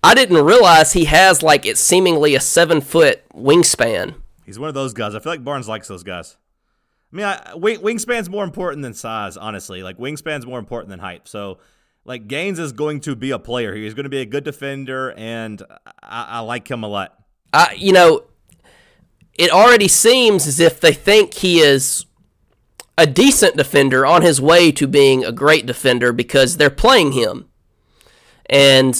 I 0.02 0.14
didn't 0.14 0.44
realize 0.44 0.92
he 0.92 1.06
has 1.06 1.42
like 1.42 1.66
it's 1.66 1.80
seemingly 1.80 2.34
a 2.34 2.40
seven 2.40 2.80
foot 2.80 3.22
wingspan. 3.34 4.14
He's 4.44 4.58
one 4.58 4.68
of 4.68 4.74
those 4.74 4.92
guys. 4.92 5.14
I 5.14 5.20
feel 5.20 5.32
like 5.32 5.44
Barnes 5.44 5.68
likes 5.68 5.88
those 5.88 6.02
guys. 6.02 6.36
I 7.12 7.16
mean, 7.16 7.24
I, 7.26 7.36
wingspan's 7.54 8.28
more 8.28 8.44
important 8.44 8.82
than 8.82 8.94
size, 8.94 9.36
honestly. 9.36 9.82
Like 9.82 9.98
wingspan's 9.98 10.46
more 10.46 10.58
important 10.58 10.90
than 10.90 11.00
height. 11.00 11.26
So, 11.26 11.58
like 12.08 12.26
Gaines 12.26 12.58
is 12.58 12.72
going 12.72 13.00
to 13.00 13.14
be 13.14 13.30
a 13.30 13.38
player. 13.38 13.74
He's 13.74 13.92
going 13.92 14.04
to 14.04 14.10
be 14.10 14.20
a 14.20 14.26
good 14.26 14.42
defender, 14.42 15.12
and 15.16 15.62
I, 16.02 16.24
I 16.28 16.40
like 16.40 16.68
him 16.68 16.82
a 16.82 16.88
lot. 16.88 17.14
I, 17.52 17.74
you 17.76 17.92
know, 17.92 18.24
it 19.34 19.50
already 19.50 19.88
seems 19.88 20.46
as 20.46 20.58
if 20.58 20.80
they 20.80 20.94
think 20.94 21.34
he 21.34 21.60
is 21.60 22.06
a 22.96 23.06
decent 23.06 23.56
defender 23.56 24.06
on 24.06 24.22
his 24.22 24.40
way 24.40 24.72
to 24.72 24.88
being 24.88 25.22
a 25.24 25.30
great 25.32 25.66
defender 25.66 26.12
because 26.12 26.56
they're 26.56 26.70
playing 26.70 27.12
him. 27.12 27.46
And 28.46 28.94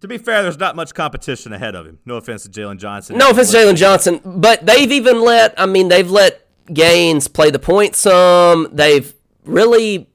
To 0.00 0.06
be 0.06 0.18
fair, 0.18 0.42
there's 0.42 0.58
not 0.58 0.76
much 0.76 0.94
competition 0.94 1.54
ahead 1.54 1.74
of 1.74 1.86
him. 1.86 2.00
No 2.04 2.16
offense 2.16 2.44
to 2.44 2.50
Jalen 2.50 2.78
Johnson. 2.78 3.16
no 3.16 3.30
offense 3.30 3.50
to 3.50 3.56
Jalen 3.56 3.76
Johnson, 3.76 4.20
but 4.24 4.64
they've 4.66 4.92
even 4.92 5.22
let, 5.22 5.58
I 5.58 5.64
mean, 5.64 5.88
they've 5.88 6.10
let 6.10 6.46
Gaines 6.72 7.28
play 7.28 7.50
the 7.50 7.58
point 7.58 7.96
some. 7.96 8.68
They've 8.72 9.12
really, 9.44 10.08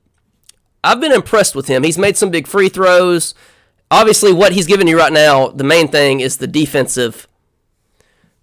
I've 0.83 1.01
been 1.01 1.11
impressed 1.11 1.55
with 1.55 1.67
him. 1.67 1.83
He's 1.83 1.97
made 1.97 2.17
some 2.17 2.29
big 2.29 2.47
free 2.47 2.69
throws. 2.69 3.33
Obviously, 3.89 4.33
what 4.33 4.53
he's 4.53 4.67
giving 4.67 4.87
you 4.87 4.97
right 4.97 5.13
now, 5.13 5.47
the 5.47 5.63
main 5.63 5.87
thing 5.87 6.19
is 6.19 6.37
the 6.37 6.47
defensive 6.47 7.27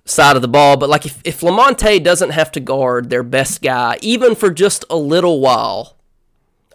side 0.04 0.36
of 0.36 0.42
the 0.42 0.48
ball. 0.48 0.76
But 0.76 0.88
like 0.88 1.06
if, 1.06 1.20
if 1.24 1.40
Lamonte 1.40 2.02
doesn't 2.02 2.30
have 2.30 2.50
to 2.52 2.60
guard 2.60 3.10
their 3.10 3.22
best 3.22 3.62
guy, 3.62 3.98
even 4.00 4.34
for 4.34 4.50
just 4.50 4.84
a 4.90 4.96
little 4.96 5.40
while, 5.40 5.96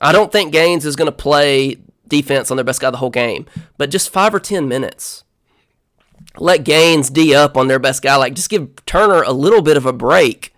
I 0.01 0.11
don't 0.11 0.31
think 0.31 0.51
Gaines 0.51 0.85
is 0.85 0.95
going 0.95 1.07
to 1.07 1.11
play 1.11 1.77
defense 2.07 2.49
on 2.49 2.57
their 2.57 2.63
best 2.63 2.81
guy 2.81 2.89
the 2.89 2.97
whole 2.97 3.09
game. 3.09 3.45
But 3.77 3.91
just 3.91 4.09
five 4.09 4.33
or 4.33 4.39
ten 4.39 4.67
minutes. 4.67 5.23
Let 6.37 6.63
Gaines 6.63 7.09
D 7.09 7.33
up 7.33 7.57
on 7.57 7.67
their 7.67 7.79
best 7.79 8.01
guy. 8.01 8.15
Like 8.15 8.33
just 8.33 8.49
give 8.49 8.85
Turner 8.85 9.23
a 9.23 9.31
little 9.31 9.61
bit 9.61 9.77
of 9.77 9.85
a 9.85 9.93
break. 9.93 10.53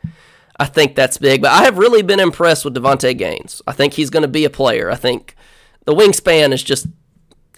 I 0.62 0.66
think 0.66 0.94
that's 0.94 1.18
big. 1.18 1.42
But 1.42 1.50
I 1.50 1.64
have 1.64 1.80
really 1.80 2.04
been 2.04 2.20
impressed 2.20 2.66
with 2.66 2.76
Davonte 2.76 3.18
Gaines. 3.18 3.64
I 3.66 3.72
think 3.72 3.94
he's 3.94 4.12
going 4.12 4.22
to 4.22 4.28
be 4.28 4.46
a 4.46 4.50
player. 4.50 4.92
I 4.92 4.96
think 4.96 5.36
the 5.86 5.96
wingspan 5.96 6.54
is 6.54 6.62
just 6.62 6.86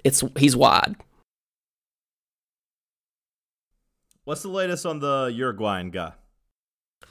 it's 0.05 0.23
he's 0.37 0.55
wide. 0.55 0.95
What's 4.23 4.41
the 4.41 4.47
latest 4.47 4.85
on 4.85 4.99
the 4.99 5.29
Uruguayan 5.35 5.89
guy? 5.89 6.13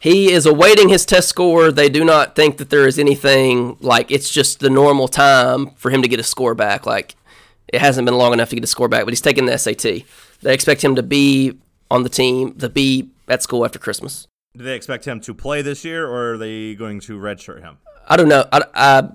He 0.00 0.32
is 0.32 0.46
awaiting 0.46 0.88
his 0.88 1.04
test 1.04 1.28
score. 1.28 1.70
They 1.70 1.90
do 1.90 2.06
not 2.06 2.34
think 2.34 2.56
that 2.56 2.70
there 2.70 2.86
is 2.86 2.98
anything 2.98 3.76
like 3.80 4.10
it's 4.10 4.30
just 4.30 4.60
the 4.60 4.70
normal 4.70 5.08
time 5.08 5.72
for 5.72 5.90
him 5.90 6.00
to 6.00 6.08
get 6.08 6.18
a 6.18 6.24
score 6.24 6.54
back. 6.54 6.86
Like 6.86 7.16
it 7.68 7.82
hasn't 7.82 8.06
been 8.06 8.16
long 8.16 8.32
enough 8.32 8.48
to 8.48 8.56
get 8.56 8.64
a 8.64 8.66
score 8.66 8.88
back, 8.88 9.04
but 9.04 9.12
he's 9.12 9.20
taking 9.20 9.44
the 9.44 9.58
SAT. 9.58 10.06
They 10.40 10.54
expect 10.54 10.82
him 10.82 10.94
to 10.94 11.02
be 11.02 11.58
on 11.90 12.02
the 12.02 12.08
team, 12.08 12.54
to 12.60 12.70
be 12.70 13.10
at 13.28 13.42
school 13.42 13.66
after 13.66 13.78
Christmas. 13.78 14.26
Do 14.56 14.64
they 14.64 14.74
expect 14.74 15.06
him 15.06 15.20
to 15.20 15.34
play 15.34 15.62
this 15.62 15.84
year, 15.84 16.06
or 16.06 16.34
are 16.34 16.38
they 16.38 16.74
going 16.74 17.00
to 17.00 17.18
redshirt 17.18 17.62
him? 17.62 17.78
I 18.06 18.16
don't 18.16 18.28
know. 18.28 18.46
I, 18.52 18.62
I 18.74 19.08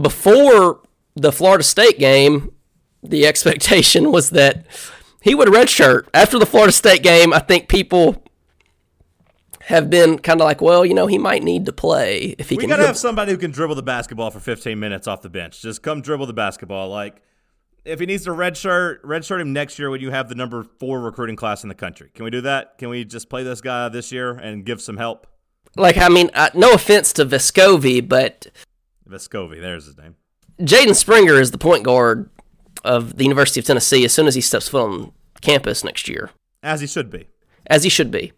before 0.00 0.82
the 1.14 1.32
Florida 1.32 1.64
State 1.64 1.98
game, 1.98 2.52
the 3.02 3.26
expectation 3.26 4.12
was 4.12 4.30
that 4.30 4.66
he 5.22 5.34
would 5.34 5.48
redshirt. 5.48 6.08
After 6.12 6.38
the 6.38 6.46
Florida 6.46 6.72
State 6.72 7.02
game, 7.02 7.32
I 7.32 7.38
think 7.38 7.68
people 7.68 8.22
have 9.62 9.90
been 9.90 10.18
kind 10.18 10.40
of 10.40 10.44
like, 10.44 10.60
well, 10.60 10.84
you 10.86 10.94
know, 10.94 11.06
he 11.06 11.18
might 11.18 11.42
need 11.42 11.66
to 11.66 11.72
play 11.72 12.36
if 12.38 12.50
he 12.50 12.56
We 12.56 12.60
can. 12.62 12.68
We 12.68 12.70
gotta 12.70 12.80
dribble. 12.82 12.86
have 12.88 12.96
somebody 12.98 13.32
who 13.32 13.38
can 13.38 13.50
dribble 13.50 13.74
the 13.74 13.82
basketball 13.82 14.30
for 14.30 14.38
15 14.38 14.78
minutes 14.78 15.08
off 15.08 15.22
the 15.22 15.30
bench. 15.30 15.60
Just 15.60 15.82
come 15.82 16.02
dribble 16.02 16.26
the 16.26 16.32
basketball. 16.32 16.88
Like, 16.88 17.22
if 17.86 18.00
he 18.00 18.06
needs 18.06 18.24
to 18.24 18.30
redshirt, 18.30 19.00
redshirt 19.02 19.40
him 19.40 19.52
next 19.52 19.78
year 19.78 19.90
when 19.90 20.00
you 20.00 20.10
have 20.10 20.28
the 20.28 20.34
number 20.34 20.64
four 20.78 21.00
recruiting 21.00 21.36
class 21.36 21.62
in 21.62 21.68
the 21.68 21.74
country. 21.74 22.10
Can 22.14 22.24
we 22.24 22.30
do 22.30 22.40
that? 22.42 22.78
Can 22.78 22.88
we 22.88 23.04
just 23.04 23.30
play 23.30 23.42
this 23.42 23.60
guy 23.60 23.88
this 23.88 24.12
year 24.12 24.32
and 24.32 24.64
give 24.64 24.80
some 24.80 24.96
help? 24.96 25.26
like, 25.76 25.98
I 25.98 26.08
mean, 26.08 26.30
uh, 26.34 26.48
no 26.54 26.72
offense 26.72 27.12
to 27.14 27.26
Vescovi, 27.26 28.06
but 28.06 28.46
Vescovi, 29.08 29.60
there's 29.60 29.84
his 29.86 29.98
name. 29.98 30.16
Jaden 30.60 30.94
Springer 30.94 31.34
is 31.34 31.50
the 31.50 31.58
point 31.58 31.84
guard 31.84 32.30
of 32.82 33.16
the 33.16 33.24
University 33.24 33.60
of 33.60 33.66
Tennessee 33.66 34.04
as 34.04 34.12
soon 34.12 34.26
as 34.26 34.34
he 34.34 34.40
steps 34.40 34.68
foot 34.68 34.82
on 34.84 35.12
campus 35.42 35.84
next 35.84 36.08
year. 36.08 36.30
As 36.62 36.80
he 36.80 36.86
should 36.86 37.10
be. 37.10 37.28
as 37.66 37.84
he 37.84 37.90
should 37.90 38.10
be. 38.10 38.32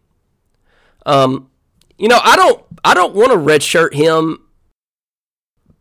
Um, 1.06 1.48
you 1.96 2.08
know, 2.08 2.18
I 2.22 2.36
don't, 2.36 2.64
I 2.84 2.94
don't 2.94 3.14
want 3.14 3.30
to 3.30 3.38
redshirt 3.38 3.94
him. 3.94 4.44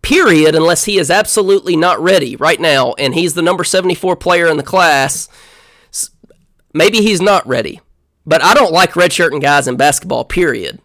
Period, 0.02 0.56
unless 0.56 0.86
he 0.86 0.98
is 0.98 1.12
absolutely 1.12 1.76
not 1.76 2.00
ready 2.00 2.36
right 2.36 2.60
now, 2.60 2.94
and 2.94 3.14
he's 3.14 3.34
the 3.34 3.42
number 3.42 3.64
74 3.64 4.16
player 4.16 4.48
in 4.48 4.58
the 4.58 4.64
class. 4.64 5.28
Maybe 6.74 7.02
he's 7.02 7.22
not 7.22 7.46
ready, 7.48 7.82
but 8.26 8.44
I 8.44 8.54
don't 8.54 8.72
like 8.72 8.92
redshirting 8.92 9.42
guys 9.42 9.68
in 9.68 9.76
basketball, 9.76 10.26
period. 10.26 10.80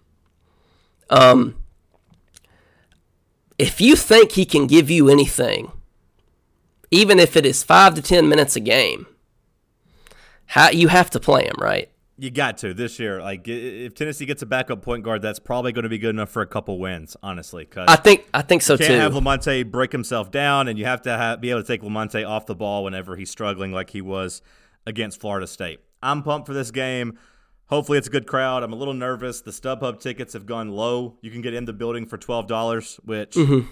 Um, 1.10 1.56
if 3.58 3.80
you 3.80 3.94
think 3.94 4.32
he 4.32 4.44
can 4.44 4.66
give 4.66 4.90
you 4.90 5.08
anything, 5.08 5.70
even 6.90 7.20
if 7.20 7.36
it 7.36 7.46
is 7.46 7.62
five 7.62 7.94
to 7.94 8.02
10 8.02 8.28
minutes 8.28 8.56
a 8.56 8.60
game, 8.60 9.06
how, 10.46 10.70
you 10.70 10.88
have 10.88 11.10
to 11.10 11.20
play 11.20 11.44
him, 11.44 11.54
right? 11.58 11.91
You 12.22 12.30
got 12.30 12.58
to 12.58 12.72
this 12.72 13.00
year. 13.00 13.20
Like 13.20 13.48
if 13.48 13.94
Tennessee 13.94 14.26
gets 14.26 14.42
a 14.42 14.46
backup 14.46 14.80
point 14.80 15.02
guard, 15.02 15.22
that's 15.22 15.40
probably 15.40 15.72
going 15.72 15.82
to 15.82 15.88
be 15.88 15.98
good 15.98 16.10
enough 16.10 16.30
for 16.30 16.40
a 16.40 16.46
couple 16.46 16.78
wins. 16.78 17.16
Honestly, 17.20 17.64
because 17.64 17.86
I 17.88 17.96
think 17.96 18.26
I 18.32 18.42
think 18.42 18.62
so 18.62 18.74
you 18.74 18.78
can't 18.78 18.90
too. 18.90 18.98
have 18.98 19.12
Lamonte 19.14 19.68
break 19.68 19.90
himself 19.90 20.30
down, 20.30 20.68
and 20.68 20.78
you 20.78 20.84
have 20.84 21.02
to 21.02 21.10
have, 21.16 21.40
be 21.40 21.50
able 21.50 21.62
to 21.62 21.66
take 21.66 21.82
Lamonte 21.82 22.24
off 22.28 22.46
the 22.46 22.54
ball 22.54 22.84
whenever 22.84 23.16
he's 23.16 23.28
struggling, 23.28 23.72
like 23.72 23.90
he 23.90 24.00
was 24.00 24.40
against 24.86 25.20
Florida 25.20 25.48
State. 25.48 25.80
I'm 26.00 26.22
pumped 26.22 26.46
for 26.46 26.54
this 26.54 26.70
game. 26.70 27.18
Hopefully, 27.66 27.98
it's 27.98 28.06
a 28.06 28.10
good 28.12 28.28
crowd. 28.28 28.62
I'm 28.62 28.72
a 28.72 28.76
little 28.76 28.94
nervous. 28.94 29.40
The 29.40 29.50
StubHub 29.50 29.98
tickets 30.00 30.34
have 30.34 30.46
gone 30.46 30.68
low. 30.70 31.18
You 31.22 31.30
can 31.32 31.40
get 31.40 31.54
in 31.54 31.64
the 31.64 31.72
building 31.72 32.06
for 32.06 32.18
twelve 32.18 32.46
dollars, 32.46 33.00
which 33.04 33.32
Mm-hmm. 33.34 33.68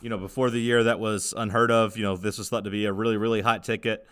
you 0.00 0.08
know 0.08 0.16
before 0.16 0.48
the 0.48 0.58
year 0.58 0.84
that 0.84 1.00
was 1.00 1.34
unheard 1.36 1.70
of. 1.70 1.98
You 1.98 2.04
know 2.04 2.16
this 2.16 2.38
was 2.38 2.48
thought 2.48 2.64
to 2.64 2.70
be 2.70 2.86
a 2.86 2.94
really 2.94 3.18
really 3.18 3.42
hot 3.42 3.62
ticket. 3.62 4.06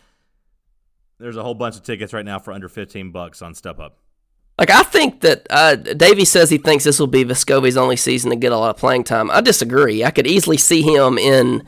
There's 1.23 1.37
a 1.37 1.43
whole 1.45 1.55
bunch 1.55 1.77
of 1.77 1.85
tickets 1.85 2.13
right 2.13 2.25
now 2.25 2.41
for 2.41 2.53
under 2.53 2.69
15 2.69 3.13
bucks 3.13 3.43
on 3.43 3.55
StubHub. 3.55 3.93
Like 4.59 4.71
I 4.71 4.83
think 4.83 5.21
that 5.21 5.47
uh, 5.51 5.77
Davey 5.77 6.25
says 6.25 6.51
he 6.51 6.59
thinks 6.59 6.83
this 6.83 6.99
will 6.99 7.07
be 7.07 7.25
Vescovi's 7.25 7.77
only 7.77 7.97
season 7.97 8.31
to 8.31 8.37
get 8.37 8.51
a 8.51 8.59
lot 8.59 8.71
of 8.71 8.77
playing 8.77 9.05
time. 9.05 9.31
I 9.31 9.41
disagree. 9.41 10.05
I 10.05 10.11
could 10.11 10.27
easily 10.27 10.57
see 10.57 10.83
him 10.83 11.19
in 11.19 11.61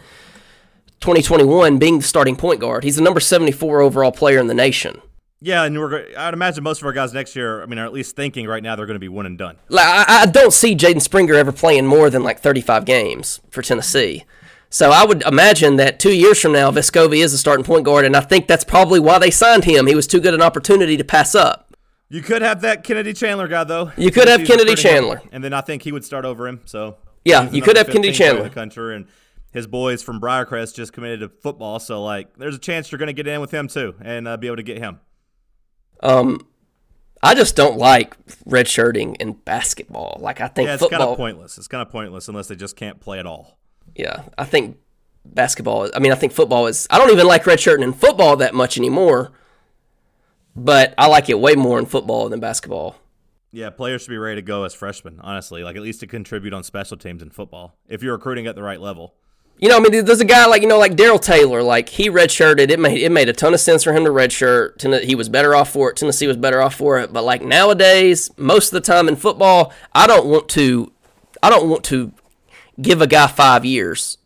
2021 1.00 1.78
being 1.78 1.98
the 1.98 2.04
starting 2.04 2.34
point 2.34 2.60
guard. 2.60 2.82
He's 2.82 2.96
the 2.96 3.02
number 3.02 3.20
74 3.20 3.80
overall 3.80 4.10
player 4.10 4.40
in 4.40 4.48
the 4.48 4.54
nation. 4.54 5.00
Yeah, 5.40 5.62
and 5.62 5.78
we're 5.78 6.04
I'd 6.16 6.34
imagine 6.34 6.64
most 6.64 6.80
of 6.80 6.86
our 6.86 6.92
guys 6.92 7.12
next 7.12 7.36
year, 7.36 7.62
I 7.62 7.66
mean, 7.66 7.78
are 7.78 7.84
at 7.84 7.92
least 7.92 8.16
thinking 8.16 8.48
right 8.48 8.62
now 8.62 8.74
they're 8.74 8.86
going 8.86 8.96
to 8.96 9.00
be 9.00 9.08
one 9.08 9.26
and 9.26 9.38
done. 9.38 9.56
Like 9.68 9.86
I, 9.86 10.22
I 10.22 10.26
don't 10.26 10.52
see 10.52 10.74
Jaden 10.74 11.00
Springer 11.00 11.34
ever 11.34 11.52
playing 11.52 11.86
more 11.86 12.10
than 12.10 12.24
like 12.24 12.40
35 12.40 12.84
games 12.84 13.40
for 13.50 13.62
Tennessee. 13.62 14.24
So 14.74 14.90
I 14.90 15.04
would 15.04 15.22
imagine 15.22 15.76
that 15.76 16.00
two 16.00 16.12
years 16.12 16.40
from 16.40 16.50
now, 16.50 16.68
Vescovi 16.72 17.22
is 17.22 17.32
a 17.32 17.38
starting 17.38 17.64
point 17.64 17.84
guard, 17.84 18.04
and 18.04 18.16
I 18.16 18.20
think 18.20 18.48
that's 18.48 18.64
probably 18.64 18.98
why 18.98 19.20
they 19.20 19.30
signed 19.30 19.62
him. 19.62 19.86
He 19.86 19.94
was 19.94 20.08
too 20.08 20.18
good 20.18 20.34
an 20.34 20.42
opportunity 20.42 20.96
to 20.96 21.04
pass 21.04 21.36
up. 21.36 21.76
You 22.08 22.20
could 22.20 22.42
have 22.42 22.60
that 22.62 22.82
Kennedy 22.82 23.12
Chandler 23.12 23.46
guy 23.46 23.62
though. 23.62 23.92
You 23.96 24.10
could 24.10 24.26
have 24.26 24.44
Kennedy 24.44 24.72
recruiting 24.72 24.96
him, 24.96 25.02
Chandler. 25.04 25.22
and 25.30 25.44
then 25.44 25.52
I 25.52 25.60
think 25.60 25.82
he 25.82 25.92
would 25.92 26.04
start 26.04 26.24
over 26.24 26.48
him. 26.48 26.60
So 26.64 26.96
Yeah, 27.24 27.48
you 27.52 27.62
could 27.62 27.76
have 27.76 27.86
Kennedy 27.86 28.08
15 28.08 28.16
player 28.16 28.30
in 28.30 28.34
Chandler. 28.34 28.48
the 28.48 28.54
country, 28.54 28.96
and 28.96 29.06
his 29.52 29.68
boys 29.68 30.02
from 30.02 30.20
Briarcrest 30.20 30.74
just 30.74 30.92
committed 30.92 31.20
to 31.20 31.28
football. 31.28 31.78
So 31.78 32.02
like, 32.02 32.36
there's 32.36 32.56
a 32.56 32.58
chance 32.58 32.90
you're 32.90 32.98
going 32.98 33.06
to 33.06 33.12
get 33.12 33.28
in 33.28 33.40
with 33.40 33.52
him 33.52 33.68
too, 33.68 33.94
and 34.02 34.26
uh, 34.26 34.36
be 34.36 34.48
able 34.48 34.56
to 34.56 34.64
get 34.64 34.78
him. 34.78 34.98
Um, 36.02 36.48
I 37.22 37.36
just 37.36 37.54
don't 37.54 37.78
like 37.78 38.16
redshirting 38.44 39.18
in 39.20 39.34
basketball. 39.34 40.18
Like 40.20 40.40
I 40.40 40.48
think 40.48 40.66
Yeah, 40.66 40.74
it's 40.74 40.88
kind 40.88 41.00
of 41.00 41.16
pointless. 41.16 41.58
It's 41.58 41.68
kind 41.68 41.80
of 41.80 41.92
pointless 41.92 42.26
unless 42.26 42.48
they 42.48 42.56
just 42.56 42.74
can't 42.74 42.98
play 42.98 43.20
at 43.20 43.26
all. 43.26 43.60
Yeah, 43.94 44.22
I 44.36 44.44
think 44.44 44.76
basketball. 45.24 45.90
I 45.94 45.98
mean, 45.98 46.12
I 46.12 46.16
think 46.16 46.32
football 46.32 46.66
is. 46.66 46.86
I 46.90 46.98
don't 46.98 47.10
even 47.10 47.26
like 47.26 47.44
redshirting 47.44 47.82
in 47.82 47.92
football 47.92 48.36
that 48.36 48.54
much 48.54 48.76
anymore. 48.78 49.32
But 50.56 50.94
I 50.96 51.06
like 51.08 51.28
it 51.28 51.38
way 51.40 51.54
more 51.54 51.78
in 51.78 51.86
football 51.86 52.28
than 52.28 52.40
basketball. 52.40 52.96
Yeah, 53.50 53.70
players 53.70 54.02
should 54.02 54.10
be 54.10 54.18
ready 54.18 54.36
to 54.40 54.42
go 54.46 54.64
as 54.64 54.74
freshmen. 54.74 55.20
Honestly, 55.20 55.62
like 55.62 55.76
at 55.76 55.82
least 55.82 56.00
to 56.00 56.06
contribute 56.06 56.52
on 56.52 56.62
special 56.64 56.96
teams 56.96 57.22
in 57.22 57.30
football 57.30 57.76
if 57.88 58.02
you're 58.02 58.14
recruiting 58.14 58.46
at 58.46 58.54
the 58.56 58.62
right 58.62 58.80
level. 58.80 59.14
You 59.58 59.68
know, 59.68 59.76
I 59.76 59.80
mean, 59.80 60.04
there's 60.04 60.20
a 60.20 60.24
guy 60.24 60.46
like 60.46 60.62
you 60.62 60.68
know, 60.68 60.78
like 60.78 60.96
Darrell 60.96 61.18
Taylor. 61.20 61.62
Like 61.62 61.88
he 61.88 62.10
redshirted. 62.10 62.70
It 62.70 62.80
made 62.80 62.98
it 63.00 63.12
made 63.12 63.28
a 63.28 63.32
ton 63.32 63.54
of 63.54 63.60
sense 63.60 63.84
for 63.84 63.92
him 63.92 64.04
to 64.04 64.10
redshirt. 64.10 64.78
Ten- 64.78 65.02
He 65.06 65.14
was 65.14 65.28
better 65.28 65.54
off 65.54 65.70
for 65.70 65.90
it. 65.90 65.96
Tennessee 65.96 66.26
was 66.26 66.36
better 66.36 66.60
off 66.60 66.74
for 66.74 66.98
it. 66.98 67.12
But 67.12 67.22
like 67.22 67.42
nowadays, 67.42 68.30
most 68.36 68.66
of 68.72 68.72
the 68.72 68.80
time 68.92 69.06
in 69.08 69.14
football, 69.16 69.72
I 69.94 70.06
don't 70.08 70.26
want 70.26 70.48
to. 70.50 70.92
I 71.42 71.50
don't 71.50 71.68
want 71.68 71.84
to 71.84 72.12
give 72.80 73.00
a 73.00 73.06
guy 73.06 73.26
five 73.26 73.64
years. 73.64 74.18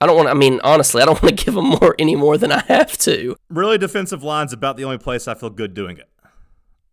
I 0.00 0.06
don't 0.06 0.16
want. 0.16 0.28
I 0.28 0.34
mean, 0.34 0.60
honestly, 0.62 1.02
I 1.02 1.06
don't 1.06 1.22
want 1.22 1.38
to 1.38 1.44
give 1.44 1.56
him 1.56 1.66
more 1.66 1.94
any 1.98 2.16
more 2.16 2.38
than 2.38 2.52
I 2.52 2.62
have 2.68 2.96
to. 2.98 3.36
Really, 3.48 3.78
defensive 3.78 4.22
line's 4.22 4.52
about 4.52 4.76
the 4.76 4.84
only 4.84 4.98
place 4.98 5.26
I 5.28 5.34
feel 5.34 5.50
good 5.50 5.74
doing 5.74 5.98
it. 5.98 6.08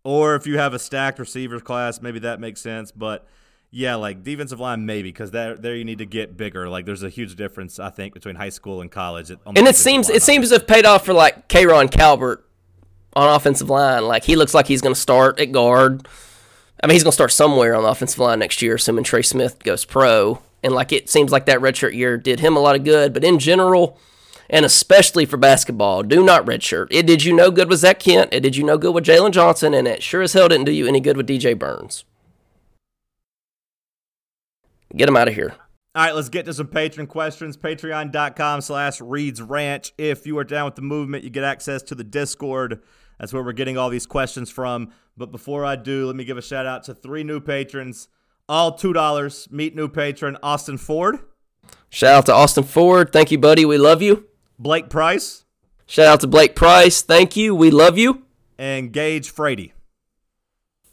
Or 0.04 0.36
if 0.36 0.46
you 0.46 0.58
have 0.58 0.74
a 0.74 0.80
stacked 0.80 1.20
receivers 1.20 1.62
class, 1.62 2.02
maybe 2.02 2.20
that 2.20 2.40
makes 2.40 2.62
sense. 2.62 2.92
But 2.92 3.26
yeah, 3.72 3.96
like 3.96 4.24
defensive 4.24 4.60
line, 4.60 4.86
maybe 4.86 5.10
because 5.10 5.32
there 5.32 5.56
there 5.56 5.76
you 5.76 5.86
need 5.86 6.00
to 6.00 6.06
get 6.06 6.38
bigger. 6.38 6.70
Like 6.70 6.86
there's 6.86 7.04
a 7.04 7.10
huge 7.10 7.36
difference, 7.36 7.80
I 7.80 7.90
think, 7.90 8.14
between 8.14 8.36
high 8.36 8.50
school 8.50 8.82
and 8.82 8.92
college. 8.92 9.30
And 9.30 9.68
it 9.68 9.76
seems 9.76 10.10
line. 10.10 10.18
it 10.18 10.24
seems 10.24 10.50
to 10.50 10.56
have 10.56 10.68
paid 10.68 10.86
off 10.86 11.06
for 11.06 11.14
like 11.14 11.48
K'Rojhn 11.48 11.90
Calbert 11.90 12.46
on 13.16 13.34
offensive 13.34 13.70
line. 13.70 14.04
Like 14.06 14.24
he 14.24 14.36
looks 14.36 14.54
like 14.54 14.68
he's 14.68 14.82
going 14.82 14.94
to 14.94 15.00
start 15.00 15.40
at 15.40 15.52
guard. 15.52 16.08
I 16.84 16.88
mean, 16.88 16.96
he's 16.96 17.04
going 17.04 17.12
to 17.12 17.16
start 17.16 17.32
somewhere 17.32 17.76
on 17.76 17.84
the 17.84 17.90
offensive 17.90 18.20
line 18.20 18.40
next 18.40 18.62
year, 18.62 18.76
assuming 18.76 19.06
Trey 19.06 19.22
Smith 19.22 19.64
goes 19.64 19.86
pro. 19.86 20.42
And 20.62 20.76
like 20.76 20.92
it 20.92 21.10
seems 21.10 21.32
like 21.32 21.46
that 21.46 21.60
redshirt 21.60 21.94
year 21.94 22.18
did 22.18 22.42
him 22.42 22.58
a 22.58 22.60
lot 22.60 22.76
of 22.76 22.84
good. 22.84 23.14
But 23.14 23.24
in 23.24 23.40
general, 23.40 23.98
and 24.50 24.66
especially 24.66 25.26
for 25.26 25.38
basketball, 25.38 26.04
do 26.04 26.24
not 26.24 26.46
redshirt. 26.46 26.88
It 26.92 27.06
did 27.06 27.24
you 27.24 27.34
no 27.34 27.52
good 27.52 27.70
with 27.70 27.80
Zach 27.80 28.00
Kent. 28.00 28.34
It 28.34 28.42
did 28.42 28.58
you 28.58 28.66
no 28.66 28.78
good 28.78 28.94
with 28.94 29.06
Jalen 29.06 29.32
Johnson, 29.32 29.74
and 29.74 29.88
it 29.88 30.04
sure 30.04 30.22
as 30.22 30.34
hell 30.34 30.50
didn't 30.50 30.66
do 30.66 30.74
you 30.74 30.86
any 30.86 31.00
good 31.00 31.16
with 31.16 31.28
DJ 31.28 31.58
Burns. 31.58 32.04
Get 34.96 35.08
him 35.08 35.16
out 35.18 35.30
of 35.30 35.36
here. 35.36 35.56
All 35.96 36.04
right, 36.04 36.16
let's 36.16 36.30
get 36.30 36.46
to 36.46 36.54
some 36.54 36.68
patron 36.68 37.08
questions. 37.08 37.56
Patreon.com 37.56 38.62
slash 38.62 39.00
Reeds 39.00 39.42
Ranch. 39.42 39.94
If 39.98 40.28
you 40.28 40.38
are 40.38 40.44
down 40.44 40.66
with 40.66 40.76
the 40.76 40.82
movement, 40.82 41.24
you 41.24 41.30
get 41.30 41.44
access 41.44 41.82
to 41.84 41.96
the 41.96 42.04
Discord. 42.04 42.82
That's 43.24 43.32
where 43.32 43.42
we're 43.42 43.54
getting 43.54 43.78
all 43.78 43.90
these 43.90 44.06
questions 44.06 44.50
from. 44.50 44.92
But 45.16 45.32
before 45.32 45.64
I 45.64 45.78
do, 45.78 46.08
let 46.08 46.16
me 46.18 46.26
give 46.26 46.38
a 46.38 46.42
shout 46.42 46.66
out 46.66 46.84
to 46.84 46.94
three 46.94 47.24
new 47.24 47.40
patrons, 47.40 48.10
all 48.50 48.78
$2. 48.78 49.50
Meet 49.50 49.78
new 49.78 49.88
patron 49.88 50.38
Austin 50.44 50.78
Ford, 50.78 51.20
Shout 51.90 52.14
out 52.14 52.26
to 52.26 52.34
Austin 52.34 52.66
Ford. 52.66 53.14
Thank 53.14 53.32
you, 53.32 53.38
buddy. 53.38 53.64
We 53.64 53.78
love 53.78 54.02
you. 54.02 54.28
Blake 54.60 54.90
Price, 54.90 55.46
Shout 55.86 56.08
out 56.08 56.20
to 56.20 56.28
Blake 56.28 56.54
Price. 56.54 57.02
Thank 57.02 57.38
you. 57.38 57.56
We 57.56 57.72
love 57.72 57.98
you. 57.98 58.24
and 58.58 58.92
Gage 58.92 59.30
Frady. 59.30 59.72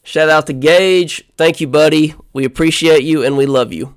Shout 0.05 0.29
out 0.29 0.47
to 0.47 0.53
Gage. 0.53 1.25
Thank 1.37 1.61
you, 1.61 1.67
buddy. 1.67 2.15
We 2.33 2.45
appreciate 2.45 3.03
you 3.03 3.25
and 3.25 3.37
we 3.37 3.47
love 3.47 3.73
you. 3.73 3.97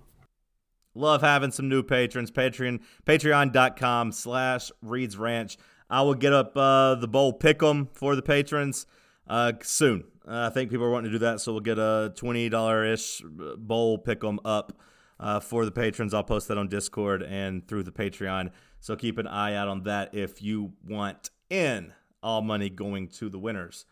Love 0.96 1.22
having 1.22 1.52
some 1.52 1.70
new 1.70 1.84
patrons. 1.84 2.32
Patreon, 2.32 2.80
patreon.com 3.06 4.12
slash 4.12 4.72
Reeds 4.82 5.18
Ranch. 5.18 5.56
I 5.94 6.02
will 6.02 6.16
get 6.16 6.34
up 6.34 6.58
uh, 6.58 6.96
the 6.96 7.08
bowl 7.08 7.38
pick'em 7.38 7.88
for 7.94 8.16
the 8.16 8.24
patrons 8.24 8.88
uh, 9.28 9.54
soon. 9.62 10.06
Uh, 10.28 10.48
I 10.48 10.50
think 10.50 10.72
people 10.72 10.88
are 10.88 10.90
wanting 10.90 11.12
to 11.12 11.20
do 11.20 11.24
that, 11.24 11.40
so 11.40 11.52
we'll 11.52 11.62
get 11.62 11.78
a 11.78 12.12
$20 12.16 12.94
ish 12.94 13.22
bowl 13.60 14.00
pick'em 14.00 14.40
up 14.44 14.74
uh, 15.20 15.40
for 15.40 15.66
the 15.66 15.72
patrons. 15.72 16.16
I'll 16.16 16.24
post 16.24 16.48
that 16.48 16.58
on 16.58 16.68
Discord 16.68 17.22
and 17.22 17.68
through 17.68 17.84
the 17.84 17.92
Patreon. 17.92 18.50
So 18.80 18.96
keep 18.96 19.20
an 19.20 19.28
eye 19.28 19.54
out 19.54 19.68
on 19.68 19.84
that 19.84 20.16
if 20.16 20.42
you 20.42 20.74
want 20.84 21.30
in. 21.52 21.94
All 22.24 22.42
money 22.42 22.72
going 22.72 23.10
to 23.10 23.30
the 23.30 23.38
winners. 23.38 23.86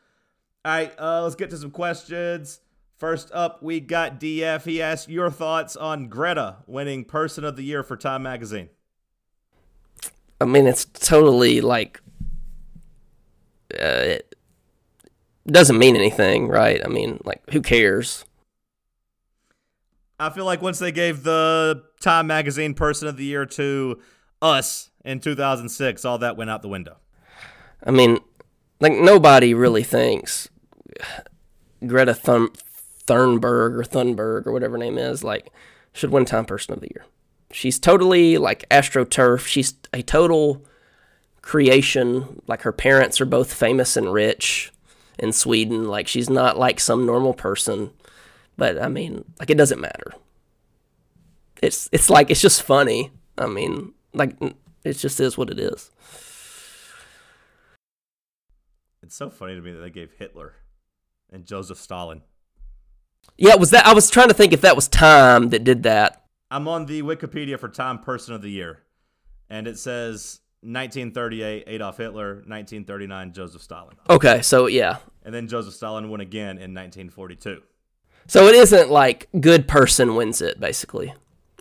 All 0.66 0.72
right, 0.72 1.00
uh, 1.00 1.22
let's 1.22 1.36
get 1.36 1.52
to 1.52 1.58
some 1.58 1.70
questions. 1.70 2.62
First 2.98 3.30
up, 3.32 3.62
we 3.62 3.80
got 3.80 4.20
DF. 4.20 4.64
He 4.64 4.82
asked 4.82 5.08
your 5.08 5.30
thoughts 5.30 5.76
on 5.76 6.08
Greta 6.08 6.64
winning 6.66 7.06
Person 7.06 7.44
of 7.44 7.58
the 7.58 7.64
Year 7.64 7.84
for 7.84 7.96
Time 7.96 8.24
Magazine. 8.24 8.70
I 10.42 10.46
mean, 10.46 10.66
it's 10.68 10.86
totally 10.86 11.62
like. 11.62 12.02
Uh, 13.74 14.18
it 14.20 14.36
doesn't 15.48 15.78
mean 15.78 15.96
anything, 15.96 16.48
right? 16.48 16.82
I 16.84 16.88
mean, 16.88 17.22
like, 17.24 17.42
who 17.52 17.62
cares? 17.62 18.26
I 20.20 20.30
feel 20.30 20.46
like 20.46 20.62
once 20.62 20.80
they 20.80 20.92
gave 20.92 21.24
the 21.24 21.84
Time 22.00 22.28
Magazine 22.28 22.74
Person 22.74 23.08
of 23.08 23.18
the 23.18 23.24
Year 23.24 23.46
to 23.46 24.00
us 24.42 24.90
in 25.06 25.20
2006, 25.20 26.06
all 26.06 26.18
that 26.20 26.38
went 26.38 26.50
out 26.50 26.62
the 26.62 26.68
window. 26.68 26.98
I 27.84 27.92
mean, 27.92 28.20
like, 28.80 28.94
nobody 28.94 29.54
really 29.54 29.84
thinks 29.84 30.50
Greta 31.86 32.14
Thun- 32.14 32.52
Thunberg 33.08 33.76
or 33.76 33.84
Thunberg 33.84 34.46
or 34.46 34.52
whatever 34.52 34.74
her 34.74 34.84
name 34.84 34.98
is, 34.98 35.24
like, 35.24 35.52
should 35.94 36.12
win 36.12 36.26
Time 36.26 36.46
Person 36.46 36.74
of 36.74 36.82
the 36.82 36.90
Year. 36.94 37.06
She's 37.54 37.80
totally 37.80 38.38
like 38.38 38.68
AstroTurf. 38.70 39.46
She's 39.46 39.74
a 39.94 40.02
total 40.02 40.66
creation. 41.42 42.42
Like, 42.48 42.62
her 42.62 42.72
parents 42.72 43.20
are 43.22 43.26
both 43.26 43.54
famous 43.54 43.98
and 43.98 44.12
rich 44.14 44.72
in 45.20 45.34
Sweden. 45.34 45.88
Like, 45.88 46.08
she's 46.08 46.30
not 46.30 46.58
like 46.58 46.80
some 46.80 47.06
normal 47.06 47.34
person. 47.34 47.92
But 48.58 48.82
I 48.82 48.88
mean, 48.88 49.26
like, 49.40 49.50
it 49.50 49.58
doesn't 49.58 49.82
matter. 49.82 50.14
It's 51.62 51.90
it's 51.92 52.10
like 52.10 52.32
it's 52.32 52.42
just 52.42 52.64
funny. 52.64 53.12
I 53.38 53.48
mean, 53.48 53.94
like, 54.14 54.36
it 54.84 54.94
just 54.94 55.20
is 55.20 55.38
what 55.38 55.50
it 55.50 55.60
is. 55.60 55.92
It's 59.04 59.16
so 59.16 59.30
funny 59.30 59.56
to 59.56 59.62
me 59.62 59.72
that 59.72 59.80
they 59.80 59.90
gave 59.90 60.14
Hitler 60.18 60.54
and 61.32 61.46
Joseph 61.46 61.78
Stalin. 61.78 62.22
Yeah, 63.38 63.56
was 63.56 63.72
that? 63.72 63.86
I 63.86 63.94
was 63.94 64.10
trying 64.10 64.28
to 64.30 64.34
think 64.34 64.54
if 64.54 64.62
that 64.62 64.76
was 64.76 64.88
Time 64.88 65.50
that 65.50 65.64
did 65.64 65.84
that. 65.84 66.21
I'm 66.52 66.68
on 66.68 66.86
the 66.86 67.02
Wikipedia 67.02 67.58
for 67.58 67.70
Time 67.70 67.98
Person 68.00 68.36
of 68.36 68.42
the 68.42 68.52
Year, 68.52 68.84
and 69.50 69.68
it 69.68 69.80
says 69.80 70.42
1938 70.62 71.64
Adolf 71.66 71.98
Hitler, 71.98 72.34
1939 72.46 73.34
Joseph 73.34 73.62
Stalin, 73.62 73.96
Okay, 74.10 74.42
so 74.42 74.68
yeah. 74.68 74.98
and 75.24 75.34
then 75.34 75.48
Joseph 75.48 75.74
Stalin 75.74 76.10
won 76.10 76.20
again 76.20 76.58
in 76.58 76.74
1942. 76.76 77.62
So 78.28 78.48
it 78.48 78.56
isn't 78.56 78.92
like 78.92 79.30
good 79.40 79.68
person 79.68 80.16
wins 80.16 80.42
it, 80.42 80.60
basically. 80.60 81.14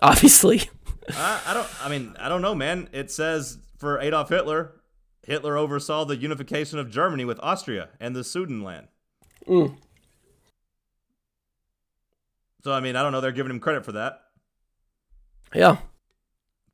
Obviously. 0.03 0.68
I, 1.11 1.41
I 1.47 1.55
don't. 1.55 1.68
I 1.84 1.88
mean, 1.88 2.16
I 2.18 2.28
don't 2.28 2.43
know, 2.43 2.55
man. 2.55 2.88
It 2.93 3.11
says 3.11 3.59
for 3.78 3.99
Adolf 4.01 4.28
Hitler, 4.28 4.72
Hitler 5.24 5.57
oversaw 5.57 6.05
the 6.05 6.16
unification 6.16 6.78
of 6.78 6.91
Germany 6.91 7.24
with 7.24 7.38
Austria 7.43 7.91
and 8.01 8.14
the 8.14 8.20
Sudetenland. 8.20 8.88
Mm. 9.47 9.76
So 12.64 12.72
I 12.72 12.80
mean, 12.80 12.97
I 12.97 13.03
don't 13.03 13.12
know. 13.12 13.20
They're 13.20 13.32
giving 13.32 13.51
him 13.51 13.61
credit 13.61 13.84
for 13.84 13.93
that. 13.93 14.22
Yeah. 15.55 15.78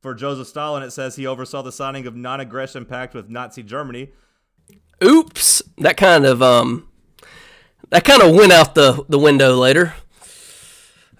For 0.01 0.13
Joseph 0.13 0.47
Stalin, 0.47 0.83
it 0.83 0.91
says 0.91 1.15
he 1.15 1.25
oversaw 1.25 1.61
the 1.61 1.71
signing 1.71 2.05
of 2.07 2.15
non-aggression 2.15 2.85
pact 2.85 3.13
with 3.13 3.29
Nazi 3.29 3.63
Germany. 3.63 4.09
Oops. 5.03 5.61
That 5.79 5.97
kind 5.97 6.25
of 6.25 6.41
um 6.41 6.87
that 7.89 8.03
kind 8.03 8.21
of 8.21 8.35
went 8.35 8.51
out 8.51 8.75
the 8.75 9.05
the 9.09 9.19
window 9.19 9.55
later. 9.55 9.93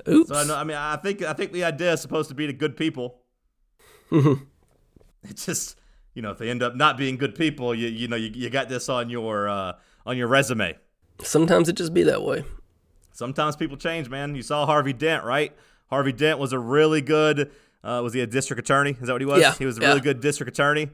Oops. 0.07 0.29
So 0.29 0.35
I, 0.35 0.43
know, 0.45 0.55
I 0.55 0.63
mean, 0.63 0.77
I 0.77 0.95
think 0.97 1.21
I 1.21 1.33
think 1.33 1.51
the 1.51 1.63
idea 1.63 1.93
is 1.93 2.01
supposed 2.01 2.29
to 2.29 2.35
be 2.35 2.47
to 2.47 2.53
good 2.53 2.77
people. 2.77 3.21
Mm-hmm. 4.11 4.43
It's 5.29 5.45
just 5.45 5.77
you 6.13 6.21
know, 6.21 6.31
if 6.31 6.37
they 6.37 6.49
end 6.49 6.63
up 6.63 6.75
not 6.75 6.97
being 6.97 7.17
good 7.17 7.35
people, 7.35 7.75
you 7.75 7.87
you 7.87 8.07
know, 8.07 8.15
you, 8.15 8.31
you 8.33 8.49
got 8.49 8.69
this 8.69 8.87
on 8.87 9.09
your 9.09 9.49
uh, 9.49 9.73
on 10.05 10.15
your 10.15 10.27
resume. 10.27 10.77
Sometimes 11.21 11.67
it 11.67 11.73
just 11.73 11.93
be 11.93 12.03
that 12.03 12.23
way. 12.23 12.45
Sometimes 13.11 13.55
people 13.55 13.77
change, 13.77 14.09
man. 14.09 14.35
You 14.35 14.43
saw 14.43 14.65
Harvey 14.65 14.93
Dent, 14.93 15.23
right? 15.23 15.53
Harvey 15.89 16.11
Dent 16.11 16.39
was 16.39 16.53
a 16.53 16.59
really 16.59 17.01
good. 17.01 17.51
Uh, 17.83 18.01
was 18.03 18.13
he 18.13 18.21
a 18.21 18.27
district 18.27 18.59
attorney? 18.59 18.91
Is 18.99 19.07
that 19.07 19.13
what 19.13 19.21
he 19.21 19.25
was? 19.25 19.41
Yeah, 19.41 19.53
he 19.55 19.65
was 19.65 19.77
a 19.77 19.81
yeah. 19.81 19.87
really 19.89 20.01
good 20.01 20.19
district 20.19 20.51
attorney, 20.51 20.89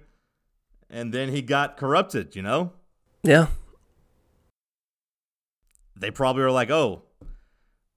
and 0.90 1.14
then 1.14 1.30
he 1.30 1.42
got 1.42 1.78
corrupted. 1.78 2.36
You 2.36 2.42
know, 2.44 2.72
Yeah. 3.24 3.48
they 5.96 6.12
probably 6.12 6.44
were 6.44 6.52
like, 6.52 6.70
"Oh, 6.70 7.04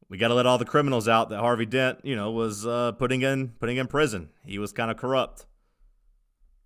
we 0.09 0.17
got 0.19 0.29
to 0.29 0.35
let 0.35 0.47
all 0.47 0.57
the 0.59 0.65
criminals 0.65 1.09
out 1.09 1.29
that 1.31 1.41
Harvey 1.41 1.67
Dent, 1.67 1.99
you 2.05 2.15
know, 2.17 2.31
was 2.31 2.67
uh, 2.67 2.93
putting 2.93 3.23
in 3.23 3.49
putting 3.61 3.77
in 3.77 3.87
prison. 3.89 4.31
He 4.45 4.59
was 4.59 4.73
kind 4.73 4.91
of 4.91 4.97
corrupt, 4.97 5.45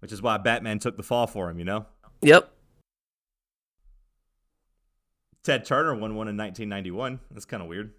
which 0.00 0.12
is 0.12 0.20
why 0.22 0.36
Batman 0.38 0.78
took 0.78 0.96
the 0.96 1.02
fall 1.02 1.26
for 1.26 1.50
him. 1.50 1.58
You 1.58 1.64
know, 1.64 1.86
Yep. 2.22 2.52
Ted 5.42 5.64
Turner 5.64 5.94
won 5.94 6.14
one 6.14 6.28
in 6.28 6.36
1991. 6.36 7.18
That's 7.30 7.46
kind 7.46 7.62
of 7.62 7.68
weird. 7.68 7.92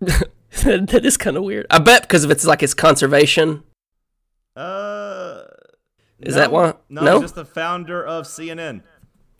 that 0.86 1.04
is 1.04 1.16
kind 1.16 1.36
of 1.36 1.42
weird. 1.44 1.66
I 1.70 1.78
bet 1.78 2.02
because 2.02 2.24
if 2.24 2.30
it's 2.30 2.44
like 2.44 2.60
his 2.60 2.74
conservation. 2.74 3.62
Uh, 4.56 5.42
Is 6.20 6.34
no, 6.34 6.40
that 6.40 6.52
why- 6.52 6.74
No, 6.88 7.02
no? 7.02 7.12
he's 7.14 7.22
just 7.22 7.34
the 7.34 7.44
founder 7.44 8.04
of 8.04 8.24
CNN. 8.26 8.82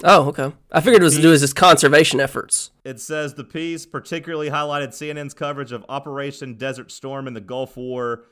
Oh, 0.02 0.26
okay. 0.28 0.52
I 0.72 0.80
figured 0.80 1.02
it 1.02 1.04
was 1.04 1.14
to 1.16 1.22
do 1.22 1.30
with 1.30 1.40
his 1.40 1.52
conservation 1.52 2.18
efforts. 2.20 2.72
It 2.84 2.98
says 3.00 3.34
the 3.34 3.44
piece 3.44 3.86
particularly 3.86 4.50
highlighted 4.50 4.88
CNN's 4.88 5.34
coverage 5.34 5.70
of 5.70 5.84
Operation 5.88 6.54
Desert 6.54 6.90
Storm 6.90 7.28
in 7.28 7.34
the 7.34 7.40
Gulf 7.40 7.76
War, 7.76 8.24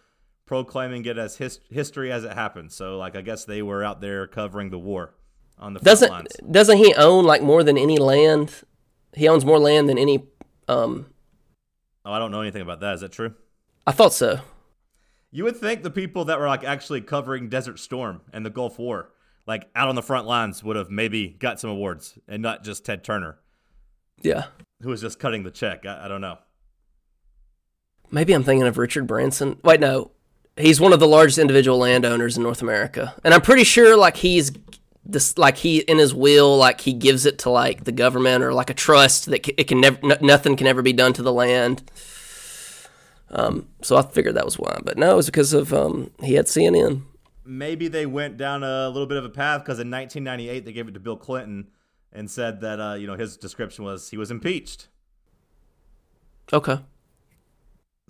proclaiming 0.44 1.04
it 1.04 1.18
as 1.18 1.36
his- 1.36 1.60
history 1.70 2.10
as 2.10 2.24
it 2.24 2.32
happened. 2.32 2.72
So, 2.72 2.98
like, 2.98 3.14
I 3.14 3.20
guess 3.20 3.44
they 3.44 3.62
were 3.62 3.84
out 3.84 4.00
there 4.00 4.26
covering 4.26 4.70
the 4.70 4.78
war 4.78 5.14
on 5.56 5.74
the 5.74 5.78
front 5.78 5.86
Doesn't 5.86 6.10
lines. 6.10 6.32
doesn't 6.50 6.78
he 6.78 6.94
own 6.94 7.24
like 7.24 7.42
more 7.42 7.62
than 7.62 7.78
any 7.78 7.96
land? 7.96 8.52
He 9.14 9.28
owns 9.28 9.44
more 9.44 9.60
land 9.60 9.88
than 9.88 9.98
any. 9.98 10.26
Um, 10.66 11.06
Oh, 12.04 12.12
I 12.12 12.18
don't 12.18 12.30
know 12.30 12.40
anything 12.40 12.62
about 12.62 12.80
that. 12.80 12.94
Is 12.94 13.00
that 13.02 13.12
true? 13.12 13.34
I 13.86 13.92
thought 13.92 14.12
so. 14.12 14.40
You 15.30 15.44
would 15.44 15.56
think 15.56 15.82
the 15.82 15.90
people 15.90 16.24
that 16.26 16.38
were 16.38 16.46
like 16.48 16.64
actually 16.64 17.00
covering 17.00 17.48
Desert 17.48 17.78
Storm 17.78 18.20
and 18.32 18.44
the 18.44 18.50
Gulf 18.50 18.78
War, 18.78 19.10
like 19.46 19.68
out 19.74 19.88
on 19.88 19.94
the 19.94 20.02
front 20.02 20.26
lines, 20.26 20.62
would 20.62 20.76
have 20.76 20.90
maybe 20.90 21.28
got 21.28 21.58
some 21.60 21.70
awards, 21.70 22.18
and 22.28 22.42
not 22.42 22.64
just 22.64 22.84
Ted 22.84 23.02
Turner, 23.02 23.38
Yeah. 24.20 24.46
who 24.82 24.90
was 24.90 25.00
just 25.00 25.18
cutting 25.18 25.42
the 25.42 25.50
check. 25.50 25.86
I, 25.86 26.04
I 26.04 26.08
don't 26.08 26.20
know. 26.20 26.38
Maybe 28.10 28.32
I'm 28.34 28.44
thinking 28.44 28.66
of 28.66 28.76
Richard 28.78 29.06
Branson. 29.06 29.58
Wait, 29.64 29.80
no. 29.80 30.10
He's 30.56 30.80
one 30.80 30.92
of 30.92 31.00
the 31.00 31.08
largest 31.08 31.38
individual 31.38 31.78
landowners 31.78 32.36
in 32.36 32.42
North 32.42 32.60
America. 32.60 33.14
And 33.24 33.32
I'm 33.32 33.40
pretty 33.40 33.64
sure 33.64 33.96
like 33.96 34.18
he's 34.18 34.52
this 35.04 35.36
like 35.36 35.56
he 35.58 35.78
in 35.80 35.98
his 35.98 36.14
will 36.14 36.56
like 36.56 36.80
he 36.82 36.92
gives 36.92 37.26
it 37.26 37.38
to 37.40 37.50
like 37.50 37.84
the 37.84 37.92
government 37.92 38.44
or 38.44 38.54
like 38.54 38.70
a 38.70 38.74
trust 38.74 39.26
that 39.26 39.48
it 39.60 39.64
can 39.64 39.80
never 39.80 39.98
n- 40.02 40.18
nothing 40.20 40.56
can 40.56 40.66
ever 40.66 40.82
be 40.82 40.92
done 40.92 41.12
to 41.14 41.22
the 41.22 41.32
land. 41.32 41.82
Um 43.30 43.68
so 43.82 43.96
I 43.96 44.02
figured 44.02 44.34
that 44.36 44.44
was 44.44 44.58
why. 44.58 44.78
But 44.84 44.98
no, 44.98 45.12
it 45.12 45.16
was 45.16 45.26
because 45.26 45.52
of 45.52 45.72
um 45.72 46.10
he 46.22 46.34
had 46.34 46.46
CNN. 46.46 47.02
maybe 47.44 47.88
they 47.88 48.06
went 48.06 48.36
down 48.36 48.62
a 48.62 48.88
little 48.88 49.06
bit 49.06 49.16
of 49.18 49.24
a 49.24 49.28
path 49.30 49.62
because 49.62 49.80
in 49.80 49.90
1998 49.90 50.64
they 50.64 50.72
gave 50.72 50.86
it 50.88 50.92
to 50.94 51.00
Bill 51.00 51.16
Clinton 51.16 51.68
and 52.12 52.30
said 52.30 52.60
that 52.60 52.78
uh, 52.78 52.94
you 52.94 53.06
know 53.06 53.16
his 53.16 53.36
description 53.36 53.84
was 53.84 54.10
he 54.10 54.16
was 54.16 54.30
impeached. 54.30 54.88
Okay. 56.52 56.78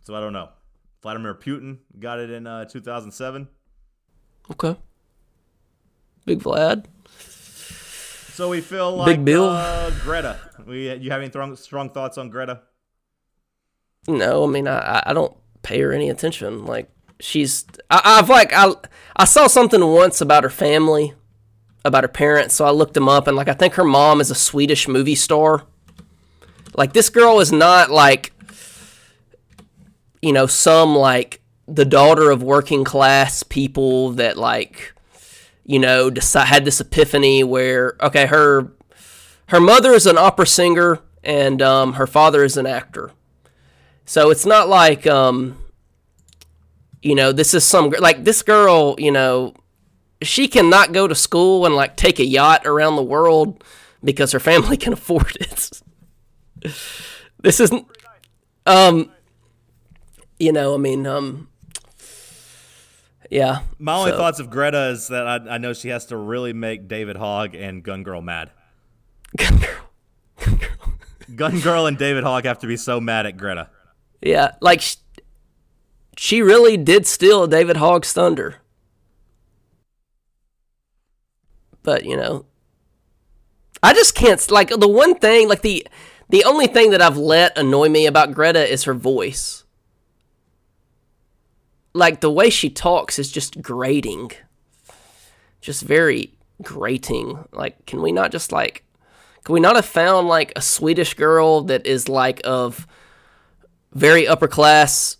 So 0.03 0.15
I 0.15 0.21
don't 0.21 0.33
know. 0.33 0.49
Vladimir 1.01 1.35
Putin 1.35 1.79
got 1.99 2.19
it 2.19 2.31
in 2.31 2.47
uh, 2.47 2.65
2007. 2.65 3.49
Okay. 4.51 4.77
Big 6.25 6.41
Vlad. 6.41 6.87
So 8.33 8.49
we 8.49 8.61
feel 8.61 8.97
like 8.97 9.07
Big 9.07 9.25
Bill. 9.25 9.45
Uh, 9.51 9.91
Greta. 10.03 10.39
We 10.67 10.93
you 10.95 11.11
have 11.11 11.21
any 11.21 11.31
strong, 11.31 11.55
strong 11.57 11.91
thoughts 11.91 12.17
on 12.19 12.31
Greta? 12.31 12.63
No, 14.09 14.45
I 14.45 14.47
mean 14.49 14.67
I 14.67 15.03
I- 15.07 15.13
don't 15.13 15.37
pay 15.63 15.81
her 15.81 15.93
any 15.93 16.09
attention. 16.09 16.65
Like 16.67 16.91
she's 17.21 17.67
I, 17.91 18.01
I've 18.05 18.29
like 18.29 18.53
I 18.55 18.73
I 19.17 19.25
saw 19.27 19.47
something 19.47 19.85
once 19.87 20.21
about 20.21 20.45
her 20.45 20.51
family, 20.51 21.15
about 21.85 22.05
her 22.05 22.09
parents. 22.09 22.55
So 22.55 22.65
I 22.65 22.71
looked 22.71 22.95
them 22.95 23.09
up 23.09 23.27
and 23.27 23.37
like 23.37 23.49
I 23.49 23.53
think 23.55 23.75
her 23.75 23.85
mom 23.85 24.21
is 24.21 24.31
a 24.31 24.35
Swedish 24.35 24.89
movie 24.89 25.15
star. 25.15 25.65
Like 26.75 26.95
this 26.95 27.11
girl 27.11 27.39
is 27.41 27.53
not 27.53 27.91
like 27.91 28.33
you 30.23 30.33
know 30.33 30.47
some 30.47 30.97
like 30.97 31.41
the 31.69 31.85
daughter 31.85 32.31
of 32.31 32.43
working 32.43 32.83
class 32.85 33.43
people 33.43 34.13
that 34.13 34.37
like 34.37 34.95
you 35.65 35.79
know 35.79 36.11
decide, 36.11 36.47
had 36.47 36.65
this 36.65 36.81
epiphany 36.81 37.45
where 37.45 37.97
okay 38.01 38.27
her 38.27 38.73
her 39.49 39.61
mother 39.61 39.93
is 39.93 40.07
an 40.07 40.19
opera 40.19 40.47
singer 40.47 41.01
and 41.25 41.63
um, 41.63 41.95
her 41.95 42.07
father 42.07 42.43
is 42.43 42.57
an 42.57 42.67
actor 42.67 43.13
so 44.05 44.31
it's 44.31 44.47
not 44.47 44.69
like 44.69 45.07
um 45.07 45.57
you 47.03 47.17
know, 47.17 47.33
this 47.33 47.53
is 47.53 47.65
some 47.65 47.91
like 47.99 48.25
this 48.25 48.43
girl, 48.43 48.95
you 48.97 49.11
know, 49.11 49.55
she 50.23 50.47
cannot 50.47 50.93
go 50.93 51.09
to 51.09 51.15
school 51.15 51.67
and 51.67 51.75
like 51.75 51.97
take 51.97 52.21
a 52.21 52.25
yacht 52.25 52.65
around 52.65 52.97
the 52.97 53.03
world 53.03 53.63
because 54.03 54.33
her 54.33 54.41
family 54.41 54.77
can 54.79 54.93
afford 54.93 55.37
it. 55.37 55.83
this 57.43 57.61
isn't 57.61 57.87
um 58.67 59.11
you 60.39 60.53
know, 60.53 60.75
I 60.75 60.79
mean, 60.79 61.07
um 61.07 61.49
yeah. 63.33 63.61
My 63.79 63.95
only 63.97 64.11
So- 64.13 64.17
thoughts 64.19 64.39
of 64.39 64.51
Greta 64.51 64.89
is 64.89 65.09
that 65.09 65.27
I, 65.27 65.55
I 65.55 65.59
know 65.59 65.73
she 65.73 65.89
has 65.89 66.05
to 66.07 66.17
really 66.17 66.53
make 66.53 66.87
David 66.87 67.17
Hogg 67.17 67.55
and 67.55 67.83
Gun 67.83 68.03
Girl 68.03 68.21
mad. 68.21 68.51
Gun 69.37 69.59
girl. 69.59 70.57
Gun 71.35 71.61
Girl 71.61 71.87
and 71.87 71.97
David 71.97 72.25
Hogg 72.25 72.45
have 72.45 72.59
to 72.59 72.67
be 72.67 72.77
so 72.77 73.01
mad 73.01 73.25
at 73.27 73.37
Greta. 73.39 73.69
Yeah, 74.21 74.53
like 74.61 74.83
sh- 74.83 74.97
she 76.17 76.43
really 76.43 76.77
did 76.77 77.07
steal 77.07 77.47
David 77.47 77.79
Hogg's 77.79 78.13
thunder. 78.13 78.57
But, 81.83 82.05
you 82.05 82.17
know, 82.17 82.45
I 83.83 83.93
just 83.95 84.15
can't 84.15 84.49
like 84.51 84.69
the 84.69 84.87
one 84.89 85.17
thing 85.17 85.49
like 85.49 85.63
the 85.63 85.87
the 86.29 86.45
only 86.45 86.67
thing 86.67 86.91
that 86.93 87.03
I've 87.03 87.17
let 87.17 87.59
annoy 87.59 87.89
me 87.89 88.07
about 88.07 88.33
Greta 88.33 88.71
is 88.71 88.85
her 88.85 88.95
voice. 88.95 89.62
Like 91.95 92.21
the 92.21 92.31
way 92.31 92.51
she 92.51 92.71
talks 92.71 93.19
is 93.19 93.31
just 93.31 93.61
grating. 93.61 94.33
Just 95.61 95.83
very 95.83 96.35
grating. 96.63 97.45
Like 97.53 97.85
can 97.87 98.03
we 98.03 98.13
not 98.13 98.33
just 98.33 98.53
like 98.53 98.85
can 99.45 99.53
we 99.55 99.61
not 99.61 99.77
have 99.77 99.87
found 99.87 100.29
like 100.29 100.53
a 100.57 100.63
Swedish 100.63 101.15
girl 101.15 101.63
that 101.63 101.87
is 101.87 102.09
like 102.09 102.41
of 102.45 102.87
very 103.93 104.27
upper 104.27 104.49
class 104.49 105.17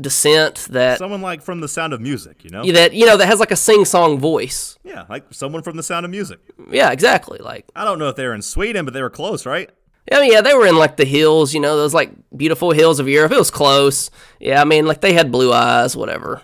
descent 0.00 0.66
that 0.70 0.98
Someone 0.98 1.22
like 1.22 1.42
from 1.42 1.60
The 1.60 1.68
Sound 1.68 1.92
of 1.92 2.00
Music, 2.00 2.42
you 2.44 2.50
know? 2.50 2.64
that 2.72 2.94
you 2.94 3.06
know 3.06 3.16
that 3.16 3.26
has 3.26 3.40
like 3.40 3.50
a 3.50 3.56
sing 3.56 3.84
song 3.84 4.18
voice. 4.18 4.78
Yeah, 4.84 5.04
like 5.08 5.32
someone 5.32 5.62
from 5.62 5.76
The 5.76 5.82
Sound 5.82 6.04
of 6.04 6.10
Music. 6.10 6.40
Yeah, 6.70 6.90
exactly. 6.90 7.38
Like 7.38 7.66
I 7.74 7.84
don't 7.84 7.98
know 7.98 8.08
if 8.08 8.16
they 8.16 8.26
were 8.26 8.34
in 8.34 8.42
Sweden, 8.42 8.84
but 8.84 8.94
they 8.94 9.02
were 9.02 9.10
close, 9.10 9.46
right? 9.46 9.70
I 10.12 10.20
mean, 10.20 10.32
yeah, 10.32 10.42
they 10.42 10.54
were 10.54 10.66
in 10.66 10.76
like 10.76 10.96
the 10.96 11.04
hills, 11.04 11.54
you 11.54 11.60
know, 11.60 11.76
those 11.76 11.94
like 11.94 12.12
beautiful 12.36 12.72
hills 12.72 13.00
of 13.00 13.08
Europe. 13.08 13.32
It 13.32 13.38
was 13.38 13.50
close. 13.50 14.10
Yeah, 14.38 14.60
I 14.60 14.64
mean, 14.64 14.86
like 14.86 15.00
they 15.00 15.14
had 15.14 15.32
blue 15.32 15.52
eyes, 15.52 15.96
whatever. 15.96 16.42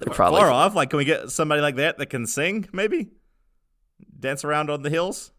They're 0.00 0.12
probably 0.12 0.40
Far 0.40 0.50
off. 0.50 0.74
Like, 0.74 0.90
can 0.90 0.98
we 0.98 1.04
get 1.04 1.30
somebody 1.30 1.62
like 1.62 1.76
that 1.76 1.98
that 1.98 2.06
can 2.06 2.26
sing, 2.26 2.68
maybe? 2.72 3.10
Dance 4.18 4.44
around 4.44 4.70
on 4.70 4.82
the 4.82 4.90
hills? 4.90 5.32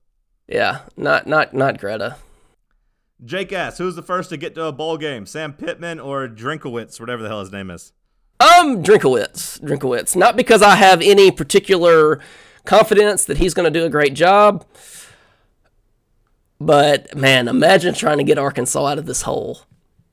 yeah, 0.47 0.81
not 0.95 1.27
not 1.27 1.53
not 1.53 1.79
Greta. 1.79 2.17
Jake 3.23 3.53
asks, 3.53 3.77
who's 3.77 3.95
the 3.95 4.03
first 4.03 4.29
to 4.29 4.37
get 4.37 4.55
to 4.55 4.65
a 4.65 4.71
bowl 4.71 4.97
game? 4.97 5.25
Sam 5.25 5.53
Pittman 5.53 5.99
or 5.99 6.27
Drinkowitz, 6.27 6.99
whatever 6.99 7.23
the 7.23 7.29
hell 7.29 7.39
his 7.39 7.51
name 7.51 7.71
is. 7.71 7.93
Um, 8.39 8.83
Drinkowitz. 8.83 9.59
Drinkowitz. 9.61 10.15
Not 10.15 10.35
because 10.35 10.61
I 10.61 10.75
have 10.75 11.01
any 11.01 11.31
particular 11.31 12.19
confidence 12.65 13.23
that 13.25 13.37
he's 13.37 13.53
going 13.53 13.71
to 13.71 13.79
do 13.79 13.85
a 13.85 13.89
great 13.89 14.13
job, 14.15 14.65
but 16.59 17.15
man, 17.15 17.47
imagine 17.47 17.93
trying 17.93 18.17
to 18.17 18.23
get 18.23 18.37
Arkansas 18.37 18.85
out 18.85 18.97
of 18.97 19.05
this 19.05 19.23
hole. 19.23 19.61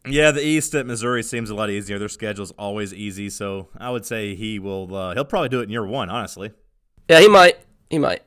Yeah, 0.07 0.33
the 0.33 0.45
East 0.45 0.75
at 0.75 0.87
Missouri 0.87 1.23
seems 1.23 1.49
a 1.49 1.55
lot 1.55 1.71
easier. 1.71 1.99
Their 1.99 2.09
schedule's 2.09 2.51
always 2.53 2.93
easy, 2.93 3.31
so 3.31 3.69
I 3.79 3.91
would 3.91 4.05
say 4.05 4.35
he 4.35 4.59
will. 4.59 4.95
Uh, 4.95 5.15
he'll 5.15 5.25
probably 5.25 5.49
do 5.49 5.61
it 5.61 5.65
in 5.65 5.71
year 5.71 5.87
one, 5.87 6.11
honestly. 6.11 6.53
Yeah, 7.09 7.21
he 7.21 7.29
might. 7.29 7.59
He 7.89 7.99
might. 7.99 8.23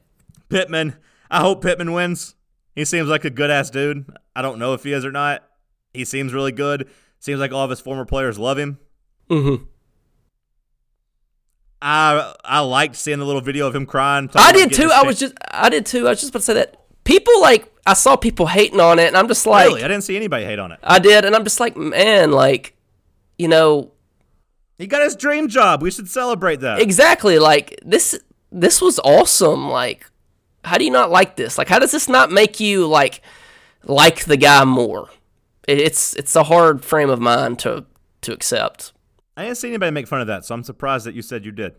Pittman. 0.47 0.95
I 1.29 1.41
hope 1.41 1.61
Pittman 1.61 1.91
wins. 1.91 2.35
He 2.75 2.85
seems 2.85 3.09
like 3.09 3.25
a 3.25 3.29
good 3.29 3.49
ass 3.49 3.69
dude. 3.69 4.05
I 4.35 4.41
don't 4.41 4.59
know 4.59 4.73
if 4.73 4.83
he 4.83 4.93
is 4.93 5.03
or 5.03 5.11
not. 5.11 5.43
He 5.93 6.05
seems 6.05 6.33
really 6.33 6.51
good. 6.51 6.89
Seems 7.19 7.39
like 7.39 7.51
all 7.51 7.63
of 7.63 7.69
his 7.69 7.79
former 7.81 8.05
players 8.05 8.37
love 8.37 8.57
him. 8.57 8.79
Mm-hmm. 9.29 9.63
I 11.81 12.35
I 12.43 12.59
liked 12.61 12.95
seeing 12.95 13.19
the 13.19 13.25
little 13.25 13.41
video 13.41 13.67
of 13.67 13.75
him 13.75 13.85
crying. 13.85 14.29
I 14.35 14.51
did 14.51 14.73
too. 14.73 14.91
I 14.93 15.03
was 15.03 15.19
just. 15.19 15.33
I 15.51 15.69
did 15.69 15.85
too. 15.85 16.07
I 16.07 16.11
was 16.11 16.19
just 16.19 16.31
about 16.31 16.39
to 16.39 16.45
say 16.45 16.53
that. 16.53 16.77
People 17.03 17.41
like. 17.41 17.71
I 17.85 17.93
saw 17.93 18.15
people 18.15 18.47
hating 18.47 18.79
on 18.79 18.97
it, 18.99 19.07
and 19.07 19.17
I'm 19.17 19.27
just 19.27 19.45
like. 19.45 19.67
really. 19.67 19.83
I 19.83 19.87
didn't 19.87 20.03
see 20.03 20.15
anybody 20.15 20.45
hate 20.45 20.59
on 20.59 20.71
it. 20.71 20.79
I 20.83 20.99
did, 20.99 21.23
and 21.25 21.35
I'm 21.35 21.43
just 21.43 21.59
like, 21.59 21.77
man, 21.77 22.31
like, 22.31 22.75
you 23.37 23.47
know, 23.47 23.91
He 24.77 24.87
got 24.87 25.03
his 25.03 25.15
dream 25.15 25.47
job. 25.47 25.81
We 25.81 25.91
should 25.91 26.09
celebrate 26.09 26.61
that. 26.61 26.81
exactly. 26.81 27.37
Like 27.39 27.79
this. 27.85 28.19
This 28.51 28.81
was 28.81 28.99
awesome. 28.99 29.67
Like, 29.69 30.09
how 30.63 30.77
do 30.77 30.85
you 30.85 30.91
not 30.91 31.11
like 31.11 31.35
this? 31.35 31.57
Like, 31.57 31.67
how 31.67 31.77
does 31.79 31.91
this 31.91 32.07
not 32.07 32.31
make 32.31 32.59
you 32.59 32.87
like 32.87 33.21
like 33.83 34.25
the 34.25 34.37
guy 34.37 34.63
more? 34.63 35.09
It's 35.67 36.13
it's 36.15 36.35
a 36.35 36.43
hard 36.43 36.83
frame 36.85 37.09
of 37.09 37.19
mind 37.19 37.59
to 37.59 37.85
to 38.21 38.31
accept. 38.33 38.93
I 39.35 39.43
didn't 39.43 39.57
see 39.57 39.67
anybody 39.67 39.91
make 39.91 40.07
fun 40.07 40.21
of 40.21 40.27
that, 40.27 40.45
so 40.45 40.55
I'm 40.55 40.63
surprised 40.63 41.05
that 41.05 41.13
you 41.15 41.21
said 41.21 41.43
you 41.43 41.51
did. 41.51 41.75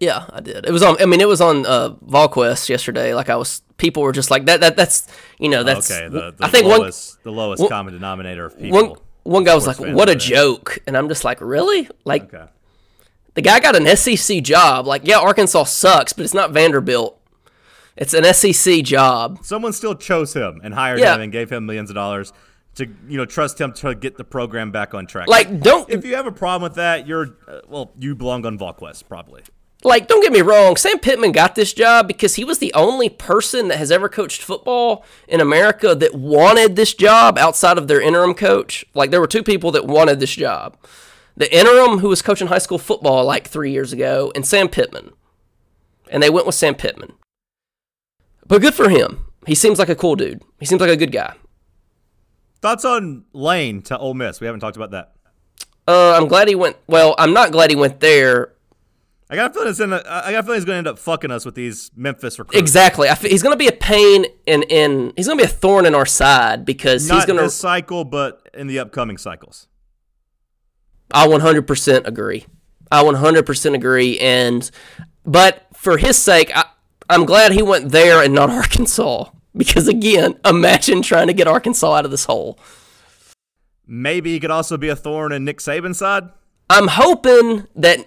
Yeah, 0.00 0.26
I 0.30 0.40
did. 0.40 0.64
It 0.64 0.70
was 0.70 0.82
on. 0.84 0.96
I 1.02 1.06
mean, 1.06 1.20
it 1.20 1.26
was 1.28 1.40
on 1.40 1.66
uh, 1.66 1.90
VolQuest 2.06 2.68
yesterday. 2.68 3.12
Like, 3.14 3.28
I 3.28 3.36
was. 3.36 3.62
People 3.76 4.02
were 4.02 4.12
just 4.12 4.30
like 4.30 4.46
that. 4.46 4.60
That 4.60 4.76
that's 4.76 5.06
you 5.38 5.48
know 5.48 5.64
that's. 5.64 5.90
okay, 5.90 6.08
the, 6.08 6.30
the 6.32 6.44
I 6.44 6.48
think 6.48 6.66
one 6.66 6.80
lowest 6.80 7.22
the 7.24 7.32
lowest 7.32 7.60
one- 7.60 7.68
common 7.68 7.92
denominator 7.94 8.46
of 8.46 8.58
people. 8.58 8.80
one 8.88 8.96
one 9.24 9.44
guy 9.44 9.54
was 9.54 9.66
like, 9.66 9.78
"What 9.78 10.08
a 10.08 10.14
joke," 10.14 10.78
and 10.86 10.96
I'm 10.96 11.08
just 11.08 11.24
like, 11.24 11.40
"Really?" 11.40 11.88
Like, 12.04 12.32
Okay. 12.32 12.44
the 13.34 13.42
guy 13.42 13.58
got 13.60 13.74
an 13.74 13.86
SEC 13.96 14.42
job. 14.42 14.86
Like, 14.86 15.02
yeah, 15.04 15.18
Arkansas 15.18 15.64
sucks, 15.64 16.12
but 16.12 16.24
it's 16.24 16.34
not 16.34 16.52
Vanderbilt. 16.52 17.18
It's 17.96 18.12
an 18.14 18.24
SEC 18.34 18.82
job. 18.84 19.38
Someone 19.42 19.72
still 19.72 19.94
chose 19.94 20.34
him 20.34 20.60
and 20.62 20.74
hired 20.74 20.98
Yeah. 21.00 21.14
him 21.14 21.20
and 21.22 21.32
gave 21.32 21.50
him 21.50 21.64
millions 21.66 21.90
of 21.90 21.94
dollars 21.94 22.32
to 22.76 22.86
you 23.08 23.16
know 23.16 23.24
trust 23.24 23.60
him 23.60 23.72
to 23.72 23.94
get 23.94 24.16
the 24.16 24.24
program 24.24 24.70
back 24.70 24.94
on 24.94 25.06
track. 25.06 25.26
Like, 25.28 25.60
don't 25.60 25.88
if 25.90 26.04
you 26.04 26.14
have 26.16 26.26
a 26.26 26.32
problem 26.32 26.62
with 26.62 26.74
that, 26.76 27.06
you're 27.06 27.36
uh, 27.48 27.60
well, 27.68 27.92
you 27.98 28.14
belong 28.14 28.44
on 28.46 28.58
VolQuest 28.58 29.08
probably. 29.08 29.42
Like 29.84 30.08
don't 30.08 30.22
get 30.22 30.32
me 30.32 30.40
wrong. 30.40 30.76
Sam 30.76 30.98
Pittman 30.98 31.32
got 31.32 31.54
this 31.54 31.72
job 31.72 32.08
because 32.08 32.34
he 32.34 32.44
was 32.44 32.58
the 32.58 32.72
only 32.74 33.08
person 33.08 33.68
that 33.68 33.78
has 33.78 33.92
ever 33.92 34.08
coached 34.08 34.42
football 34.42 35.04
in 35.28 35.40
America 35.40 35.94
that 35.94 36.14
wanted 36.14 36.74
this 36.74 36.94
job 36.94 37.38
outside 37.38 37.78
of 37.78 37.86
their 37.86 38.00
interim 38.00 38.34
coach. 38.34 38.84
Like, 38.94 39.10
there 39.10 39.20
were 39.20 39.26
two 39.26 39.42
people 39.42 39.70
that 39.72 39.86
wanted 39.86 40.20
this 40.20 40.34
job: 40.34 40.76
the 41.36 41.54
interim 41.54 41.98
who 41.98 42.08
was 42.08 42.22
coaching 42.22 42.48
high 42.48 42.58
school 42.58 42.78
football 42.78 43.24
like 43.24 43.46
three 43.46 43.70
years 43.70 43.92
ago, 43.92 44.32
and 44.34 44.46
Sam 44.46 44.68
Pittman. 44.68 45.10
And 46.10 46.22
they 46.22 46.30
went 46.30 46.46
with 46.46 46.54
Sam 46.54 46.74
Pittman. 46.74 47.14
But 48.46 48.60
good 48.60 48.74
for 48.74 48.88
him. 48.88 49.26
He 49.46 49.54
seems 49.54 49.78
like 49.78 49.88
a 49.88 49.94
cool 49.94 50.16
dude. 50.16 50.42
He 50.60 50.66
seems 50.66 50.80
like 50.80 50.90
a 50.90 50.96
good 50.96 51.12
guy. 51.12 51.34
Thoughts 52.60 52.84
on 52.84 53.24
Lane 53.32 53.82
to 53.82 53.98
Ole 53.98 54.14
Miss? 54.14 54.40
We 54.40 54.46
haven't 54.46 54.60
talked 54.60 54.76
about 54.76 54.92
that. 54.92 55.12
Uh, 55.86 56.14
I'm 56.16 56.28
glad 56.28 56.48
he 56.48 56.54
went. 56.54 56.76
Well, 56.86 57.14
I'm 57.18 57.34
not 57.34 57.52
glad 57.52 57.68
he 57.70 57.76
went 57.76 58.00
there. 58.00 58.52
I 59.34 59.36
got 59.36 59.50
a 59.50 59.54
feeling 59.54 59.68
it's 59.68 59.80
in. 59.80 59.92
A, 59.92 59.96
I 59.96 60.30
got 60.30 60.38
a 60.38 60.42
feeling 60.44 60.58
he's 60.58 60.64
going 60.64 60.74
to 60.74 60.78
end 60.78 60.86
up 60.86 60.96
fucking 60.96 61.32
us 61.32 61.44
with 61.44 61.56
these 61.56 61.90
Memphis 61.96 62.38
recruits. 62.38 62.56
Exactly. 62.56 63.08
I 63.08 63.16
he's 63.16 63.42
going 63.42 63.52
to 63.52 63.58
be 63.58 63.66
a 63.66 63.72
pain 63.72 64.26
in 64.46 64.62
in. 64.62 65.12
He's 65.16 65.26
going 65.26 65.36
to 65.36 65.44
be 65.44 65.50
a 65.50 65.52
thorn 65.52 65.86
in 65.86 65.94
our 65.94 66.06
side 66.06 66.64
because 66.64 67.08
Not 67.08 67.16
he's 67.16 67.24
going 67.26 67.38
to. 67.38 67.42
this 67.42 67.56
cycle, 67.56 68.04
but 68.04 68.48
in 68.54 68.68
the 68.68 68.78
upcoming 68.78 69.18
cycles. 69.18 69.66
I 71.12 71.26
100% 71.26 72.06
agree. 72.06 72.46
I 72.92 73.02
100% 73.02 73.74
agree. 73.74 74.18
And 74.20 74.70
but 75.26 75.66
for 75.74 75.98
his 75.98 76.16
sake, 76.16 76.52
I, 76.54 76.66
I'm 77.10 77.24
glad 77.24 77.52
he 77.52 77.62
went 77.62 77.90
there 77.90 78.22
and 78.22 78.34
not 78.34 78.50
Arkansas 78.60 79.30
because 79.56 79.88
again, 79.88 80.38
imagine 80.44 81.02
trying 81.02 81.26
to 81.26 81.32
get 81.32 81.48
Arkansas 81.48 81.92
out 81.92 82.04
of 82.04 82.12
this 82.12 82.26
hole. 82.26 82.56
Maybe 83.84 84.32
he 84.32 84.38
could 84.38 84.52
also 84.52 84.76
be 84.76 84.88
a 84.88 84.96
thorn 84.96 85.32
in 85.32 85.44
Nick 85.44 85.58
Saban's 85.58 85.98
side. 85.98 86.28
I'm 86.70 86.88
hoping 86.88 87.66
that 87.76 88.06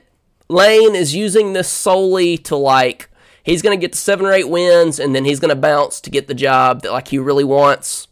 Lane 0.50 0.96
is 0.96 1.16
using 1.16 1.54
this 1.54 1.70
solely 1.70 2.38
to 2.40 2.56
like 2.56 3.10
he's 3.44 3.62
gonna 3.62 3.78
get 3.78 3.94
to 3.94 3.98
seven 3.98 4.26
or 4.26 4.32
eight 4.32 4.50
wins 4.50 5.00
and 5.00 5.16
then 5.16 5.26
he's 5.26 5.40
gonna 5.40 5.56
bounce 5.56 6.00
to 6.02 6.10
get 6.10 6.28
the 6.28 6.34
job 6.34 6.82
that 6.82 6.92
like 6.92 7.10
he 7.10 7.20
really 7.20 7.44
wants. 7.44 8.08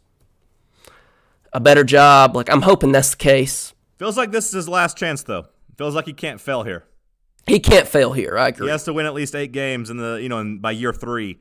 A 1.53 1.59
better 1.59 1.83
job. 1.83 2.35
Like 2.35 2.51
I'm 2.51 2.63
hoping 2.63 2.91
that's 2.91 3.11
the 3.11 3.17
case. 3.17 3.73
Feels 3.97 4.17
like 4.17 4.31
this 4.31 4.47
is 4.47 4.51
his 4.51 4.69
last 4.69 4.97
chance, 4.97 5.23
though. 5.23 5.45
Feels 5.77 5.95
like 5.95 6.05
he 6.05 6.13
can't 6.13 6.41
fail 6.41 6.63
here. 6.63 6.83
He 7.47 7.59
can't 7.59 7.87
fail 7.87 8.13
here. 8.13 8.37
I 8.37 8.49
agree. 8.49 8.67
He 8.67 8.71
has 8.71 8.83
to 8.85 8.93
win 8.93 9.05
at 9.05 9.13
least 9.13 9.35
eight 9.35 9.51
games 9.51 9.89
in 9.89 9.97
the 9.97 10.15
you 10.15 10.29
know 10.29 10.39
in, 10.39 10.59
by 10.59 10.71
year 10.71 10.91
three, 10.91 11.39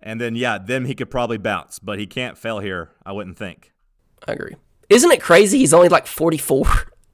and 0.00 0.20
then 0.20 0.34
yeah, 0.34 0.58
then 0.58 0.84
he 0.84 0.94
could 0.94 1.10
probably 1.10 1.38
bounce. 1.38 1.78
But 1.78 1.98
he 1.98 2.06
can't 2.06 2.36
fail 2.36 2.58
here. 2.58 2.90
I 3.06 3.12
wouldn't 3.12 3.38
think. 3.38 3.72
I 4.26 4.32
agree. 4.32 4.56
Isn't 4.90 5.10
it 5.10 5.22
crazy? 5.22 5.58
He's 5.58 5.72
only 5.72 5.88
like 5.88 6.06
44. 6.06 6.66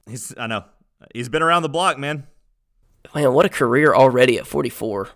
He's 0.07 0.33
I 0.37 0.47
know 0.47 0.65
he's 1.13 1.29
been 1.29 1.41
around 1.41 1.61
the 1.61 1.69
block, 1.69 1.97
man. 1.97 2.27
Man, 3.13 3.33
what 3.33 3.45
a 3.45 3.49
career 3.49 3.93
already 3.93 4.37
at 4.37 4.47
44. 4.47 5.09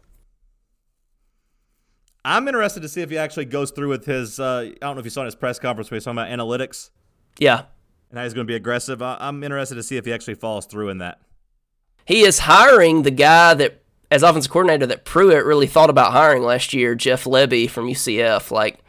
I'm 2.24 2.48
interested 2.48 2.82
to 2.82 2.89
see 2.89 3.02
if 3.02 3.10
he 3.12 3.18
actually 3.18 3.46
goes 3.46 3.72
through 3.72 3.89
with 3.89 4.06
his. 4.06 4.39
Uh, 4.39 4.72
I 4.72 4.76
don't 4.82 4.96
know 4.96 5.00
if 5.00 5.06
you 5.06 5.12
saw 5.12 5.22
in 5.22 5.26
his 5.26 5.36
press 5.36 5.60
conference 5.60 5.91
where 5.91 5.96
he's 5.98 6.06
talking 6.06 6.18
about 6.18 6.30
analytics 6.32 6.89
Yeah. 7.38 7.64
and 8.10 8.18
how 8.18 8.24
he's 8.24 8.34
going 8.34 8.48
to 8.48 8.52
be 8.52 8.56
aggressive. 8.56 9.02
I, 9.02 9.18
I'm 9.20 9.43
interested 9.43 9.76
to 9.76 9.84
see 9.84 9.98
if 9.98 10.06
he 10.06 10.14
actually 10.14 10.36
follows 10.36 10.66
through 10.66 10.89
in 10.89 10.98
that. 10.98 11.20
He 12.06 12.22
is 12.22 12.39
hiring 12.39 13.04
the 13.04 13.12
guy 13.12 13.54
that, 13.54 13.84
as 14.12 14.24
offensive 14.24 14.52
coordinator, 14.52 14.88
that 14.88 15.06
Pruitt 15.06 15.46
really 15.46 15.68
thought 15.68 15.89
about 15.89 16.12
hiring 16.14 16.43
last 16.43 16.74
year, 16.74 16.96
Jeff 16.96 17.26
Lebby 17.26 17.70
from 17.70 17.88
UCF. 17.88 18.50
Like, 18.52 18.80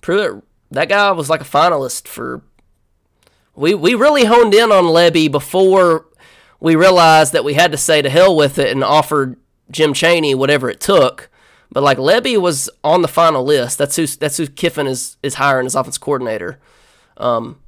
Pruitt, 0.00 0.42
that 0.70 0.88
guy 0.88 1.10
was 1.12 1.28
like 1.28 1.40
a 1.40 1.44
finalist 1.44 2.06
for. 2.08 2.42
We, 3.56 3.74
we 3.74 3.94
really 3.94 4.24
honed 4.24 4.54
in 4.54 4.72
on 4.72 4.84
Lebby 4.84 5.30
before 5.30 6.06
we 6.64 6.76
realized 6.76 7.34
that 7.34 7.44
we 7.44 7.52
had 7.52 7.70
to 7.72 7.76
say 7.76 8.00
to 8.00 8.08
hell 8.08 8.34
with 8.34 8.58
it 8.58 8.72
and 8.72 8.82
offered 8.82 9.36
Jim 9.70 9.92
Chaney 9.92 10.34
whatever 10.34 10.70
it 10.70 10.80
took. 10.80 11.28
But 11.70 11.82
like 11.82 11.98
Lebby 11.98 12.40
was 12.40 12.70
on 12.82 13.02
the 13.02 13.08
final 13.08 13.44
list. 13.44 13.76
That's 13.76 13.96
who 13.96 14.06
that's 14.06 14.38
who 14.38 14.46
Kiffin 14.46 14.86
is 14.86 15.18
is 15.22 15.34
hiring 15.34 15.66
as 15.66 15.74
offensive 15.74 16.00
coordinator. 16.00 16.58
Um, 17.18 17.60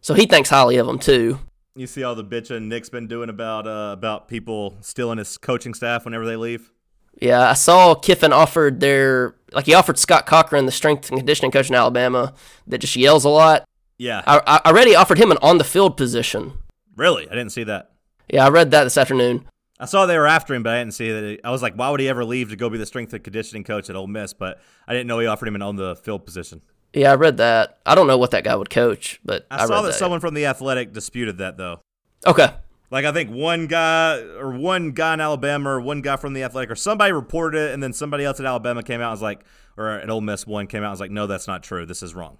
so 0.00 0.14
he 0.14 0.24
thinks 0.24 0.48
highly 0.48 0.78
of 0.78 0.88
him 0.88 0.98
too. 0.98 1.40
You 1.74 1.86
see 1.86 2.02
all 2.02 2.14
the 2.14 2.24
bitching 2.24 2.68
Nick's 2.68 2.88
been 2.88 3.06
doing 3.06 3.28
about 3.28 3.66
uh, 3.66 3.90
about 3.92 4.28
people 4.28 4.78
stealing 4.80 5.18
his 5.18 5.36
coaching 5.36 5.74
staff 5.74 6.06
whenever 6.06 6.24
they 6.24 6.36
leave. 6.36 6.72
Yeah, 7.20 7.50
I 7.50 7.52
saw 7.52 7.94
Kiffin 7.94 8.32
offered 8.32 8.80
their 8.80 9.34
like 9.52 9.66
he 9.66 9.74
offered 9.74 9.98
Scott 9.98 10.24
Cochran, 10.24 10.64
the 10.64 10.72
strength 10.72 11.10
and 11.10 11.18
conditioning 11.18 11.50
coach 11.50 11.68
in 11.68 11.74
Alabama, 11.74 12.32
that 12.66 12.78
just 12.78 12.96
yells 12.96 13.26
a 13.26 13.28
lot. 13.28 13.68
Yeah, 13.98 14.22
I, 14.26 14.40
I 14.46 14.60
I 14.64 14.72
read 14.72 14.88
he 14.88 14.94
offered 14.94 15.18
him 15.18 15.30
an 15.30 15.38
on 15.42 15.58
the 15.58 15.64
field 15.64 15.98
position. 15.98 16.54
Really, 16.96 17.28
I 17.28 17.34
didn't 17.34 17.52
see 17.52 17.64
that. 17.64 17.92
Yeah, 18.28 18.46
I 18.46 18.50
read 18.50 18.70
that 18.70 18.84
this 18.84 18.96
afternoon. 18.96 19.46
I 19.78 19.86
saw 19.86 20.06
they 20.06 20.16
were 20.16 20.28
after 20.28 20.54
him, 20.54 20.62
but 20.62 20.74
I 20.74 20.78
didn't 20.78 20.94
see 20.94 21.10
that. 21.10 21.40
I 21.42 21.50
was 21.50 21.60
like, 21.60 21.74
why 21.74 21.90
would 21.90 21.98
he 21.98 22.08
ever 22.08 22.24
leave 22.24 22.50
to 22.50 22.56
go 22.56 22.70
be 22.70 22.78
the 22.78 22.86
strength 22.86 23.12
and 23.12 23.24
conditioning 23.24 23.64
coach 23.64 23.90
at 23.90 23.96
Ole 23.96 24.06
Miss? 24.06 24.32
But 24.32 24.60
I 24.86 24.92
didn't 24.92 25.08
know 25.08 25.18
he 25.18 25.26
offered 25.26 25.48
him 25.48 25.56
an 25.56 25.62
on 25.62 25.74
the 25.76 25.96
field 25.96 26.24
position. 26.24 26.62
Yeah, 26.92 27.10
I 27.10 27.14
read 27.16 27.38
that. 27.38 27.78
I 27.84 27.94
don't 27.94 28.06
know 28.06 28.18
what 28.18 28.30
that 28.32 28.44
guy 28.44 28.54
would 28.54 28.70
coach, 28.70 29.18
but 29.24 29.46
I, 29.50 29.64
I, 29.64 29.66
saw 29.66 29.74
read 29.76 29.82
that, 29.82 29.86
that. 29.88 29.94
someone 29.94 30.20
from 30.20 30.34
the 30.34 30.46
Athletic 30.46 30.92
disputed 30.92 31.38
that 31.38 31.56
though. 31.56 31.80
Okay, 32.26 32.48
Like 32.92 33.04
I 33.04 33.12
think 33.12 33.30
one 33.30 33.66
guy 33.66 34.18
or 34.20 34.52
one 34.52 34.92
guy 34.92 35.14
in 35.14 35.20
Alabama 35.20 35.70
or 35.70 35.80
one 35.80 36.02
guy 36.02 36.16
from 36.16 36.34
the 36.34 36.44
Athletic 36.44 36.70
or 36.70 36.76
somebody 36.76 37.12
reported 37.12 37.58
it, 37.58 37.74
and 37.74 37.82
then 37.82 37.92
somebody 37.92 38.24
else 38.24 38.38
at 38.38 38.46
Alabama 38.46 38.82
came 38.82 39.00
out 39.00 39.06
and 39.06 39.12
was 39.12 39.22
like, 39.22 39.44
or 39.76 39.88
at 39.88 40.08
Ole 40.10 40.20
Miss 40.20 40.46
one 40.46 40.66
came 40.66 40.82
out 40.82 40.88
and 40.88 40.92
was 40.92 41.00
like, 41.00 41.10
no, 41.10 41.26
that's 41.26 41.48
not 41.48 41.62
true. 41.62 41.86
This 41.86 42.02
is 42.02 42.14
wrong. 42.14 42.38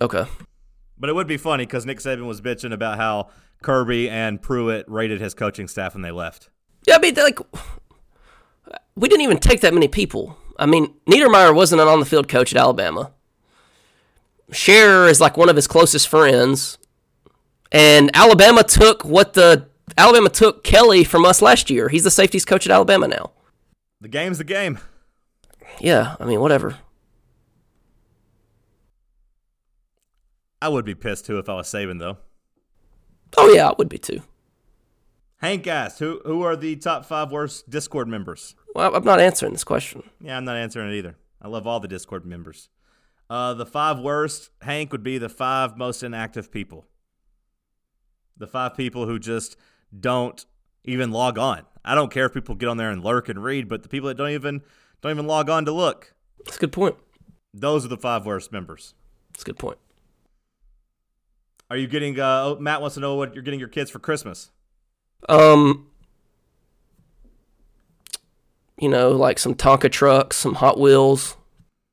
okay. 0.00 0.24
But 0.98 1.10
it 1.10 1.14
would 1.14 1.26
be 1.26 1.36
funny 1.36 1.66
because 1.66 1.84
Nick 1.86 1.98
Saban 1.98 2.26
was 2.26 2.40
bitching 2.40 2.72
about 2.72 2.98
how 2.98 3.30
Kirby 3.62 4.08
and 4.08 4.40
Pruitt 4.40 4.88
rated 4.88 5.20
his 5.20 5.34
coaching 5.34 5.68
staff 5.68 5.94
when 5.94 6.02
they 6.02 6.10
left. 6.10 6.50
Yeah, 6.86 6.96
I 6.96 6.98
mean, 6.98 7.14
like 7.14 7.38
we 8.96 9.08
didn't 9.08 9.22
even 9.22 9.38
take 9.38 9.60
that 9.62 9.74
many 9.74 9.88
people. 9.88 10.38
I 10.58 10.66
mean, 10.66 10.94
Niedermeyer 11.06 11.54
wasn't 11.54 11.80
an 11.80 11.88
on 11.88 12.00
the 12.00 12.06
field 12.06 12.28
coach 12.28 12.54
at 12.54 12.60
Alabama. 12.60 13.12
Sherrer 14.52 15.10
is 15.10 15.20
like 15.20 15.36
one 15.36 15.48
of 15.48 15.56
his 15.56 15.66
closest 15.66 16.06
friends, 16.08 16.78
and 17.72 18.10
Alabama 18.14 18.62
took 18.62 19.04
what 19.04 19.32
the 19.32 19.66
Alabama 19.96 20.28
took 20.28 20.62
Kelly 20.62 21.02
from 21.02 21.24
us 21.24 21.42
last 21.42 21.70
year. 21.70 21.88
He's 21.88 22.04
the 22.04 22.10
safeties 22.10 22.44
coach 22.44 22.66
at 22.66 22.72
Alabama 22.72 23.08
now. 23.08 23.32
The 24.00 24.08
game's 24.08 24.38
the 24.38 24.44
game. 24.44 24.78
Yeah, 25.80 26.16
I 26.20 26.24
mean, 26.24 26.40
whatever. 26.40 26.78
I 30.64 30.68
would 30.68 30.86
be 30.86 30.94
pissed 30.94 31.26
too 31.26 31.38
if 31.38 31.46
I 31.50 31.54
was 31.56 31.68
Saban 31.68 31.98
though. 31.98 32.16
Oh 33.36 33.52
yeah, 33.52 33.68
I 33.68 33.74
would 33.76 33.90
be 33.90 33.98
too. 33.98 34.22
Hank 35.42 35.66
asked, 35.66 35.98
"Who 35.98 36.22
who 36.24 36.40
are 36.40 36.56
the 36.56 36.74
top 36.76 37.04
five 37.04 37.30
worst 37.30 37.68
Discord 37.68 38.08
members?" 38.08 38.54
Well, 38.74 38.94
I'm 38.96 39.04
not 39.04 39.20
answering 39.20 39.52
this 39.52 39.62
question. 39.64 40.04
Yeah, 40.22 40.38
I'm 40.38 40.46
not 40.46 40.56
answering 40.56 40.90
it 40.90 40.96
either. 40.96 41.16
I 41.42 41.48
love 41.48 41.66
all 41.66 41.80
the 41.80 41.88
Discord 41.88 42.24
members. 42.24 42.70
Uh, 43.28 43.52
the 43.52 43.66
five 43.66 43.98
worst, 43.98 44.48
Hank, 44.62 44.90
would 44.90 45.02
be 45.02 45.18
the 45.18 45.28
five 45.28 45.76
most 45.76 46.02
inactive 46.02 46.50
people. 46.50 46.86
The 48.38 48.46
five 48.46 48.74
people 48.74 49.04
who 49.06 49.18
just 49.18 49.56
don't 49.98 50.46
even 50.84 51.10
log 51.10 51.38
on. 51.38 51.62
I 51.84 51.94
don't 51.94 52.10
care 52.10 52.24
if 52.24 52.32
people 52.32 52.54
get 52.54 52.70
on 52.70 52.78
there 52.78 52.90
and 52.90 53.04
lurk 53.04 53.28
and 53.28 53.44
read, 53.44 53.68
but 53.68 53.82
the 53.82 53.88
people 53.90 54.08
that 54.08 54.16
don't 54.16 54.30
even 54.30 54.62
don't 55.02 55.12
even 55.12 55.26
log 55.26 55.50
on 55.50 55.66
to 55.66 55.72
look, 55.72 56.14
That's 56.46 56.56
a 56.56 56.60
good 56.60 56.72
point. 56.72 56.96
those 57.52 57.84
are 57.84 57.88
the 57.88 57.98
five 57.98 58.24
worst 58.24 58.50
members. 58.50 58.94
That's 59.32 59.42
a 59.42 59.46
good 59.46 59.58
point. 59.58 59.76
Are 61.70 61.76
you 61.76 61.86
getting? 61.86 62.18
Uh, 62.18 62.42
oh, 62.44 62.56
Matt 62.60 62.80
wants 62.80 62.94
to 62.94 63.00
know 63.00 63.14
what 63.16 63.34
you're 63.34 63.42
getting 63.42 63.60
your 63.60 63.68
kids 63.68 63.90
for 63.90 63.98
Christmas. 63.98 64.50
Um, 65.28 65.88
you 68.78 68.88
know, 68.88 69.10
like 69.12 69.38
some 69.38 69.54
Tonka 69.54 69.90
trucks, 69.90 70.36
some 70.36 70.54
Hot 70.54 70.78
Wheels, 70.78 71.36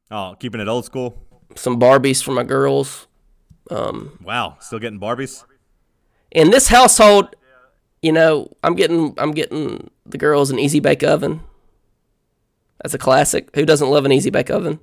Oh, 0.10 0.36
keeping 0.40 0.60
it 0.60 0.68
old 0.68 0.84
school. 0.86 1.26
some 1.56 1.80
Barbies 1.80 2.22
for 2.24 2.32
my 2.32 2.44
girls. 2.44 3.08
Um, 3.70 4.20
Wow, 4.24 4.58
still 4.60 4.80
getting 4.80 5.00
Barbies. 5.00 5.46
in 6.32 6.52
this 6.52 6.68
household, 6.68 7.34
you 8.02 8.12
know, 8.12 8.52
I'm 8.64 8.76
getting 8.76 9.14
I'm 9.18 9.32
getting 9.32 9.90
the 10.06 10.18
girls 10.18 10.52
an 10.52 10.60
easy 10.60 10.80
bake 10.82 11.04
oven. 11.04 11.42
That's 12.84 12.94
a 12.96 12.98
classic. 12.98 13.50
Who 13.56 13.66
doesn't 13.66 13.90
love 13.90 14.06
an 14.06 14.12
easy 14.12 14.32
bake 14.32 14.50
oven? 14.50 14.80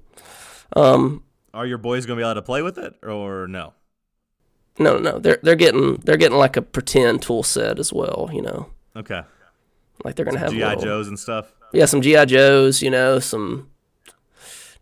Um, 0.77 1.25
Are 1.53 1.67
your 1.67 1.79
boys 1.79 2.07
gonna 2.07 2.17
be 2.21 2.23
able 2.25 2.35
to 2.35 2.43
play 2.43 2.63
with 2.63 2.79
it 2.79 2.95
or 3.03 3.47
no? 3.49 3.75
No, 4.79 4.99
no. 4.99 5.19
They're 5.19 5.39
they're 5.43 5.57
getting 5.57 5.97
they're 5.97 6.17
getting 6.17 6.39
like 6.39 6.57
a 6.57 6.63
pretend 6.63 7.23
tool 7.23 7.43
set 7.43 7.79
as 7.79 7.93
well. 7.93 8.31
You 8.33 8.43
know, 8.43 8.71
Okay, 8.97 9.23
like 10.05 10.17
they're 10.17 10.25
gonna 10.25 10.39
have 10.39 10.51
GI 10.53 10.65
little- 10.65 10.83
Joes 10.83 11.09
and 11.09 11.19
stuff. 11.19 11.53
Yeah, 11.73 11.85
some 11.85 12.01
GI 12.01 12.27
Joes. 12.27 12.83
You 12.83 12.91
know, 12.91 13.19
some 13.19 13.69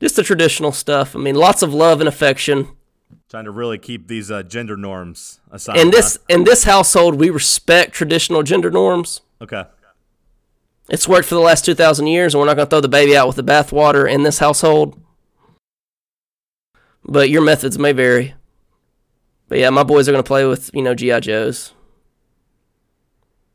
just 0.01 0.17
the 0.17 0.23
traditional 0.23 0.73
stuff. 0.73 1.17
I 1.17 1.19
mean, 1.19 1.35
lots 1.35 1.63
of 1.63 1.73
love 1.75 2.01
and 2.01 2.09
affection. 2.09 2.69
Trying 3.29 3.45
to 3.47 3.51
really 3.51 3.79
keep 3.79 4.07
these 4.07 4.31
uh, 4.31 4.43
gender 4.45 4.77
norms 4.77 5.41
aside. 5.51 5.79
In 5.79 5.91
this 5.91 6.17
huh? 6.17 6.23
in 6.37 6.45
this 6.45 6.65
household, 6.65 7.17
we 7.19 7.29
respect 7.31 7.93
traditional 7.93 8.43
gender 8.43 8.71
norms. 8.71 9.21
okay. 9.41 9.65
It's 10.89 11.09
worked 11.09 11.27
for 11.29 11.35
the 11.35 11.41
last 11.41 11.65
two 11.65 11.75
thousand 11.75 12.07
years, 12.07 12.33
and 12.33 12.41
we're 12.41 12.47
not 12.47 12.55
going 12.55 12.67
to 12.69 12.71
throw 12.71 12.81
the 12.81 12.89
baby 12.89 13.17
out 13.17 13.27
with 13.27 13.35
the 13.35 13.43
bathwater 13.43 14.09
in 14.09 14.23
this 14.23 14.39
household. 14.39 14.97
But 17.05 17.29
your 17.29 17.43
methods 17.43 17.77
may 17.77 17.91
vary. 17.91 18.36
But 19.49 19.59
yeah, 19.59 19.71
my 19.71 19.83
boys 19.85 20.09
are 20.09 20.13
going 20.13 20.23
to 20.23 20.27
play 20.27 20.45
with 20.47 20.71
you 20.75 20.83
know 20.83 20.95
GI 20.95 21.21
Joes. 21.21 21.73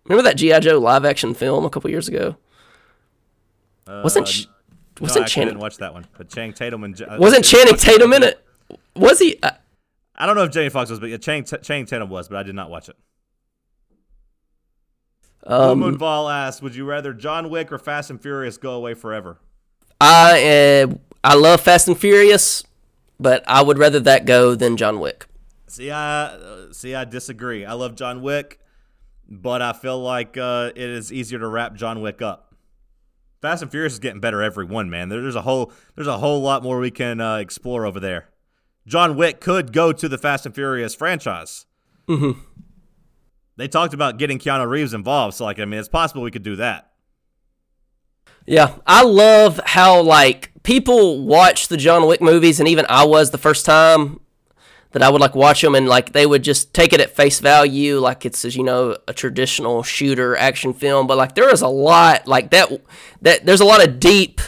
Remember 0.06 0.24
that 0.30 0.38
GI 0.38 0.60
Joe 0.62 0.80
live 0.80 1.06
action 1.06 1.34
film 1.34 1.66
a 1.66 1.70
couple 1.70 1.90
years 1.90 2.08
ago? 2.08 2.38
wasn't 3.88 4.28
sh- 4.28 4.46
No, 5.00 5.06
wasn't 5.06 5.26
I 5.26 5.28
Channing 5.28 5.50
didn't 5.50 5.62
watch 5.62 5.78
that 5.78 5.94
one. 5.94 6.06
But 6.18 6.30
Channing 6.30 6.54
Tatum 6.54 6.84
and 6.84 7.02
uh, 7.02 7.18
wasn't 7.20 7.46
Channing 7.46 7.76
Tatum 7.76 8.14
in 8.14 8.24
it? 8.24 8.44
Was 8.96 9.20
he? 9.20 9.38
Uh, 9.44 9.52
I 10.16 10.26
don't 10.26 10.36
know 10.36 10.44
if 10.44 10.52
Jamie 10.52 10.70
Foxx 10.70 10.90
was, 10.90 11.00
but 11.00 11.10
yeah, 11.10 11.18
Channing, 11.18 11.44
Channing 11.44 11.86
Tatum 11.86 12.10
was, 12.10 12.28
but 12.30 12.38
I 12.38 12.44
did 12.44 12.56
not 12.56 12.70
watch 12.70 12.90
it. 12.90 12.96
Um, 15.46 15.98
Vol 15.98 16.30
asked, 16.30 16.62
"Would 16.62 16.76
you 16.76 16.86
rather 16.86 17.14
John 17.14 17.50
Wick 17.50 17.72
or 17.72 17.80
Fast 17.80 18.10
and 18.12 18.22
Furious 18.22 18.58
go 18.58 18.74
away 18.74 18.94
forever?" 18.94 19.40
I 20.00 20.84
uh, 20.88 20.94
I 21.24 21.36
love 21.36 21.62
Fast 21.62 21.88
and 21.88 21.98
Furious, 21.98 22.64
but 23.20 23.44
I 23.48 23.62
would 23.62 23.78
rather 23.80 24.00
that 24.02 24.26
go 24.26 24.54
than 24.56 24.78
John 24.78 25.00
Wick. 25.00 25.26
See, 25.72 25.90
I 25.90 26.26
uh, 26.26 26.74
see, 26.74 26.94
I 26.94 27.06
disagree. 27.06 27.64
I 27.64 27.72
love 27.72 27.96
John 27.96 28.22
Wick, 28.22 28.60
but 29.26 29.62
I 29.62 29.72
feel 29.72 29.98
like 29.98 30.36
uh, 30.36 30.72
it 30.76 30.90
is 30.90 31.14
easier 31.14 31.40
to 31.40 31.48
wrap 31.48 31.76
John 31.76 32.02
Wick 32.02 32.22
up. 32.22 32.54
Fast 33.42 33.62
and 33.62 33.72
Furious 33.72 33.94
is 33.94 34.00
getting 34.00 34.20
better 34.20 34.42
every 34.42 34.66
one, 34.66 34.90
man. 34.90 35.08
There's 35.08 35.34
a 35.34 35.44
whole 35.44 35.72
there's 35.96 36.10
a 36.10 36.18
whole 36.18 36.42
lot 36.42 36.62
more 36.62 36.80
we 36.80 36.92
can 36.92 37.22
uh, 37.22 37.38
explore 37.38 37.86
over 37.86 38.02
there. 38.02 38.28
John 38.86 39.16
Wick 39.16 39.40
could 39.40 39.72
go 39.72 39.94
to 39.94 40.10
the 40.10 40.18
Fast 40.18 40.46
and 40.46 40.54
Furious 40.54 40.94
franchise. 40.94 41.66
Mm-hmm. 42.10 42.38
They 43.56 43.70
talked 43.70 43.94
about 43.94 44.18
getting 44.18 44.40
Keanu 44.40 44.68
Reeves 44.68 44.94
involved, 44.94 45.36
so 45.36 45.46
like 45.46 45.58
I 45.58 45.64
mean, 45.64 45.80
it's 45.80 45.88
possible 45.88 46.22
we 46.22 46.32
could 46.32 46.44
do 46.44 46.58
that. 46.58 46.92
Yeah, 48.46 48.76
I 48.86 49.04
love 49.04 49.58
how 49.64 50.02
like 50.02 50.52
people 50.64 51.24
watch 51.24 51.70
the 51.70 51.78
John 51.78 52.08
Wick 52.08 52.20
movies, 52.22 52.60
and 52.60 52.68
even 52.68 52.86
I 52.90 53.06
was 53.06 53.32
the 53.32 53.38
first 53.38 53.66
time 53.66 54.20
that 54.92 55.02
I 55.02 55.10
would 55.10 55.22
like 55.22 55.36
watch 55.36 55.62
them, 55.62 55.76
and 55.76 55.88
like 55.88 56.14
they 56.14 56.26
would 56.26 56.44
just 56.44 56.74
take 56.74 56.94
it 56.94 57.00
at 57.00 57.16
face 57.16 57.40
value, 57.40 58.00
like 58.00 58.26
it's 58.26 58.44
as 58.46 58.56
you 58.56 58.64
know 58.64 58.98
a 59.08 59.14
traditional 59.14 59.84
shooter 59.84 60.36
action 60.36 60.74
film. 60.74 61.08
But 61.08 61.18
like 61.18 61.36
there 61.36 61.52
is 61.52 61.62
a 61.62 61.68
lot 61.68 62.28
like 62.28 62.52
that 62.52 62.70
that 63.22 63.46
there's 63.46 63.62
a 63.62 63.66
lot 63.66 63.86
of 63.86 64.00
deep 64.00 64.42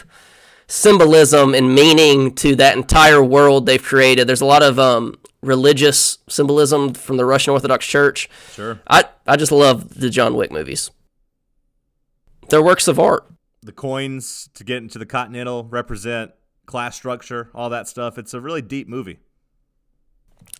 symbolism 0.67 1.53
and 1.53 1.75
meaning 1.75 2.33
to 2.33 2.55
that 2.55 2.75
entire 2.75 3.23
world 3.23 3.65
they've 3.65 3.83
created. 3.83 4.27
There's 4.27 4.41
a 4.41 4.45
lot 4.45 4.63
of 4.63 4.79
um, 4.79 5.15
religious 5.41 6.17
symbolism 6.27 6.93
from 6.93 7.17
the 7.17 7.25
Russian 7.25 7.51
Orthodox 7.51 7.85
Church. 7.85 8.29
Sure. 8.51 8.79
I 8.87 9.05
I 9.27 9.35
just 9.35 9.51
love 9.51 9.99
the 9.99 10.09
John 10.09 10.35
Wick 10.35 10.51
movies. 10.51 10.91
They're 12.49 12.63
works 12.63 12.87
of 12.87 12.99
art. 12.99 13.25
The 13.61 13.71
coins 13.71 14.49
to 14.55 14.63
get 14.65 14.77
into 14.77 14.99
the 14.99 15.05
Continental 15.05 15.63
represent 15.63 16.31
class 16.65 16.95
structure, 16.95 17.49
all 17.53 17.69
that 17.69 17.87
stuff. 17.87 18.17
It's 18.17 18.33
a 18.33 18.41
really 18.41 18.61
deep 18.61 18.89
movie. 18.89 19.19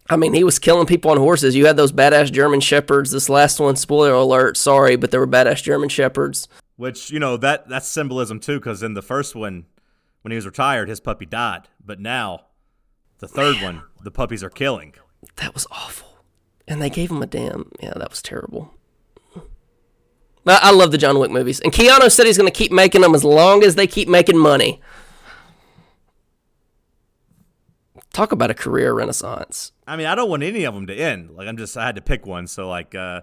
I 0.10 0.16
mean, 0.16 0.34
he 0.34 0.44
was 0.44 0.60
killing 0.60 0.86
people 0.86 1.12
on 1.12 1.18
horses. 1.18 1.56
You 1.56 1.66
had 1.66 1.78
those 1.78 1.92
badass 1.92 2.32
German 2.32 2.60
shepherds. 2.60 3.12
This 3.12 3.30
last 3.30 3.60
one, 3.60 3.76
spoiler 3.76 4.12
alert, 4.12 4.58
sorry, 4.58 4.96
but 4.96 5.12
they 5.12 5.18
were 5.18 5.28
badass 5.28 5.64
German 5.64 5.90
shepherds. 5.90 6.48
Which 6.76 7.12
you 7.12 7.20
know 7.20 7.38
that 7.38 7.70
that's 7.70 7.88
symbolism 7.88 8.40
too, 8.40 8.60
because 8.60 8.84
in 8.84 8.96
the 8.96 9.02
first 9.02 9.36
one, 9.36 9.66
when 10.22 10.32
he 10.32 10.36
was 10.36 10.46
retired, 10.46 10.90
his 10.90 11.00
puppy 11.00 11.26
died. 11.26 11.70
But 11.84 12.00
now, 12.00 12.46
the 13.20 13.28
third 13.28 13.62
one, 13.62 13.84
the 14.04 14.12
puppies 14.12 14.44
are 14.44 14.50
killing. 14.50 14.94
That 15.38 15.54
was 15.54 15.68
awful. 15.72 16.08
And 16.68 16.82
they 16.82 16.90
gave 16.90 17.12
him 17.12 17.22
a 17.22 17.28
damn. 17.28 17.72
Yeah, 17.82 17.94
that 17.96 18.10
was 18.10 18.22
terrible. 18.22 18.74
I 20.46 20.72
love 20.72 20.92
the 20.92 20.98
John 20.98 21.20
Wick 21.20 21.32
movies. 21.32 21.62
And 21.62 21.72
Keanu 21.72 22.12
said 22.12 22.26
he's 22.26 22.38
going 22.38 22.52
to 22.52 22.58
keep 22.58 22.72
making 22.72 23.02
them 23.02 23.16
as 23.16 23.24
long 23.24 23.64
as 23.64 23.76
they 23.76 23.88
keep 23.88 24.10
making 24.10 24.38
money. 24.38 24.82
Talk 28.14 28.32
about 28.32 28.52
a 28.52 28.54
career 28.54 28.94
renaissance. 28.94 29.72
I 29.86 29.98
mean, 29.98 30.06
I 30.06 30.16
don't 30.16 30.30
want 30.30 30.44
any 30.44 30.64
of 30.64 30.74
them 30.74 30.88
to 30.88 30.96
end. 30.96 31.32
Like 31.32 31.48
I'm 31.48 31.58
just, 31.58 31.76
I 31.76 31.86
had 31.86 31.96
to 31.96 32.02
pick 32.02 32.26
one. 32.26 32.48
So 32.48 32.70
like, 32.70 32.96
uh, 32.96 33.22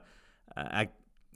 I, 0.57 0.88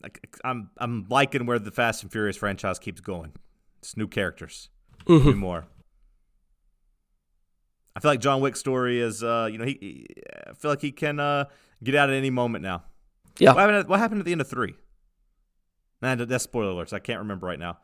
I 0.02 0.10
I'm 0.44 0.70
I'm 0.76 1.06
liking 1.08 1.46
where 1.46 1.58
the 1.58 1.70
Fast 1.70 2.02
and 2.02 2.12
Furious 2.12 2.36
franchise 2.36 2.78
keeps 2.78 3.00
going. 3.00 3.32
It's 3.78 3.96
new 3.96 4.08
characters, 4.08 4.68
new 5.08 5.34
more. 5.34 5.66
I 7.96 8.00
feel 8.00 8.10
like 8.10 8.20
John 8.20 8.40
Wick's 8.40 8.58
story 8.58 9.00
is, 9.00 9.22
uh, 9.22 9.48
you 9.50 9.56
know, 9.56 9.64
he, 9.64 9.78
he 9.80 10.06
I 10.48 10.52
feel 10.54 10.70
like 10.70 10.80
he 10.80 10.90
can 10.90 11.20
uh, 11.20 11.44
get 11.82 11.94
out 11.94 12.10
at 12.10 12.16
any 12.16 12.30
moment 12.30 12.64
now. 12.64 12.82
Yeah. 13.38 13.52
What 13.52 13.60
happened? 13.60 13.78
At, 13.78 13.88
what 13.88 14.00
happened 14.00 14.20
at 14.20 14.26
the 14.26 14.32
end 14.32 14.40
of 14.40 14.48
three? 14.48 14.74
Man, 16.02 16.18
that's 16.18 16.44
spoiler 16.44 16.72
alerts. 16.72 16.92
I 16.92 16.98
can't 16.98 17.20
remember 17.20 17.46
right 17.46 17.58
now. 17.58 17.78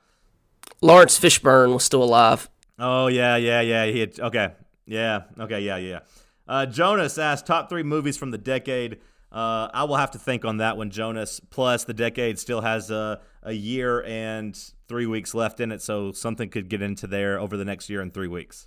Laurence 0.82 1.18
Fishburne 1.18 1.72
was 1.72 1.84
still 1.84 2.02
alive. 2.02 2.50
Oh 2.78 3.06
yeah, 3.06 3.36
yeah, 3.36 3.60
yeah. 3.60 3.86
He 3.86 4.00
had, 4.00 4.18
okay, 4.18 4.52
yeah, 4.90 5.22
okay, 5.38 5.60
yeah, 5.60 5.76
yeah. 5.76 6.00
Uh, 6.48 6.66
Jonas 6.66 7.16
asked 7.16 7.46
top 7.46 7.68
three 7.68 7.84
movies 7.84 8.16
from 8.16 8.32
the 8.32 8.38
decade. 8.38 8.98
Uh, 9.30 9.68
I 9.72 9.84
will 9.84 9.96
have 9.96 10.10
to 10.10 10.18
think 10.18 10.44
on 10.44 10.56
that 10.56 10.76
one, 10.76 10.90
Jonas. 10.90 11.38
Plus, 11.38 11.84
the 11.84 11.94
decade 11.94 12.38
still 12.38 12.60
has 12.60 12.90
a 12.90 13.20
a 13.42 13.52
year 13.52 14.02
and 14.02 14.58
three 14.88 15.06
weeks 15.06 15.32
left 15.32 15.60
in 15.60 15.72
it, 15.72 15.80
so 15.80 16.12
something 16.12 16.48
could 16.50 16.68
get 16.68 16.82
into 16.82 17.06
there 17.06 17.38
over 17.38 17.56
the 17.56 17.64
next 17.64 17.88
year 17.88 18.00
and 18.00 18.12
three 18.12 18.28
weeks. 18.28 18.66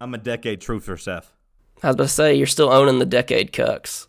I'm 0.00 0.14
a 0.14 0.18
decade 0.18 0.60
truther, 0.60 0.98
Seth. 0.98 1.32
I 1.82 1.88
was 1.88 1.94
about 1.96 2.04
to 2.04 2.08
say, 2.08 2.34
you're 2.34 2.46
still 2.46 2.70
owning 2.70 3.00
the 3.00 3.06
decade 3.06 3.52
cucks. 3.52 4.06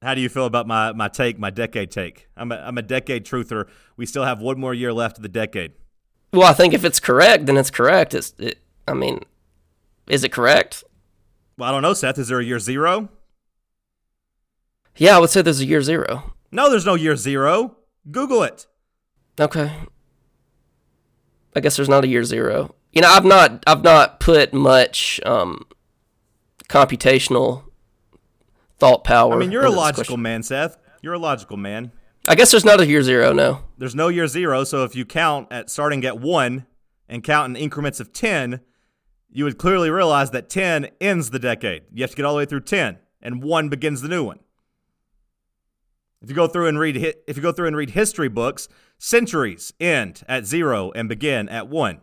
How 0.00 0.14
do 0.14 0.20
you 0.20 0.28
feel 0.28 0.46
about 0.46 0.66
my, 0.66 0.92
my 0.92 1.08
take, 1.08 1.38
my 1.38 1.50
decade 1.50 1.90
take? 1.90 2.26
I'm 2.36 2.50
a, 2.50 2.56
I'm 2.56 2.76
a 2.76 2.82
decade 2.82 3.24
truther. 3.24 3.68
We 3.96 4.06
still 4.06 4.24
have 4.24 4.40
one 4.40 4.58
more 4.58 4.74
year 4.74 4.92
left 4.92 5.18
of 5.18 5.22
the 5.22 5.28
decade. 5.28 5.74
Well, 6.32 6.48
I 6.48 6.54
think 6.54 6.72
if 6.72 6.84
it's 6.84 7.00
correct, 7.00 7.46
then 7.46 7.56
it's 7.56 7.70
correct. 7.70 8.14
It's, 8.14 8.34
it, 8.38 8.58
I 8.88 8.94
mean, 8.94 9.20
is 10.08 10.24
it 10.24 10.32
correct? 10.32 10.82
Well, 11.58 11.68
I 11.68 11.72
don't 11.72 11.82
know, 11.82 11.92
Seth. 11.94 12.18
Is 12.18 12.28
there 12.28 12.40
a 12.40 12.44
year 12.44 12.58
zero? 12.58 13.10
Yeah, 14.96 15.16
I 15.16 15.20
would 15.20 15.30
say 15.30 15.42
there's 15.42 15.60
a 15.60 15.66
year 15.66 15.82
zero. 15.82 16.34
No, 16.50 16.70
there's 16.70 16.86
no 16.86 16.94
year 16.94 17.16
zero. 17.16 17.76
Google 18.10 18.42
it. 18.42 18.66
Okay. 19.38 19.72
I 21.54 21.60
guess 21.60 21.76
there's 21.76 21.88
not 21.88 22.04
a 22.04 22.08
year 22.08 22.24
zero. 22.24 22.74
You 22.92 23.02
know, 23.02 23.08
I've 23.08 23.24
not 23.24 23.62
I've 23.66 23.82
not 23.82 24.20
put 24.20 24.52
much 24.52 25.20
um, 25.24 25.66
computational 26.68 27.64
thought 28.78 29.04
power. 29.04 29.34
I 29.34 29.38
mean, 29.38 29.52
you're 29.52 29.64
a 29.64 29.70
logical 29.70 30.04
question. 30.04 30.22
man, 30.22 30.42
Seth. 30.42 30.76
You're 31.00 31.14
a 31.14 31.18
logical 31.18 31.56
man. 31.56 31.92
I 32.28 32.34
guess 32.34 32.50
there's 32.50 32.64
not 32.64 32.80
a 32.80 32.86
year 32.86 33.02
zero. 33.02 33.32
No. 33.32 33.64
There's 33.78 33.94
no 33.94 34.08
year 34.08 34.28
zero, 34.28 34.64
so 34.64 34.84
if 34.84 34.94
you 34.94 35.04
count 35.04 35.48
at 35.50 35.70
starting 35.70 36.04
at 36.04 36.20
one 36.20 36.66
and 37.08 37.24
count 37.24 37.50
in 37.50 37.62
increments 37.62 37.98
of 38.00 38.12
ten, 38.12 38.60
you 39.32 39.44
would 39.44 39.58
clearly 39.58 39.90
realize 39.90 40.30
that 40.30 40.50
10 40.50 40.88
ends 41.00 41.30
the 41.30 41.38
decade. 41.38 41.84
You 41.92 42.02
have 42.02 42.10
to 42.10 42.16
get 42.16 42.24
all 42.24 42.34
the 42.34 42.38
way 42.38 42.44
through 42.44 42.60
10, 42.60 42.98
and 43.22 43.42
1 43.42 43.68
begins 43.70 44.02
the 44.02 44.08
new 44.08 44.22
one. 44.22 44.40
If 46.20 46.28
you 46.28 46.36
go 46.36 46.46
through 46.46 46.68
and 46.68 46.78
read 46.78 46.96
if 46.96 47.36
you 47.36 47.42
go 47.42 47.50
through 47.50 47.66
and 47.66 47.76
read 47.76 47.90
history 47.90 48.28
books, 48.28 48.68
centuries 48.98 49.72
end 49.80 50.22
at 50.28 50.46
0 50.46 50.92
and 50.94 51.08
begin 51.08 51.48
at 51.48 51.68
1. 51.68 52.00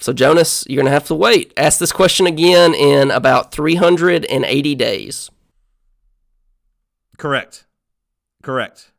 So 0.00 0.12
Jonas, 0.12 0.64
you're 0.68 0.82
going 0.82 0.90
to 0.90 0.92
have 0.92 1.06
to 1.06 1.14
wait. 1.14 1.54
Ask 1.56 1.78
this 1.78 1.92
question 1.92 2.26
again 2.26 2.74
in 2.74 3.10
about 3.12 3.52
380 3.52 4.74
days. 4.74 5.30
Correct. 7.16 7.64
Correct. 8.42 8.90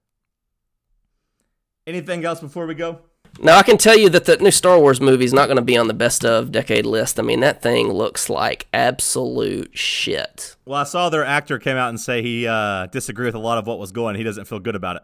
Anything 1.88 2.26
else 2.26 2.40
before 2.40 2.66
we 2.66 2.74
go? 2.74 3.00
Now 3.40 3.58
I 3.58 3.64
can 3.64 3.78
tell 3.78 3.98
you 3.98 4.10
that 4.10 4.26
the 4.26 4.38
new 4.38 4.52
Star 4.52 4.80
Wars 4.80 5.02
movie 5.02 5.26
is 5.26 5.34
not 5.34 5.48
going 5.48 5.58
to 5.58 5.62
be 5.62 5.78
on 5.78 5.88
the 5.88 5.94
best 5.94 6.24
of 6.24 6.52
decade 6.52 6.86
list. 6.86 7.20
I 7.20 7.24
mean, 7.24 7.42
that 7.42 7.62
thing 7.62 7.90
looks 7.90 8.30
like 8.30 8.68
absolute 8.74 9.78
shit. 9.78 10.56
Well, 10.66 10.80
I 10.80 10.84
saw 10.86 11.10
their 11.10 11.26
actor 11.26 11.60
came 11.60 11.76
out 11.78 11.90
and 11.90 12.00
say 12.00 12.22
he 12.22 12.48
uh, 12.48 12.88
disagreed 12.88 13.28
with 13.28 13.36
a 13.36 13.40
lot 13.40 13.58
of 13.58 13.68
what 13.68 13.78
was 13.78 13.92
going. 13.92 14.16
He 14.16 14.24
doesn't 14.24 14.46
feel 14.46 14.60
good 14.60 14.76
about 14.76 14.96
it. 14.96 15.04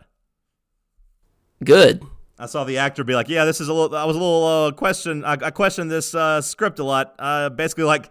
Good. 1.64 2.04
I 2.40 2.48
saw 2.48 2.64
the 2.64 2.80
actor 2.80 3.04
be 3.04 3.14
like, 3.14 3.30
"Yeah, 3.30 3.46
this 3.46 3.62
is 3.62 3.68
a 3.68 3.74
little." 3.74 3.96
I 3.96 4.06
was 4.06 4.16
a 4.16 4.20
little 4.20 4.46
uh, 4.46 4.72
question. 4.72 5.24
I, 5.24 5.34
I 5.34 5.52
questioned 5.52 5.92
this 5.92 6.16
uh, 6.16 6.42
script 6.42 6.80
a 6.80 6.84
lot. 6.84 7.14
Uh, 7.20 7.50
basically, 7.50 7.84
like 7.84 8.10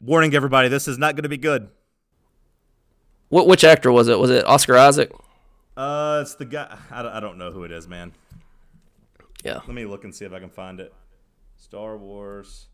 warning 0.00 0.34
everybody, 0.34 0.68
this 0.68 0.86
is 0.86 0.98
not 0.98 1.16
going 1.16 1.24
to 1.24 1.28
be 1.28 1.38
good. 1.38 1.68
What 3.30 3.48
which 3.48 3.64
actor 3.64 3.90
was 3.90 4.06
it? 4.06 4.18
Was 4.18 4.30
it 4.30 4.46
Oscar 4.46 4.76
Isaac? 4.76 5.10
Uh, 5.76 6.20
it's 6.22 6.34
the 6.34 6.44
guy. 6.44 6.76
I 6.90 7.02
don't, 7.02 7.12
I 7.12 7.20
don't 7.20 7.38
know 7.38 7.50
who 7.50 7.64
it 7.64 7.72
is, 7.72 7.88
man. 7.88 8.12
Yeah. 9.44 9.60
Let 9.66 9.74
me 9.74 9.86
look 9.86 10.04
and 10.04 10.14
see 10.14 10.24
if 10.24 10.32
I 10.32 10.38
can 10.38 10.50
find 10.50 10.80
it. 10.80 10.92
Star 11.56 11.96
Wars 11.96 12.68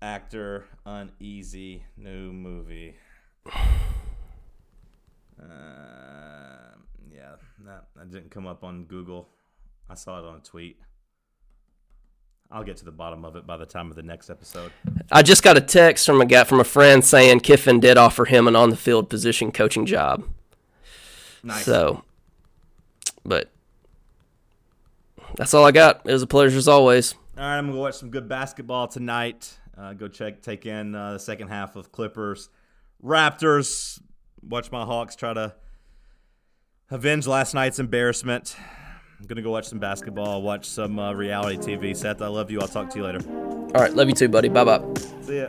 actor 0.00 0.66
uneasy 0.86 1.84
new 1.96 2.32
movie. 2.32 2.96
Uh, 5.40 6.74
yeah, 7.14 7.36
that 7.64 7.84
that 7.94 8.10
didn't 8.10 8.28
come 8.28 8.44
up 8.44 8.64
on 8.64 8.82
Google. 8.86 9.28
I 9.88 9.94
saw 9.94 10.18
it 10.18 10.24
on 10.24 10.34
a 10.34 10.40
tweet. 10.40 10.78
I'll 12.50 12.64
get 12.64 12.78
to 12.78 12.84
the 12.84 12.90
bottom 12.90 13.24
of 13.24 13.36
it 13.36 13.46
by 13.46 13.56
the 13.56 13.64
time 13.64 13.88
of 13.88 13.94
the 13.94 14.02
next 14.02 14.30
episode. 14.30 14.72
I 15.12 15.22
just 15.22 15.44
got 15.44 15.56
a 15.56 15.60
text 15.60 16.06
from 16.06 16.20
a 16.20 16.26
guy 16.26 16.42
from 16.42 16.58
a 16.58 16.64
friend 16.64 17.04
saying 17.04 17.38
Kiffin 17.38 17.78
did 17.78 17.96
offer 17.96 18.24
him 18.24 18.48
an 18.48 18.56
on 18.56 18.70
the 18.70 18.76
field 18.76 19.08
position 19.08 19.52
coaching 19.52 19.86
job. 19.86 20.24
Nice. 21.42 21.64
So, 21.64 22.02
but 23.24 23.50
that's 25.36 25.54
all 25.54 25.64
I 25.64 25.72
got. 25.72 26.02
It 26.04 26.12
was 26.12 26.22
a 26.22 26.26
pleasure 26.26 26.58
as 26.58 26.68
always. 26.68 27.14
All 27.36 27.44
right, 27.44 27.58
I'm 27.58 27.66
gonna 27.66 27.76
go 27.76 27.82
watch 27.82 27.94
some 27.94 28.10
good 28.10 28.28
basketball 28.28 28.88
tonight. 28.88 29.56
Uh, 29.76 29.92
go 29.92 30.08
check, 30.08 30.42
take 30.42 30.66
in 30.66 30.94
uh, 30.94 31.12
the 31.12 31.18
second 31.18 31.48
half 31.48 31.76
of 31.76 31.92
Clippers, 31.92 32.48
Raptors. 33.04 34.00
Watch 34.42 34.72
my 34.72 34.84
Hawks 34.84 35.14
try 35.14 35.34
to 35.34 35.54
avenge 36.90 37.26
last 37.26 37.54
night's 37.54 37.78
embarrassment. 37.78 38.56
I'm 39.20 39.26
gonna 39.26 39.42
go 39.42 39.50
watch 39.50 39.66
some 39.66 39.78
basketball, 39.78 40.42
watch 40.42 40.64
some 40.64 40.98
uh, 40.98 41.12
reality 41.12 41.58
TV. 41.58 41.96
Seth, 41.96 42.22
I 42.22 42.28
love 42.28 42.50
you. 42.50 42.60
I'll 42.60 42.68
talk 42.68 42.90
to 42.90 42.98
you 42.98 43.04
later. 43.04 43.20
All 43.28 43.82
right, 43.82 43.94
love 43.94 44.08
you 44.08 44.14
too, 44.14 44.28
buddy. 44.28 44.48
Bye 44.48 44.64
bye. 44.64 44.82
See 45.22 45.38
ya. 45.38 45.48